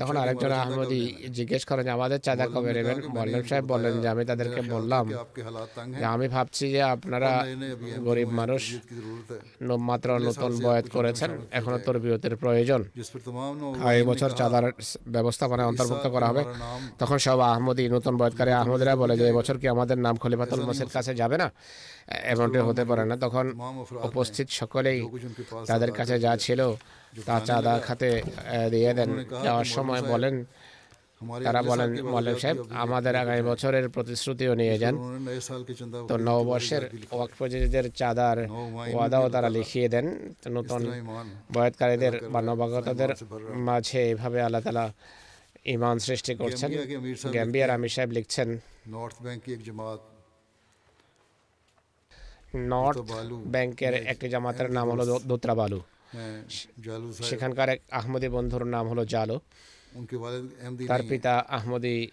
তখন 0.00 0.16
আরেকজন 0.22 0.52
আহমদি 0.62 1.00
জিজ্ঞেস 1.38 1.62
করেন 1.68 1.84
যে 1.86 1.92
আমাদের 1.98 2.18
চাঁদা 2.26 2.46
কবে 2.54 2.70
নেবেন? 2.76 2.98
মল্লেম 3.16 3.42
সাহেব 3.48 3.64
বললেন 3.72 3.94
যে 4.02 4.08
আমি 4.14 4.22
তাদেরকে 4.30 4.60
বললাম 4.74 5.04
যে 6.00 6.04
আমি 6.14 6.26
ভাবছি 6.34 6.64
যে 6.74 6.80
আপনারা 6.94 7.30
গরিব 8.08 8.28
মানুষ 8.40 8.62
মাত্র 9.90 10.08
নতুন 10.28 10.52
বয়াত 10.64 10.86
করেছেন 10.96 11.30
এখনও 11.58 11.78
তরবিয়তের 11.86 12.34
প্রয়োজন। 12.42 12.80
এই 13.96 14.02
বছর 14.10 14.30
চাঁদার 14.40 14.64
ব্যবস্থাপনায় 15.14 15.68
অন্তর্ভুক্ত 15.70 16.06
করা 16.14 16.26
হবে। 16.30 16.42
তখন 17.00 17.18
সব 17.26 17.38
আহমদি 17.52 17.84
নতুন 17.96 18.14
বয়াতকারী 18.20 18.52
আহমদরা 18.60 18.92
বলে 19.02 19.14
যে 19.20 19.24
এবছর 19.32 19.56
কি 19.60 19.66
আমাদের 19.74 19.98
নাম 20.06 20.14
খলিফাতুল 20.22 20.60
মসির 20.68 20.90
কাছে 20.96 21.12
যাবে 21.20 21.36
না? 21.42 21.48
এমনটি 22.32 22.58
হতে 22.68 22.82
পারে 22.90 23.04
না। 23.10 23.14
তখন 23.24 23.44
উপস্থিত 24.08 24.46
সকলেই 24.60 25.00
তাদের 25.70 25.90
কাছে 25.98 26.14
যা 26.24 26.32
ছিল 26.46 26.60
তা 27.26 27.36
চাঁদা 27.48 27.74
খাতে 27.86 28.10
দিয়ে 28.72 28.90
দেন। 28.98 29.10
যাওয়ার 29.44 29.68
সময় 29.76 30.02
বলেন 30.12 30.34
তারা 31.46 31.60
বলেন 31.70 31.90
মৌলভ 32.12 32.36
সাহেব 32.42 32.58
আমাদের 32.84 33.14
আগামী 33.22 33.42
বছরের 33.50 33.86
প্রতিশ্রুতিও 33.94 34.52
নিয়ে 34.60 34.76
যান। 34.82 34.94
তো 36.10 36.14
নববর্ষের 36.28 36.82
ওয়াকফজিদের 37.16 37.86
চাঁদার 38.00 38.38
ওয়াদাও 38.94 39.26
তারা 39.34 39.48
লিখিয়ে 39.56 39.88
দেন। 39.94 40.06
নতুন 40.56 40.80
বয়াতকারীদের 41.54 42.14
বা 42.32 42.40
নবাগতদের 42.48 43.10
মাঝে 43.68 44.00
এভাবে 44.12 44.38
আল্লাহ 44.46 44.62
তালা 44.66 44.86
ইমান 45.74 45.96
সৃষ্টি 46.06 46.32
করছেন। 46.40 46.70
গ্যাম্বিয়ার 47.34 47.70
আমির 47.76 47.92
সাহেব 47.94 48.10
লিখছেন। 48.16 48.48
নর্থ 52.72 52.98
ব্যাংকের 53.54 53.94
একটি 54.12 54.26
জামাতের 54.34 54.68
নাম 54.76 54.86
হলো 54.92 55.04
দোতরাবালু 55.30 55.80
সেখানকার 57.22 57.68
এক 57.68 57.80
আহমদী 57.90 58.28
বন্ধুর 58.28 58.64
নাম 58.64 58.88
হলো 58.88 59.04
জালো। 59.04 59.40
তার 60.88 61.02
পিতা 61.08 61.32
আহমদী 61.48 62.08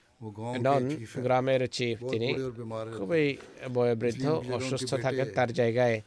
নন 0.62 1.06
গ্রামের 1.18 1.62
চিফ 1.68 1.97
তিনি। 2.12 2.34
খুবই 2.97 3.38
বয়বৃদ্ধ 3.74 4.26
অসুস্থ 4.52 4.93
থাকেন 4.95 5.28
তার 5.36 5.54
জায়গায় 5.54 6.02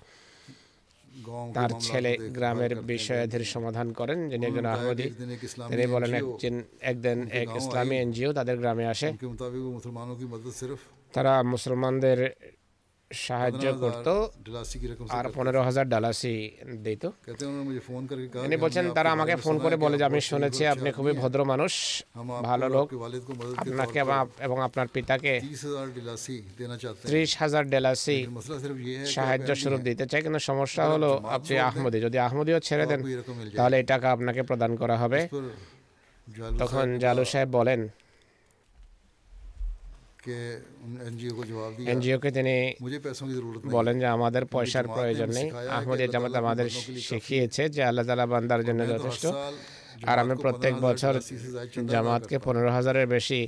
তার 1.55 1.70
ছেলে 1.80 2.16
গ্রামের 2.16 2.72
বিষয়াধীর 2.76 3.45
সমাধান। 3.45 3.93
করেন 3.93 4.28
যিনি 4.28 4.47
একজন 4.47 4.66
আহমদী। 4.66 5.07
তিনি 5.68 5.86
বলেন 5.86 6.12
একজন 6.14 6.62
একদিন 6.80 7.18
এক 7.30 7.49
ইসলামী 7.57 7.97
এনজিও 7.97 8.32
তাদের 8.32 8.57
গ্রামে 8.59 8.86
আসে। 8.86 9.12
তারা 11.12 11.43
মুসলমানদের 11.43 12.18
সাহায্য 13.26 13.64
করত 13.82 14.08
আর 15.18 15.24
পনেরো 15.36 15.60
হাজার 15.68 15.86
ডালাসি 15.92 16.34
দিত। 16.84 17.04
উনি 18.46 18.56
বলছেন 18.64 18.84
তারা 18.96 19.10
আমাকে 19.16 19.34
ফোন 19.44 19.56
করে 19.64 19.76
বলে 19.84 19.96
যে 20.00 20.04
আমি 20.10 20.20
শুনেছি 20.30 20.62
আপনি 20.74 20.88
খুবই 20.96 21.12
ভদ্র 21.22 21.40
মানুষ 21.52 21.72
ভালো 22.48 22.66
লোক। 22.74 22.86
আপনাকে 23.62 23.98
এবং 24.46 24.56
আপনার 24.68 24.86
পিতাকে 24.94 25.32
ত্রিশ 27.08 27.30
হাজার 27.42 27.64
ডেলাসি 27.74 28.18
সাহায্য 29.14 29.50
স্বরূপ 29.62 29.80
দিতে 29.88 30.04
চাই 30.10 30.20
কিন্তু 30.24 30.40
সমস্যা 30.50 30.82
হলো 30.92 31.10
আপনি 31.36 31.54
আহমদি 31.68 31.98
যদি 32.06 32.18
আহমদিও 32.26 32.58
ছেড়ে 32.68 32.84
দেন 32.90 33.00
তাহলে 33.58 33.74
এই 33.80 33.86
টাকা 33.92 34.06
আপনাকে 34.16 34.40
প্রদান 34.48 34.72
করা 34.80 34.96
হবে। 35.02 35.20
তখন 36.62 36.86
জালু 37.02 37.24
সাহেব 37.32 37.48
বলেন 37.58 37.80
এনজিও 41.86 42.18
কে 42.22 42.30
তিনি 42.30 42.54
বলেন 43.70 43.96
যে 43.98 44.06
আমাদের 44.06 44.42
পয়সার 44.46 44.86
প্রয়োজন 44.88 45.28
নেই 45.30 45.48
আহমদীয় 45.70 46.08
জামাত 46.08 46.34
আমাদের 46.36 46.66
শিখিয়েছে 47.08 47.62
যে 47.68 47.80
আল্লাহ 47.82 48.04
তালা 48.06 48.26
বান্দার 48.26 48.62
জন্য 48.64 48.80
যথেষ্ট 48.88 49.24
আর 50.06 50.16
আমি 50.18 50.34
প্রত্যেক 50.36 50.74
বছর 50.80 51.14
জামাতকে 51.86 52.36
পনেরো 52.38 52.70
হাজারের 52.70 53.06
বেশি 53.06 53.40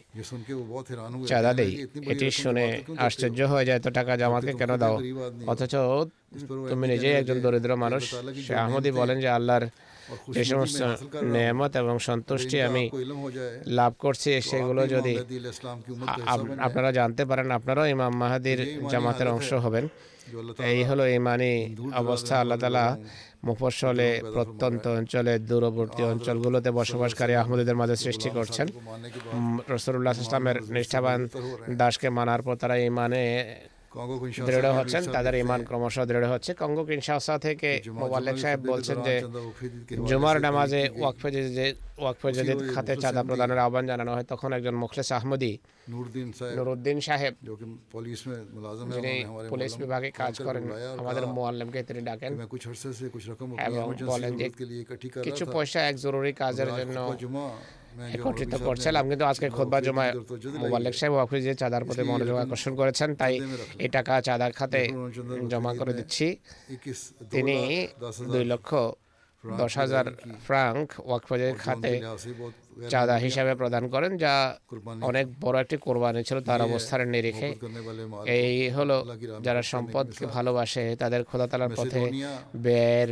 চাঁদা 1.26 1.52
দেই 1.52 1.72
এটি 2.12 2.26
শুনে 2.42 2.66
আশ্চর্য 2.98 3.40
হয়ে 3.52 3.64
যায় 3.64 3.80
তো 3.80 3.88
টাকা 3.90 4.12
জামাতকে 4.16 4.52
কেন 4.52 4.72
দাও 4.76 4.96
অথচ 5.46 5.74
তুমি 6.70 6.84
নিজেই 6.88 7.14
একজন 7.14 7.38
দরিদ্র 7.40 7.72
মানুষ 7.76 8.02
সে 8.46 8.52
আহমদি 8.54 8.90
বলেন 8.90 9.16
যে 9.20 9.28
আল্লাহর 9.28 9.64
যে 10.34 10.42
সমস্ত 10.50 10.80
নিয়ামত 11.34 11.72
এবং 11.82 11.94
সন্তুষ্টি 12.08 12.56
আমি 12.68 12.84
লাভ 13.78 13.92
করছি 14.04 14.30
সেগুলো 14.50 14.82
যদি 14.94 15.14
আপনারা 16.66 16.90
জানতে 16.98 17.22
পারেন 17.30 17.48
আপনারাও 17.58 17.86
ইমাম 17.94 18.12
মাহাদির 18.22 18.60
জামাতের 18.92 19.28
অংশ 19.34 19.50
হবেন। 19.64 19.84
এই 20.72 20.80
হলো 20.88 21.04
ইমানি 21.18 21.52
অবস্থা 22.02 22.34
আল্লাহ 22.42 22.58
তালা 22.62 22.86
মুফসলে 23.46 24.08
প্রত্যন্ত 24.34 24.84
অঞ্চলে 24.98 25.34
দূরবর্তী 25.50 26.02
অঞ্চলগুলোতে 26.12 26.70
বসবাসকারী 26.78 27.34
আহমদীদের 27.42 27.80
মাঝে 27.80 27.96
সৃষ্টি 28.04 28.28
করছেন। 28.36 28.66
রসুল্লাহ 29.74 30.14
ইসলামের 30.24 30.56
নিষ্ঠাবান 30.74 31.20
দাসকে 31.80 32.08
মানার 32.18 32.40
পর 32.46 32.54
তারা 32.62 32.76
ইমানে 32.90 33.22
দৃঢ় 34.46 34.72
হচ্ছেন 34.72 35.12
তাদের 35.12 35.34
ইমান 35.34 35.64
ক্রমশ 35.64 35.98
দৃঢ় 35.98 36.28
হচ্ছে। 36.28 36.54
কঙ্গো 36.54 36.84
কিনশাসা 36.84 37.38
থেকে 37.38 37.82
মোবাল্লেক 37.92 38.36
সাহেব 38.38 38.60
বলছেন 38.60 39.02
যে 39.02 39.22
জুমার 40.06 40.40
নামাজে 40.40 40.90
ওয়াকফে 40.96 41.30
যে 41.30 41.74
ওয়াকফে 41.98 42.32
খাতে 42.74 42.96
চাঁদা 42.96 43.22
প্রদানের 43.22 43.58
আহ্বান 43.58 43.86
জানানো 43.86 44.14
হয় 44.14 44.24
তখন 44.24 44.52
একজন 44.52 44.74
মুখলেস 44.74 45.12
আহমদি। 45.12 45.58
নুরুদ্দিন 46.56 47.00
সাহেব। 47.00 47.34
যিনি 48.94 49.24
পুলিশ 49.48 49.76
বিভাগে 49.76 50.10
কাজ 50.10 50.38
করেন 50.38 50.64
আমাদের 50.98 51.24
তিনি 51.82 52.00
ডাকেন। 52.00 52.32
এবং 53.66 53.94
বলেন 54.06 54.36
যে 54.36 54.50
কিছু 55.22 55.46
পয়সা 55.52 55.88
এক 55.88 55.96
জরুরি 55.96 56.32
কাজের 56.32 56.66
জন্য 56.76 57.16
একত্রিত 58.16 58.54
করছিলাম 58.66 59.04
কিন্তু 59.10 59.24
আজকে 59.30 59.46
খোদবা 59.56 59.78
জমায় 59.86 60.12
মোবাল্লেক 60.62 60.94
সাহেব 60.98 61.12
ওয়াকফি 61.16 61.38
যে 61.46 61.52
চাঁদার 61.60 61.84
প্রতি 61.88 62.02
মনোযোগ 62.10 62.36
আকর্ষণ 62.44 62.72
করেছেন 62.80 63.08
তাই 63.20 63.34
এই 63.84 63.90
টাকা 63.96 64.12
চাঁদার 64.28 64.52
খাতে 64.58 64.80
জমা 65.52 65.72
করে 65.80 65.92
দিচ্ছি। 65.98 66.26
তিনি 67.34 67.56
দুই 68.32 68.44
লক্ষ 68.52 68.70
দশ 69.44 69.72
হাজার 69.82 70.06
ফ্রাঙ্ক 70.46 70.88
ওয়াকফের 71.08 71.42
খাতে 71.64 71.92
চাঁদা 72.92 73.16
হিসাবে 73.24 73.52
প্রদান 73.60 73.84
করেন 73.94 74.12
যা 74.24 74.34
অনেক 75.10 75.26
বড় 75.44 75.56
একটি 75.64 75.76
কোরবানি 75.86 76.20
ছিল 76.28 76.38
তার 76.48 76.60
অবস্থার 76.68 77.10
নিরিখে। 77.14 77.48
এই 78.38 78.56
হলো 78.76 78.96
যারা 79.46 79.62
সম্পদকে 79.72 80.24
ভালোবাসে 80.36 80.84
তাদের 81.02 81.20
খোদাতালার 81.28 81.72
পথে 81.78 82.02
ব্যয়ের 82.64 83.10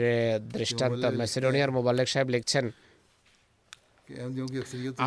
দৃষ্টান্ত 0.57 1.03
মেসিডোনিয়ার 1.21 1.75
মোবাল্লেক 1.77 2.09
সাহেব 2.13 2.29
লিখছেন। 2.35 2.65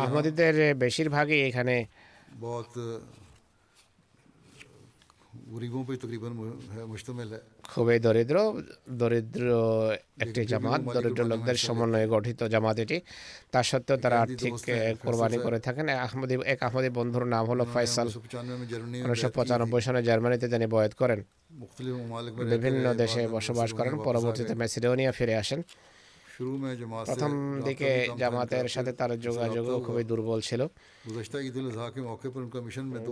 আহমদীদের 0.00 0.54
বেশিরভাগই 0.84 1.40
এখানে 1.48 1.76
খুবই 7.72 7.98
দরিদ্র 8.06 8.36
দরিদ্র 9.00 9.44
একটি 10.24 10.40
জামাত 10.52 10.80
দরিদ্র 10.94 11.22
লোকদের 11.32 11.56
সমন্বয়ে 11.66 12.08
গঠিত 12.14 12.40
জামাত 12.54 12.76
এটি। 12.84 12.98
তা 13.52 13.60
সত্ত্বেও 13.62 13.98
তারা 14.04 14.16
আর্থিক 14.24 14.52
কোরবানি 15.04 15.38
করে 15.44 15.58
থাকেন। 15.66 15.86
আহমদি 16.06 16.34
এক 16.52 16.62
আহমদি 16.62 16.90
বন্ধুর 16.98 17.24
নাম 17.34 17.44
হলো 17.50 17.64
ফয়সাল। 17.74 18.08
উনিশশো 19.06 19.28
পঁচানব্বই 19.38 19.82
সালে 19.86 20.00
জার্মানিতে 20.08 20.46
তিনি 20.48 20.66
বয়াত 20.74 20.94
করেন। 21.00 21.20
বিভিন্ন 22.52 22.84
দেশে 23.02 23.22
বসবাস 23.36 23.70
করেন। 23.78 23.94
পরবর্তীতে 24.08 24.54
মেসিডোনিয়া 24.62 25.12
ফিরে 25.18 25.34
আসেন। 25.42 25.60
প্রথম 27.08 27.32
দিকে 27.66 27.90
জামাতের 28.20 28.66
সাথে 28.74 28.92
তার 29.00 29.10
যোগাযোগও 29.26 29.78
খুবই 29.86 30.04
দুর্বল 30.10 30.40
ছিল। 30.48 30.60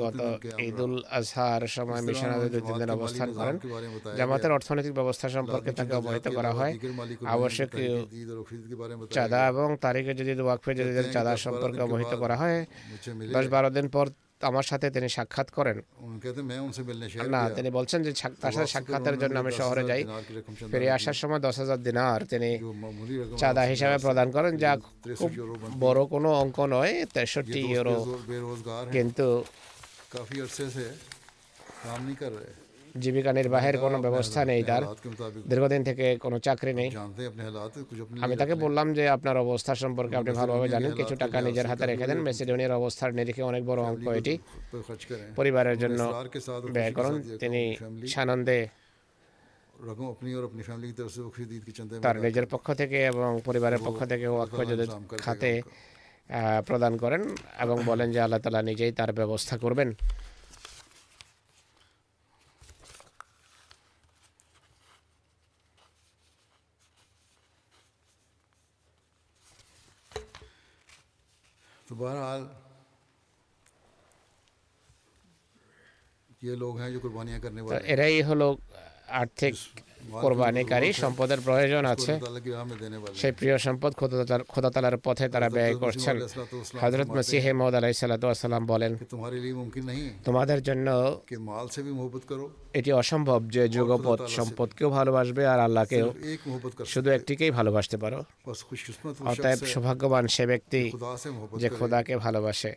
গত 0.04 0.20
ঈদুল 0.68 0.94
আজহার 1.18 1.64
সময় 1.76 2.02
মিশনারি 2.08 2.48
দুই 2.54 2.62
অবস্থান 2.98 3.28
করেন। 3.38 3.56
জামাতের 4.18 4.52
অর্থনৈতিক 4.56 4.94
ব্যবস্থা 5.00 5.26
সম্পর্কে 5.36 5.70
তাকে 5.78 5.94
অবহিত 6.00 6.26
করা 6.38 6.50
হয়। 6.58 6.72
আবশ্যক 7.34 7.68
চাঁদা 9.16 9.40
এবং 9.52 9.68
তারিখে 9.84 10.12
যদি 10.20 10.32
ওয়াকফে 10.46 10.72
যদি 10.80 10.92
চাঁদা 11.16 11.32
সম্পর্কে 11.46 11.80
অবহিত 11.86 12.12
করা 12.22 12.36
হয় 12.42 12.58
দশ 13.34 13.44
বারো 13.54 13.68
দিন 13.76 13.86
পর 13.94 14.06
আমার 14.50 14.66
সাথে 14.70 14.86
তিনি 14.96 15.08
সাক্ষাৎ 15.16 15.48
করেন। 15.58 15.76
না 17.34 17.42
তিনি 17.56 17.68
বলছেন 17.78 18.00
যে 18.06 18.10
তার 18.42 18.52
সাথে 18.56 18.70
সাক্ষাতের 18.74 19.16
জন্য 19.22 19.34
আমি 19.42 19.52
শহরে 19.60 19.82
যাই। 19.90 20.02
ফিরে 20.72 20.88
আসার 20.96 21.16
সময় 21.22 21.40
দশ 21.46 21.56
হাজার 21.62 21.80
দিনার 21.86 22.20
তিনি 22.32 22.50
চাঁদা 23.40 23.62
হিসাবে 23.72 23.96
প্রদান 24.06 24.28
করেন 24.36 24.52
যা 24.64 24.72
খুব 25.18 25.30
বড় 25.84 26.00
কোনো 26.12 26.28
অঙ্ক 26.42 26.58
নয় 26.74 26.94
তেষট্টি 27.14 27.60
ইউরো 27.72 27.96
কিন্তু 28.94 29.26
কাফি 30.12 30.36
জীবিকা 33.02 33.32
নির্বাহের 33.32 33.76
কোনো 33.84 33.96
ব্যবস্থা 34.02 34.40
নেই 34.44 34.62
তার। 34.70 34.82
দীর্ঘদিন 35.50 35.82
থেকে 35.84 36.04
কোনো 36.24 36.36
চাকরি 36.38 36.72
নেই। 36.80 36.90
আমি 38.24 38.34
তাকে 38.36 38.54
বললাম 38.54 38.86
যে 38.94 39.04
আপনার 39.08 39.36
অবস্থা 39.36 39.72
সম্পর্কে 39.74 40.14
আপনি 40.16 40.32
ভালোভাবে 40.40 40.68
জানেন 40.68 40.92
কিছু 40.92 41.14
টাকা 41.16 41.36
নিজের 41.40 41.66
হাতে 41.66 41.84
রেখে 41.86 42.06
দেন। 42.06 42.18
মেসিডোনিয়ার 42.22 42.78
অবস্থার 42.80 43.14
নিরিখে 43.14 43.42
অনেক 43.42 43.62
বড় 43.66 43.80
অঙ্ক 43.82 44.06
এটি। 44.20 44.34
পরিবারের 45.36 45.76
জন্য 45.78 46.00
ব্যয় 46.74 46.92
করুন। 46.92 47.14
তিনি 47.42 47.62
সানন্দে 48.14 48.58
তার 52.02 52.16
নিজের 52.20 52.46
পক্ষ 52.46 52.66
থেকে 52.80 52.98
এবং 53.12 53.30
পরিবারের 53.44 53.80
পক্ষ 53.86 54.00
থেকে 54.12 54.26
খাতে 55.18 55.50
প্রদান 56.66 56.92
করেন 56.96 57.22
এবং 57.60 57.76
বলেন 57.86 58.08
যে 58.12 58.20
আল্লাহ 58.20 58.40
তালা 58.40 58.62
নিজেই 58.62 58.92
তার 58.92 59.10
ব্যবস্থা 59.12 59.54
করবেন। 59.58 59.88
تو 71.88 71.94
بہرحال 71.94 72.46
یہ 76.42 76.54
لوگ 76.54 76.78
ہیں 76.80 76.90
جو 76.90 77.00
قربانیاں 77.02 77.38
کرنے 77.38 77.60
والے 77.60 78.10
یہ 78.10 78.34
لوگ 78.34 78.56
آرٹکس 79.08 79.66
কোরবানিকারী 80.10 80.88
সম্পদের 80.92 81.40
প্রয়োজন 81.40 81.84
আছে। 81.84 82.12
সেই 83.14 83.32
প্রিয় 83.32 83.56
সম্পদ 83.58 83.92
খোদাতালার 84.48 84.96
পথে 84.98 85.28
তারা 85.28 85.48
ব্যয় 85.50 85.74
করছেন। 85.74 86.16
হজরত 86.80 87.08
মসিহে 87.10 87.52
মোদ 87.52 87.74
আলাই 87.74 87.94
সাল্লাম 87.94 88.66
বলেন 88.66 88.92
তোমাদের 90.24 90.62
জন্য 90.62 90.88
এটি 92.74 92.90
অসম্ভব 92.92 93.40
যে 93.48 93.62
যুগপথ 93.68 94.20
সম্পদকেও 94.38 94.90
ভালোবাসবে 94.90 95.42
আর 95.46 95.60
আল্লাহকেও। 95.60 96.08
শুধু 96.86 97.08
একটিকেই 97.10 97.50
ভালোবাসতে 97.50 97.96
পারো। 97.96 98.18
অতএব 99.26 99.60
সৌভাগ্যবান 99.72 100.24
সে 100.26 100.46
ব্যক্তি 100.46 100.82
যে 101.56 101.68
খোদাকে 101.68 102.16
ভালোবাসে। 102.16 102.72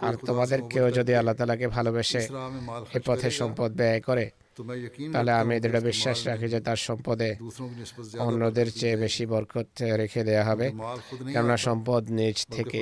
আর 0.00 0.14
তোমাদের 0.26 0.60
কেউ 0.70 0.90
যদি 0.90 1.14
আল্লাহ 1.14 1.34
তালাকে 1.34 1.66
ভালোবেসে 1.66 2.22
এ 2.94 3.00
পথে 3.06 3.30
সম্পদ 3.30 3.70
ব্যয় 3.72 4.00
করে 4.00 4.30
তাহলে 5.14 5.32
আমি 5.42 5.54
দৃঢ় 5.64 5.80
বিশ্বাস 5.90 6.18
রাখি 6.30 6.46
যে 6.54 6.60
তার 6.66 6.80
সম্পদে 6.88 7.30
অন্যদের 8.26 8.68
চেয়ে 8.80 8.96
বেশি 9.04 9.24
বরকত 9.32 9.68
রেখে 10.00 10.22
দেয়া 10.28 10.44
হবে। 10.50 10.66
কেননা 11.32 11.56
সম্পদ 11.66 12.02
নিজ 12.18 12.38
থেকে 12.56 12.80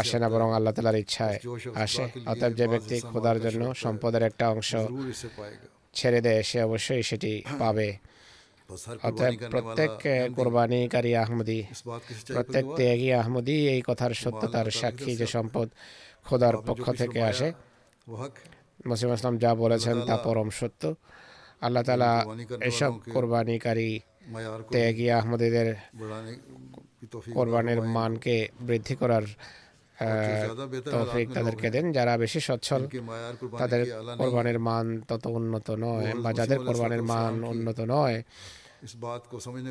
আসে 0.00 0.16
না 0.22 0.28
বরং 0.34 0.48
আল্লাহ 0.56 0.72
তালার 0.76 0.98
ইচ্ছায় 1.04 1.38
আসে। 1.84 2.04
অতএব 2.32 2.52
যে 2.60 2.66
ব্যক্তি 2.72 2.96
খোদার 3.12 3.38
জন্য 3.44 3.62
সম্পদের 3.84 4.22
একটা 4.22 4.44
অংশ 4.54 4.70
ছেড়ে 5.98 6.20
দেয় 6.26 6.40
সে 6.48 6.58
অবশ্যই 6.68 7.02
সেটি 7.02 7.32
পাবে। 7.58 7.88
অতএব 9.08 9.34
প্রত্যেক 9.54 9.90
কোরবানিকারী 10.36 11.12
আহমদি 11.24 11.60
প্রত্যেক 12.36 12.64
ত্যাগী 12.78 13.10
আহমদি 13.20 13.56
এই 13.74 13.80
কথার 13.88 14.12
সত্যতার 14.22 14.68
সাক্ষী 14.80 15.12
যে 15.20 15.26
সম্পদ 15.26 15.66
খোদার 16.26 16.54
পক্ষ 16.68 16.86
থেকে 17.00 17.20
আসে। 17.30 17.48
মাসিম 18.90 19.10
আসলাম 19.14 19.34
যা 19.44 19.50
বলেছেন 19.62 19.96
তা 20.08 20.14
পরম 20.26 20.48
সত্য। 20.58 20.82
আল্লাহ 21.66 21.82
তালা 21.88 22.10
এসব 22.70 22.92
কোরবানিকারী 23.14 23.90
ত্যাগী 24.74 25.06
আহমদীদের 25.18 25.68
কোরবানির 27.36 27.80
মানকে 27.96 28.36
বৃদ্ধি 28.68 28.94
করার 29.00 29.24
তৌফিক 30.94 31.26
তাদেরকে 31.36 31.68
দেন। 31.74 31.86
যারা 31.96 32.12
বেশি 32.24 32.40
সচ্ছল 32.48 32.82
তাদের 33.60 33.80
কোরবানির 34.20 34.58
মান 34.68 34.86
তত 35.08 35.24
উন্নত 35.38 35.68
নয় 35.84 36.08
বা 36.24 36.30
যাদের 36.38 36.58
কোরবানির 36.66 37.02
মান 37.12 37.34
উন্নত 37.52 37.78
নয় 37.94 38.16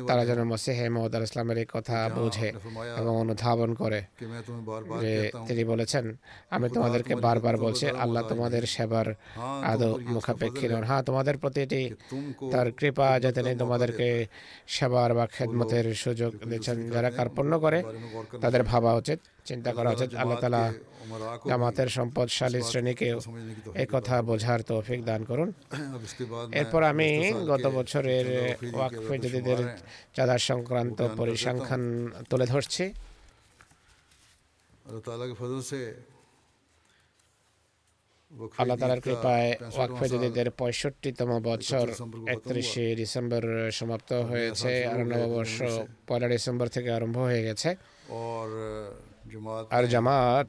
তারা 0.06 0.24
যেন 0.26 0.44
মসিহে 0.44 0.88
মহদ 0.88 1.14
আল 1.14 1.22
ইসলামের 1.22 1.58
এই 1.58 1.66
কথা 1.72 2.10
বোঝে 2.14 2.52
এবং 2.96 3.16
অনুধাবন 3.16 3.74
করে 3.74 4.02
যে 5.00 5.30
তিনি 5.48 5.64
বলেছেন 5.64 6.16
আমি 6.50 6.68
তোমাদেরকে 6.68 7.14
বারবার 7.16 7.56
বলছি 7.56 7.86
আল্লাহ 7.86 8.22
তোমাদের 8.28 8.66
সেবার 8.66 9.06
আদৌ 9.64 9.98
মুখাপেক্ষী 10.06 10.68
নন। 10.68 10.84
হ্যাঁ 10.84 11.02
তোমাদের 11.02 11.38
প্রতি 11.38 11.60
এটি 11.60 11.94
তার 12.52 12.72
কৃপা 12.72 13.20
যাতে 13.20 13.42
তিনি 13.42 13.56
তোমাদেরকে 13.56 14.26
সেবার 14.66 15.14
বা 15.14 15.26
খেদমতের 15.26 15.94
সুযোগ 15.94 16.32
দিয়েছেন 16.48 16.90
যারা 16.90 17.10
কার্পণ্য 17.10 17.52
করে 17.60 17.78
তাদের 18.40 18.62
ভাবা 18.62 18.94
উচিত 18.94 19.18
চিন্তা 19.44 19.72
করা 19.72 19.90
উচিত 19.90 20.14
আল্লাহ 20.14 20.38
তালা 20.40 20.72
আমাদের 21.56 21.88
সম্পদশালী 21.98 22.60
শ্রেণীকে 22.68 23.08
একথা 23.84 24.16
বোঝার 24.28 24.60
তৌফিক 24.70 25.00
দান 25.10 25.20
করুন। 25.30 25.48
এরপর 26.60 26.82
আমি 26.92 27.08
গত 27.52 27.64
বছরের 27.78 28.26
ওয়াকফে 28.76 29.14
জাদিদের 29.22 29.60
চাঁদা 30.16 30.36
সংক্রান্ত 30.50 30.98
পরিসংখ্যান 31.18 31.82
তুলে 32.30 32.46
ধরছি। 32.52 32.84
আল্লাহ 38.60 38.76
তালার 38.80 39.02
কৃপায় 39.06 39.50
ওয়াকফে 39.76 40.06
জাদিদের 40.12 40.48
পঁয়ষট্টিতম 40.60 41.30
বছর 41.48 41.86
একত্রিশে 42.34 42.84
ডিসেম্বর 43.00 43.44
সমাপ্ত 43.78 44.10
হয়েছে 44.30 44.72
আর 44.92 45.00
নববর্ষ 45.12 45.56
পয়লা 46.08 46.28
ডিসেম্বর 46.34 46.72
থেকে 46.74 46.88
আরম্ভ 46.98 47.16
হয়ে 47.28 47.42
গেছে। 47.46 47.68
আর 49.70 49.84
জামাত 49.86 50.44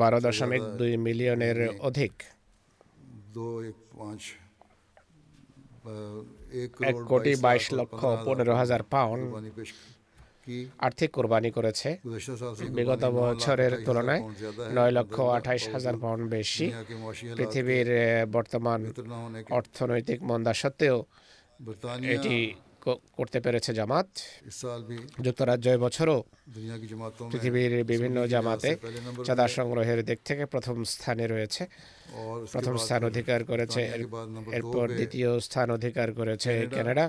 বারো 0.00 0.18
দশমিক 0.20 0.62
দুই 0.80 0.92
মিলিয়নের 1.06 1.58
অধিক 1.80 2.14
এক 6.90 6.96
কোটি 7.10 7.32
বাইশ 7.44 7.64
লক্ষ 7.78 8.00
পনেরো 8.26 8.54
হাজার 8.60 8.82
পাউন্ড 8.92 9.22
আর্থিক 10.78 11.10
কোরবানি 11.16 11.50
করেছে 11.56 11.88
বিগত 12.76 13.02
বছরের 13.16 13.72
তুলনায় 13.86 14.22
নয় 14.76 14.92
লক্ষ 14.98 15.16
আঠাইশ 15.30 15.64
হাজার 15.74 15.94
পাউন্ড 16.02 16.22
বেশি 16.30 16.66
পৃথিবীর 17.36 17.88
বর্তমান 18.32 18.80
অর্থনৈতিক 19.50 20.18
মন্দা 20.22 20.52
সত্ত্বেও 20.60 20.98
এটি 22.14 22.36
করতে 23.18 23.38
পেরেছে 23.44 23.70
জামাত। 23.78 24.08
যুক্তরাজ্য 25.24 25.66
বছরও 25.84 26.18
পৃথিবীর 27.32 27.72
বিভিন্ন 27.90 28.18
জামাতে 28.32 28.70
চাঁদা 29.26 29.46
সংগ্রহের 29.56 30.00
দিক 30.08 30.18
থেকে 30.28 30.44
প্রথম 30.46 30.76
স্থানে 30.94 31.24
রয়েছে। 31.26 31.62
প্রথম 32.52 32.74
স্থান 32.84 33.00
অধিকার 33.10 33.40
করেছে 33.50 33.80
এরপর 34.58 34.86
দ্বিতীয় 34.98 35.30
স্থান 35.46 35.68
অধিকার 35.78 36.08
করেছে 36.18 36.50
কানাডা। 36.76 37.06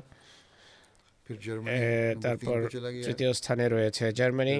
তারপর 2.23 2.57
তৃতীয় 3.05 3.31
স্থানে 3.33 3.65
রয়েছে 3.67 4.03
জার্মানি 4.11 4.55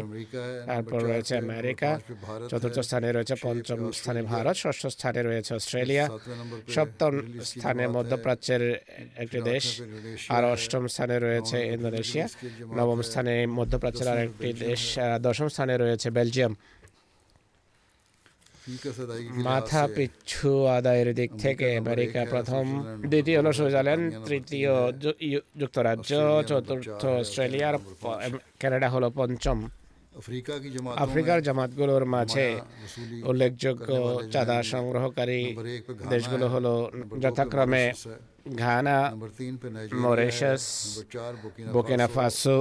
তারপর 0.68 1.00
রয়েছে 1.04 1.34
আমেরিকা 1.38 1.90
চতুর্থ 2.52 2.78
স্থানে 2.80 3.08
রয়েছে 3.10 3.36
পঞ্চম 3.44 3.80
স্থানে 3.92 4.22
ভারত 4.32 4.56
ষষ্ঠ 4.64 4.84
স্থানে 4.88 5.22
রয়েছে 5.22 5.52
অস্ট্রেলিয়া 5.54 6.06
সপ্তম 6.68 7.14
স্থানে 7.52 7.84
মধ্যপ্রাচ্যের 7.96 8.64
একটি 9.24 9.40
দেশ 9.44 9.66
আর 10.30 10.44
অষ্টম 10.54 10.84
স্থানে 10.88 11.16
রয়েছে 11.18 11.58
ইন্দোনেশিয়া 11.68 12.26
নবম 12.78 13.00
স্থানে 13.02 13.34
মধ্যপ্রাচ্যের 13.58 14.08
আরেকটি 14.14 14.50
দেশ 14.64 14.82
দশম 15.22 15.48
স্থানে 15.48 15.74
রয়েছে 15.76 16.08
বেলজিয়াম 16.12 16.54
মাথা 19.48 19.82
পিছু 19.96 20.52
আদায়ের 20.68 21.10
দিক 21.14 21.32
থেকে 21.38 21.68
আমেরিকা 21.78 22.22
প্রথম 22.26 22.66
দ্বিতীয় 23.12 23.38
হল 23.40 23.48
সুইজারল্যান্ড 23.52 24.06
তৃতীয় 24.28 24.74
যুক্তরাজ্য 25.58 26.12
চতুর্থ 26.50 27.02
অস্ট্রেলিয়ার 27.14 27.76
কানাডা 28.60 28.88
হলো 28.90 29.08
পঞ্চম। 29.12 29.58
আফ্রিকার 30.98 31.40
জামাতগুলোর 31.42 32.04
মাঝে 32.06 32.48
উল্লেখযোগ্য 33.26 33.90
চাঁদা 34.32 34.58
সংগ্রহকারী 34.64 35.42
দেশগুলো 36.10 36.46
হলো 36.48 36.74
যথাক্রমে 37.22 37.84
Ghana, 38.46 38.98
Mauritius 39.96 40.64
Burkina 41.74 42.08
Faso 42.08 42.58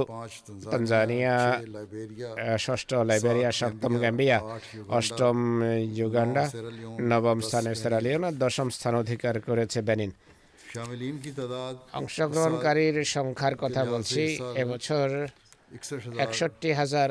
Tanzania 0.71 1.37
ষষ্ঠ 2.57 2.89
লাইবেরিয়া 3.09 3.51
সপ্তম 3.59 3.93
গ্যাম্বিয়া 3.97 4.37
অষ্টম 4.89 5.37
যুগান্ডা 5.97 6.43
নবম 7.09 7.37
স্থানে 7.41 7.71
সেরালিয়ন 7.75 8.23
দশম 8.43 8.67
স্থান 8.69 8.93
অধিকার 8.95 9.35
করেছে 9.47 9.79
বেনিন 9.87 10.11
অংশগ্রহণকারীর 11.93 12.97
সংখ্যার 13.15 13.55
কথা 13.55 13.81
বলছি 13.85 14.23
এবছর 14.55 15.07
একষট্টি 16.25 16.69
হাজার 16.73 17.09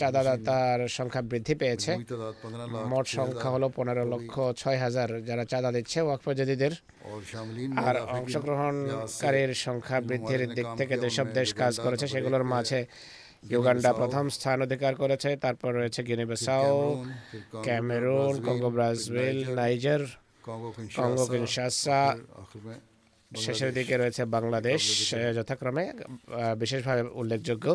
চাঁদাদাতার 0.00 0.80
সংখ্যা 0.88 1.22
বৃদ্ধি 1.30 1.54
পেয়েছে। 1.54 1.92
মোট 2.92 3.06
সংখ্যা 3.18 3.48
হলো 3.54 3.66
পনেরো 3.76 4.04
লক্ষ 4.12 4.34
ছয় 4.60 4.78
হাজার 4.84 5.08
যারা 5.28 5.44
চাঁদা 5.44 5.70
দিচ্ছে 5.76 5.98
ওয়াকফ 6.02 6.26
জাদিদের 6.38 6.72
আর 7.86 7.96
অংশগ্রহণকারীর 8.16 9.52
সংখ্যা 9.66 9.98
বৃদ্ধির 10.08 10.42
দিক 10.56 10.68
থেকে 10.78 10.94
যেসব 11.02 11.26
দেশ 11.38 11.48
কাজ 11.54 11.74
করেছে 11.84 12.06
সেগুলোর 12.08 12.44
মাঝে 12.44 12.80
ইউগান্ডা 13.50 13.90
প্রথম 13.92 14.24
স্থান 14.28 14.58
অধিকার 14.62 14.92
করেছে 15.02 15.30
তারপর 15.36 15.70
রয়েছে 15.74 16.00
Guinea Bissau 16.08 16.76
Cameroon 17.66 18.34
Congo 18.46 18.70
Brazil 18.74 19.38
Niger 19.58 20.02
Congo 20.96 21.24
Kinshasa 21.32 22.00
শেষের 23.32 23.70
দিকে 23.78 23.94
রয়েছে 23.96 24.22
বাংলাদেশ 24.36 24.80
যথাক্রমে 25.36 25.84
বিশেষভাবে 26.62 27.02
উল্লেখযোগ্য। 27.20 27.66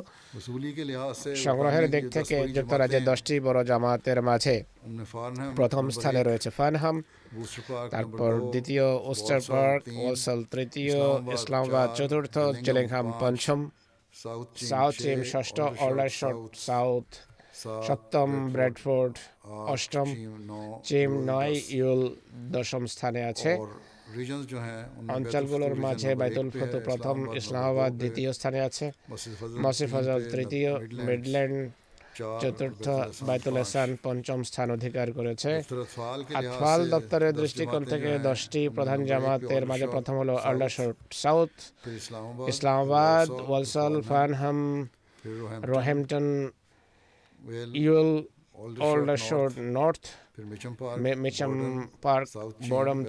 সংগ্রহের 1.45 1.85
দিক 1.93 2.05
থেকে 2.15 2.35
যুক্তরাজ্যের 2.55 3.03
দশটি 3.11 3.33
বড় 3.47 3.59
জামাতের 3.69 4.19
মাঝে 4.29 4.55
প্রথম 5.59 5.83
স্থানে 5.95 6.21
রয়েছে 6.23 6.49
ফানহাম 6.57 6.97
তারপর 7.93 8.31
দ্বিতীয় 8.53 8.85
ওস্টার 9.11 9.41
পার্ক 9.51 9.81
ওসল 10.09 10.39
তৃতীয় 10.53 10.99
ইসলামাবাদ 11.35 11.89
চতুর্থ 11.97 12.35
জেলেংহাম 12.65 13.07
পঞ্চম 13.21 13.59
সাউথ 14.69 14.93
চিম 15.03 15.19
ষষ্ঠ 15.31 15.57
অল্ডারশট 15.85 16.37
সাউথ 16.67 17.07
সপ্তম 17.87 18.29
ব্রেডফোর্ড 18.55 19.15
অষ্টম 19.73 20.07
চিম 20.87 21.11
নয় 21.31 21.53
ইউল 21.77 22.01
দশম 22.55 22.83
স্থানে 22.93 23.21
আছে। 23.31 23.51
অঞ্চলগুলোর 25.15 25.75
মাঝে 25.85 26.09
বাইতুল 26.21 26.47
ফতু 26.57 26.77
প্রথম 26.87 27.17
ইসলামাবাদ 27.39 27.91
দ্বিতীয় 28.01 28.29
স্থানে 28.37 28.59
আছে। 28.67 28.85
মসিফ 29.65 29.89
ফজল 29.93 30.19
তৃতীয় 30.33 30.71
মিডল্যান্ড 31.07 31.57
চতুর্থ 32.41 32.85
বাইতুল 33.27 33.55
হাসান 33.61 33.89
পঞ্চম 34.05 34.39
স্থান 34.49 34.67
অধিকার 34.77 35.07
করেছে। 35.17 35.51
আফাল 36.41 36.81
দপ্তরের 36.93 37.33
দৃষ্টিকোণ 37.41 37.83
থেকে 37.91 38.09
দশটি 38.29 38.61
প্রধান 38.77 38.99
জামাতের 39.09 39.63
মাঝে 39.71 39.87
প্রথম 39.95 40.15
হলো 40.21 40.35
আল্লাশর 40.49 40.91
south 41.23 41.53
Islamabad 42.51 43.27
Walsall 43.49 43.93
Farnham 44.09 44.59
Roehampton 45.71 46.25
Ewell 47.83 48.11
Aldershot 48.87 49.49
north 49.77 50.03
Mitcham 51.15 51.51
park 52.01 52.27
বরম 52.69 52.99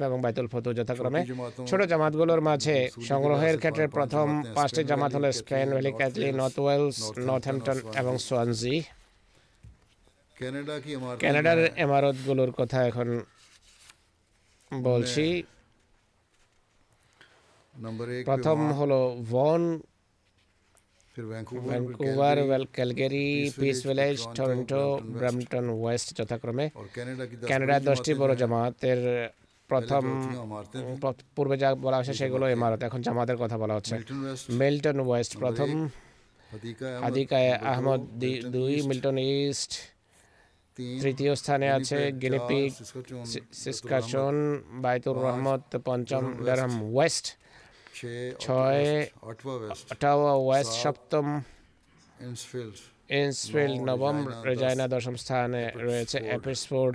এবং 0.00 0.18
বাইতুল 0.20 0.46
ফতু 0.52 0.68
যথাক্রমে 0.72 1.20
ছোট 1.68 1.80
জামাতগুলোর 1.82 2.40
মাঝে 2.40 2.76
সংগ্রহের 3.08 3.56
ক্ষেত্রে 3.58 3.84
প্রথম 3.88 4.26
পাঁচটি 4.54 4.82
জামাত 4.84 5.10
হলো 5.14 5.28
Spain 5.32 5.68
oily 5.72 5.92
ক্যাথলি 5.92 6.28
north 6.32 6.56
Wales 6.60 6.96
Northampton 7.28 7.78
এবং 8.00 8.14
সোয়ানজি 8.18 8.74
ক্যানাডার 11.20 11.58
এমারতগুলোর 11.76 12.50
কথা 12.52 12.78
এখন 12.86 13.08
বলছি 14.72 15.26
প্রথম 18.26 18.58
হলো 18.72 18.98
ভন 19.30 19.60
फिर 21.20 21.28
Vancouver 21.28 21.70
Vancouver 21.70 22.64
Calgary 22.76 23.28
Peace 23.60 23.78
Village 23.86 24.16
West 25.82 26.08
যথাক্রমে। 26.18 26.66
কানাডা 27.50 27.76
দশটি 27.88 28.12
বড় 28.20 28.32
জামাতের 28.42 29.00
প্রথম 29.70 30.04
পূর্বে 31.36 31.56
যা 31.62 31.68
বলা 31.84 31.96
হচ্ছে 31.98 32.14
সেগুলো 32.20 32.44
ইমারত 32.56 32.80
এখন 32.88 33.00
জামাতের 33.06 33.38
কথা 33.42 33.56
বলা 33.62 33.74
হচ্ছে। 33.78 33.94
মিল্টন 34.60 34.98
ওয়েস্ট 35.08 35.32
প্রথম 35.42 35.68
আদিকায় 37.08 37.50
আহমদ 37.72 38.00
দুই 38.54 38.74
মিল্টন 38.88 39.16
ইস্ট। 39.32 39.72
তৃতীয় 41.02 41.32
স্থানে 41.42 41.66
আছে 41.76 41.98
গিনিপিক 42.22 42.70
সিসকাশন 43.62 44.34
বাইতুর 44.84 45.16
রহমত 45.26 45.62
পঞ্চম 45.88 46.24
ডারহাম 46.46 46.74
ওয়েস্ট। 46.94 47.26
ছয় 48.44 48.84
অটাওয়া 49.92 50.32
ওয়েস্ট 50.46 50.72
সপ্তম 50.84 51.26
ইন্সফিল্ড 53.22 53.78
নবম 53.90 54.16
রেজাইনা 54.48 54.86
দশম 54.94 55.14
স্থানে 55.22 55.62
রয়েছে 55.86 56.18
এপিসফোর্ড 56.38 56.94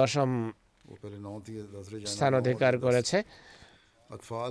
দশম 0.00 0.30
স্থান 2.12 2.32
অধিকার 2.40 2.74
করেছে। 2.84 3.18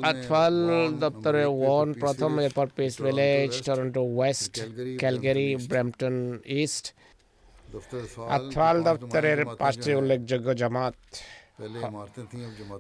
আতফাল 0.09 0.55
দপ্তরে 1.03 1.43
ওয়ান 1.61 1.87
প্রথম 2.03 2.31
এরপর 2.45 2.67
Peace 2.77 2.93
Village 3.05 3.51
Toronto 3.67 4.01
West 4.15 4.53
Calgary 5.01 5.49
Brampton 5.71 6.15
East 6.63 6.85
আতফাল 8.37 8.75
দপ্তরের 8.89 9.39
পাঁচটি 9.61 9.91
উল্লেখযোগ্য 9.99 10.47
জামাত। 10.61 10.97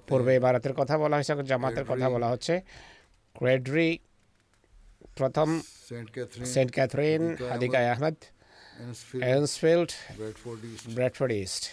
পূর্বে 0.07 0.33
ভারতের 0.39 0.73
কথা 0.73 0.95
বলা 0.97 1.15
হয়েছে 1.15 1.33
জামাতের 1.43 1.85
কথা 1.85 2.07
বলা 2.09 2.27
হচ্ছে। 2.29 2.53
ক্রেডরি 3.35 3.91
প্রথম 5.15 5.47
Saint 6.45 6.71
Catherine 6.71 7.21
Hadiqa 7.51 7.79
Ahmad 7.91 8.15
Enfield 9.35 9.91
Bradford 10.95 11.31
East 11.33 11.63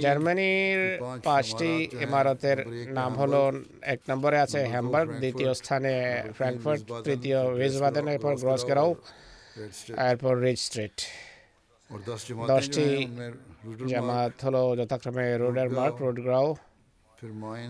জার্মানির 0.00 0.80
পাঁচটি 1.24 1.72
ইমারতের 2.00 2.58
নাম 2.90 3.12
হল 3.14 3.34
এক 3.82 4.00
নম্বরে 4.08 4.38
আছে 4.40 4.60
হ্যামবার্গ 4.64 5.08
দ্বিতীয় 5.18 5.54
স্থানে 5.54 5.92
ফ্র্যাঙ্কফার্ট 6.36 6.82
তৃতীয় 7.04 7.38
উইজবাদেন 7.52 8.08
এরপর 8.08 8.34
গ্রসগেরাও 8.36 8.90
এরপর 10.10 10.34
রিচ 10.40 10.60
স্ট্রিট 10.60 10.96
দশটি 12.46 12.86
جماعت 13.62 14.44
ہلو 14.44 14.74
جتھکرمے 14.76 15.24
روڈر 15.38 15.68
مارک 15.68 16.00
روڈ 16.00 16.18
گراؤ 16.24 16.52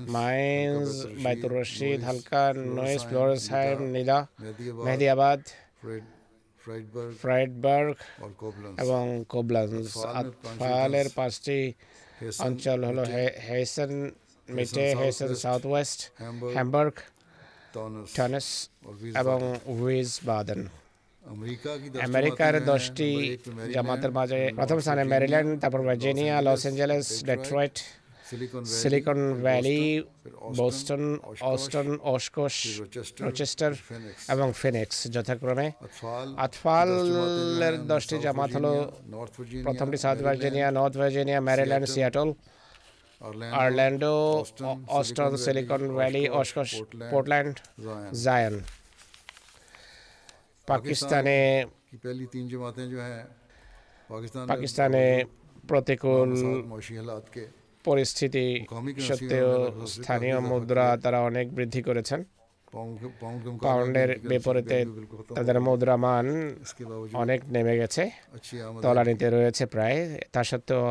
مائنز 0.09 1.05
بیت 1.23 1.45
الرشید 1.45 2.05
حلقہ 2.05 2.53
نوئس 2.57 3.05
فلورس 3.05 3.51
ہائم 3.53 3.83
نیلا 3.87 4.21
مہدی 4.39 5.09
آباد 5.09 5.51
فرائڈ 7.21 7.51
برگ 7.63 7.93
এবং 8.79 9.23
কোবলান্স 9.29 9.97
আতফালের 10.15 11.09
পাঁচটি 11.15 11.61
অঞ্চল 12.39 12.85
হলো 12.85 13.05
Hessen 13.49 13.93
Mitte 14.49 14.87
Hessen 15.01 15.35
south 15.37 15.63
west 15.67 15.99
Hamburg 16.55 16.95
Taunus 18.15 18.49
এবং 19.17 19.39
উইজ 19.75 20.11
বাদেন 20.27 20.61
আমেরিকার 22.09 22.55
দশটি 22.73 23.11
জামাতের 23.75 24.13
মাঝে 24.19 24.41
প্রথম 24.59 24.79
স্থানে 24.85 25.03
ম্যারিল্যান্ড 25.13 25.51
তারপর 25.63 25.81
Virginia 25.89 26.35
Los 26.47 26.63
Angeles 26.65 27.07
Detroit 27.31 27.77
Silicon 28.81 29.21
Valley 29.47 29.83
Boston 30.59 31.05
Austin 31.53 31.89
Oshkosh 32.15 32.55
Rochester 33.27 33.73
এবং 34.35 34.49
ফিনিক্স 34.61 34.97
যথাক্রমে। 35.15 35.67
আথফালের 36.45 37.75
দশটি 37.93 38.17
জামাত 38.25 38.51
হল 38.57 38.67
প্রথমটি 39.67 39.99
South 40.05 40.19
Virginia 40.27 40.69
North 40.79 40.95
Virginia 41.01 41.41
Maryland 41.47 41.87
Seattle 41.95 42.29
Orlando 43.61 44.15
Austin 44.99 45.33
Silicon 45.45 45.83
Valley 45.99 46.23
Oshkosh 46.41 46.71
Portland 47.13 47.55
Zion. 48.27 48.55
পাকিস্তানে 50.71 51.39
পাকিস্তানে 54.49 55.05
প্রতিকূল 55.69 56.31
পরিস্থিতি 57.85 58.47
সত্ত্বেও 59.09 59.51
স্থানীয় 59.95 60.39
মুদ্রা 60.51 60.87
তারা 61.05 61.19
অনেক 61.31 61.47
বৃদ্ধি 61.57 61.83
করেছেন 61.89 62.21
পাউন্ডের 63.65 64.11
বিপরীতে 64.31 64.79
তাদের 65.37 65.57
মুদ্রা 65.67 65.97
মান 66.05 66.27
অনেক 67.23 67.41
নেমে 67.55 67.75
গেছে 67.81 68.03
তলানিতে 68.83 69.27
রয়েছে 69.31 69.65
প্রায় 69.67 69.99
তা 70.33 70.41
সত্ত্বেও 70.51 70.83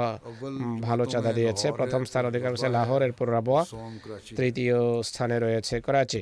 ভালো 0.88 1.04
চাঁদা 1.06 1.32
দিয়েছে। 1.34 1.68
প্রথম 1.80 2.02
স্থান 2.06 2.24
অধিকার 2.30 2.52
লাহোরের 2.78 3.12
পুরাবোয়া 3.20 3.64
তৃতীয় 4.38 4.78
স্থানে 5.10 5.38
রয়েছে 5.40 5.76
করাচি। 5.82 6.22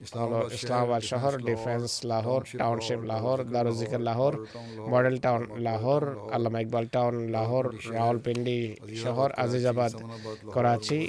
ইসলামাবাদ 0.00 1.02
শহর 1.12 1.32
Defence 1.50 1.90
Lahore 2.10 2.42
Township 2.60 3.00
Lahore 3.12 3.38
দারুজিকের 3.54 4.02
Lahore 4.08 4.34
Model 4.92 5.16
Town 5.24 5.42
Lahore 5.66 6.02
Allama 6.34 6.58
Iqbal 6.64 6.86
Town 6.96 7.14
Lahore 7.36 7.66
Rawalpindi 7.96 8.60
শহর 9.04 9.28
আজিজাবাদ 9.44 9.92
করাচি 10.54 11.00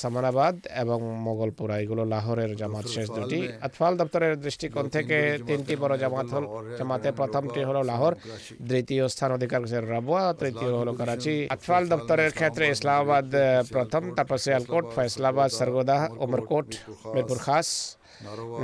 সামানাবাদ 0.00 0.54
এবং 0.82 0.98
মোগলপুরা 1.26 1.76
এগুলো 1.82 2.02
লাহোরের 2.14 2.50
জামাত 2.60 2.86
শেষ 2.94 3.06
দুটি। 3.16 3.40
আতফাল 3.66 3.92
দপ্তরের 4.00 4.34
দৃষ্টিকোণ 4.44 4.86
থেকে 4.96 5.18
তিনটি 5.48 5.74
বড় 5.82 5.94
জামাত 6.02 6.26
হল 6.34 6.44
জামাতে 6.78 7.08
প্রথমটি 7.20 7.60
হলো 7.68 7.80
লাহোর 7.90 8.14
দ্বিতীয় 8.70 9.04
স্থান 9.14 9.30
অধিকার 9.38 9.60
করেছে 9.62 9.78
রাবুয়া 9.92 10.24
তৃতীয় 10.40 10.72
হলো 10.80 10.92
করাচি 11.00 11.34
আতফাল 11.54 11.82
দপ্তরের 11.92 12.32
ক্ষেত্রে 12.38 12.64
ইসলামাবাদ 12.74 13.26
প্রথম 13.74 14.02
তারপর 14.16 14.38
সিয়ালকোট 14.44 14.84
ফয়সলাবাদ 14.94 15.50
সরগোদা 15.58 15.98
উমরকোট 16.24 16.68
মিরপুর 17.14 17.40
খাস। 17.46 17.68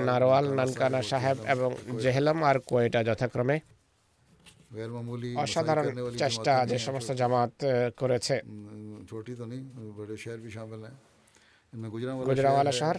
নারওয়াল 0.09 0.47
নানকানা 0.59 1.01
সাহেব 1.03 1.37
এবং 1.55 1.71
জেহলাম 2.03 2.39
আর 2.45 2.57
কোয়েটা 2.69 3.01
যথাক্রমে? 3.05 3.57
অসাধারণ 5.43 5.87
চেষ্টা 6.19 6.53
যে 6.71 6.79
সমস্ত 6.79 7.11
জামাত 7.21 7.53
করেছে। 7.97 8.37
গুজরাওয়ালা 12.29 12.73
শহর 12.81 12.97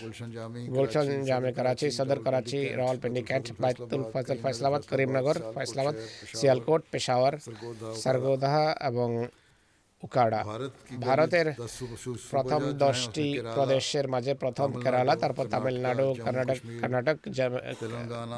গুলশান 0.76 1.08
জামে 1.30 1.52
করাচি 1.58 1.88
সদর 1.98 2.20
করাচি 2.26 2.60
রাওয়ালপিন্ডি 2.80 3.22
ক্যান্ট 3.30 3.48
বাইতুল 3.62 4.04
ফজল 4.14 4.38
ফয়সলাবাদ 4.44 4.82
করিমনগর 4.92 5.38
ফয়সলাবাদ 5.56 5.96
সিয়ালকোট 6.40 6.82
পেশাওয়ার 6.92 7.34
সরগোদাহা 8.04 8.66
এবং 8.90 9.10
উকাড়া। 10.04 10.42
ভারতের 11.06 11.48
প্রথম 12.34 12.62
দশটি 12.86 13.28
প্রদেশের 13.56 14.06
মাঝে 14.14 14.34
প্রথম 14.44 14.70
কেরালা 14.84 15.14
তারপর 15.24 15.46
তামিলনাড়ু 15.54 16.08
কর্ণাটক 16.26 16.60
কর্ণাটক 16.82 17.18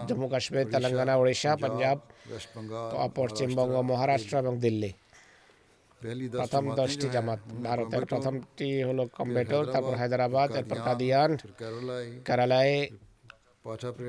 জম্মু 0.08 0.28
কাশ্মীর 0.34 0.70
তেলেঙ্গানা 0.74 1.14
উড়িষ্যা 1.22 1.52
পাঞ্জাব 1.62 1.98
পশ্চিমবঙ্গ 3.18 3.76
মহারাষ্ট্র 3.90 4.34
এবং 4.44 4.54
দিল্লি। 4.66 4.92
প্রথম 6.40 6.64
দশটি 6.80 7.08
জামাত 7.16 7.40
ভারতের 7.68 8.04
প্রথমটি 8.12 8.70
হলো 8.88 9.04
কম্বেটোর 9.18 9.64
তারপর 9.74 9.94
হায়দ্রাবাদ 10.00 10.48
তারপর 10.56 10.78
কাদিয়ান 10.88 11.32
কেরালায় 12.28 12.76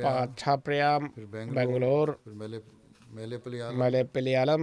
পাঠাপ্রিয়াম 0.04 1.02
Bangalore 1.54 2.08
মেলেপলিয়ালম 3.80 4.62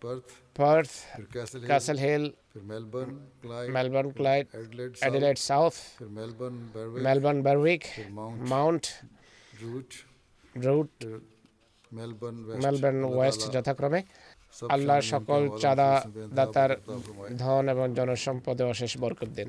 Perth, 0.00 0.30
Perth 0.54 0.94
Castle, 1.32 1.60
Castle 1.62 1.98
Hill, 1.98 2.24
Melbourne, 2.64 3.14
Clyde, 3.42 3.70
Melbourne, 3.70 4.12
Clyde, 4.12 4.48
Adelaide, 4.54 4.96
South, 4.96 5.08
Adelaide 5.08 5.38
South, 5.40 5.76
South 5.98 6.10
Melbourne, 6.10 6.60
Berwick, 6.74 7.02
Melbourne, 7.02 7.42
Berwick 7.42 7.84
Mount, 8.10 8.48
Mount, 8.48 8.84
Route, 9.62 9.94
Route 10.56 11.04
Melbourne 11.92 12.36
Melbourne 12.64 13.02
West 13.16 13.42
যথাক্রমে 13.54 14.00
আল্লাহ 14.74 14.98
সকল 15.12 15.40
চাঁদা 15.62 15.90
দাতার 16.38 16.70
ধন 17.42 17.64
এবং 17.74 17.86
জনসম্পদে 17.98 18.64
অশেষ 18.72 18.92
বরকত 19.02 19.30
দিন 19.38 19.48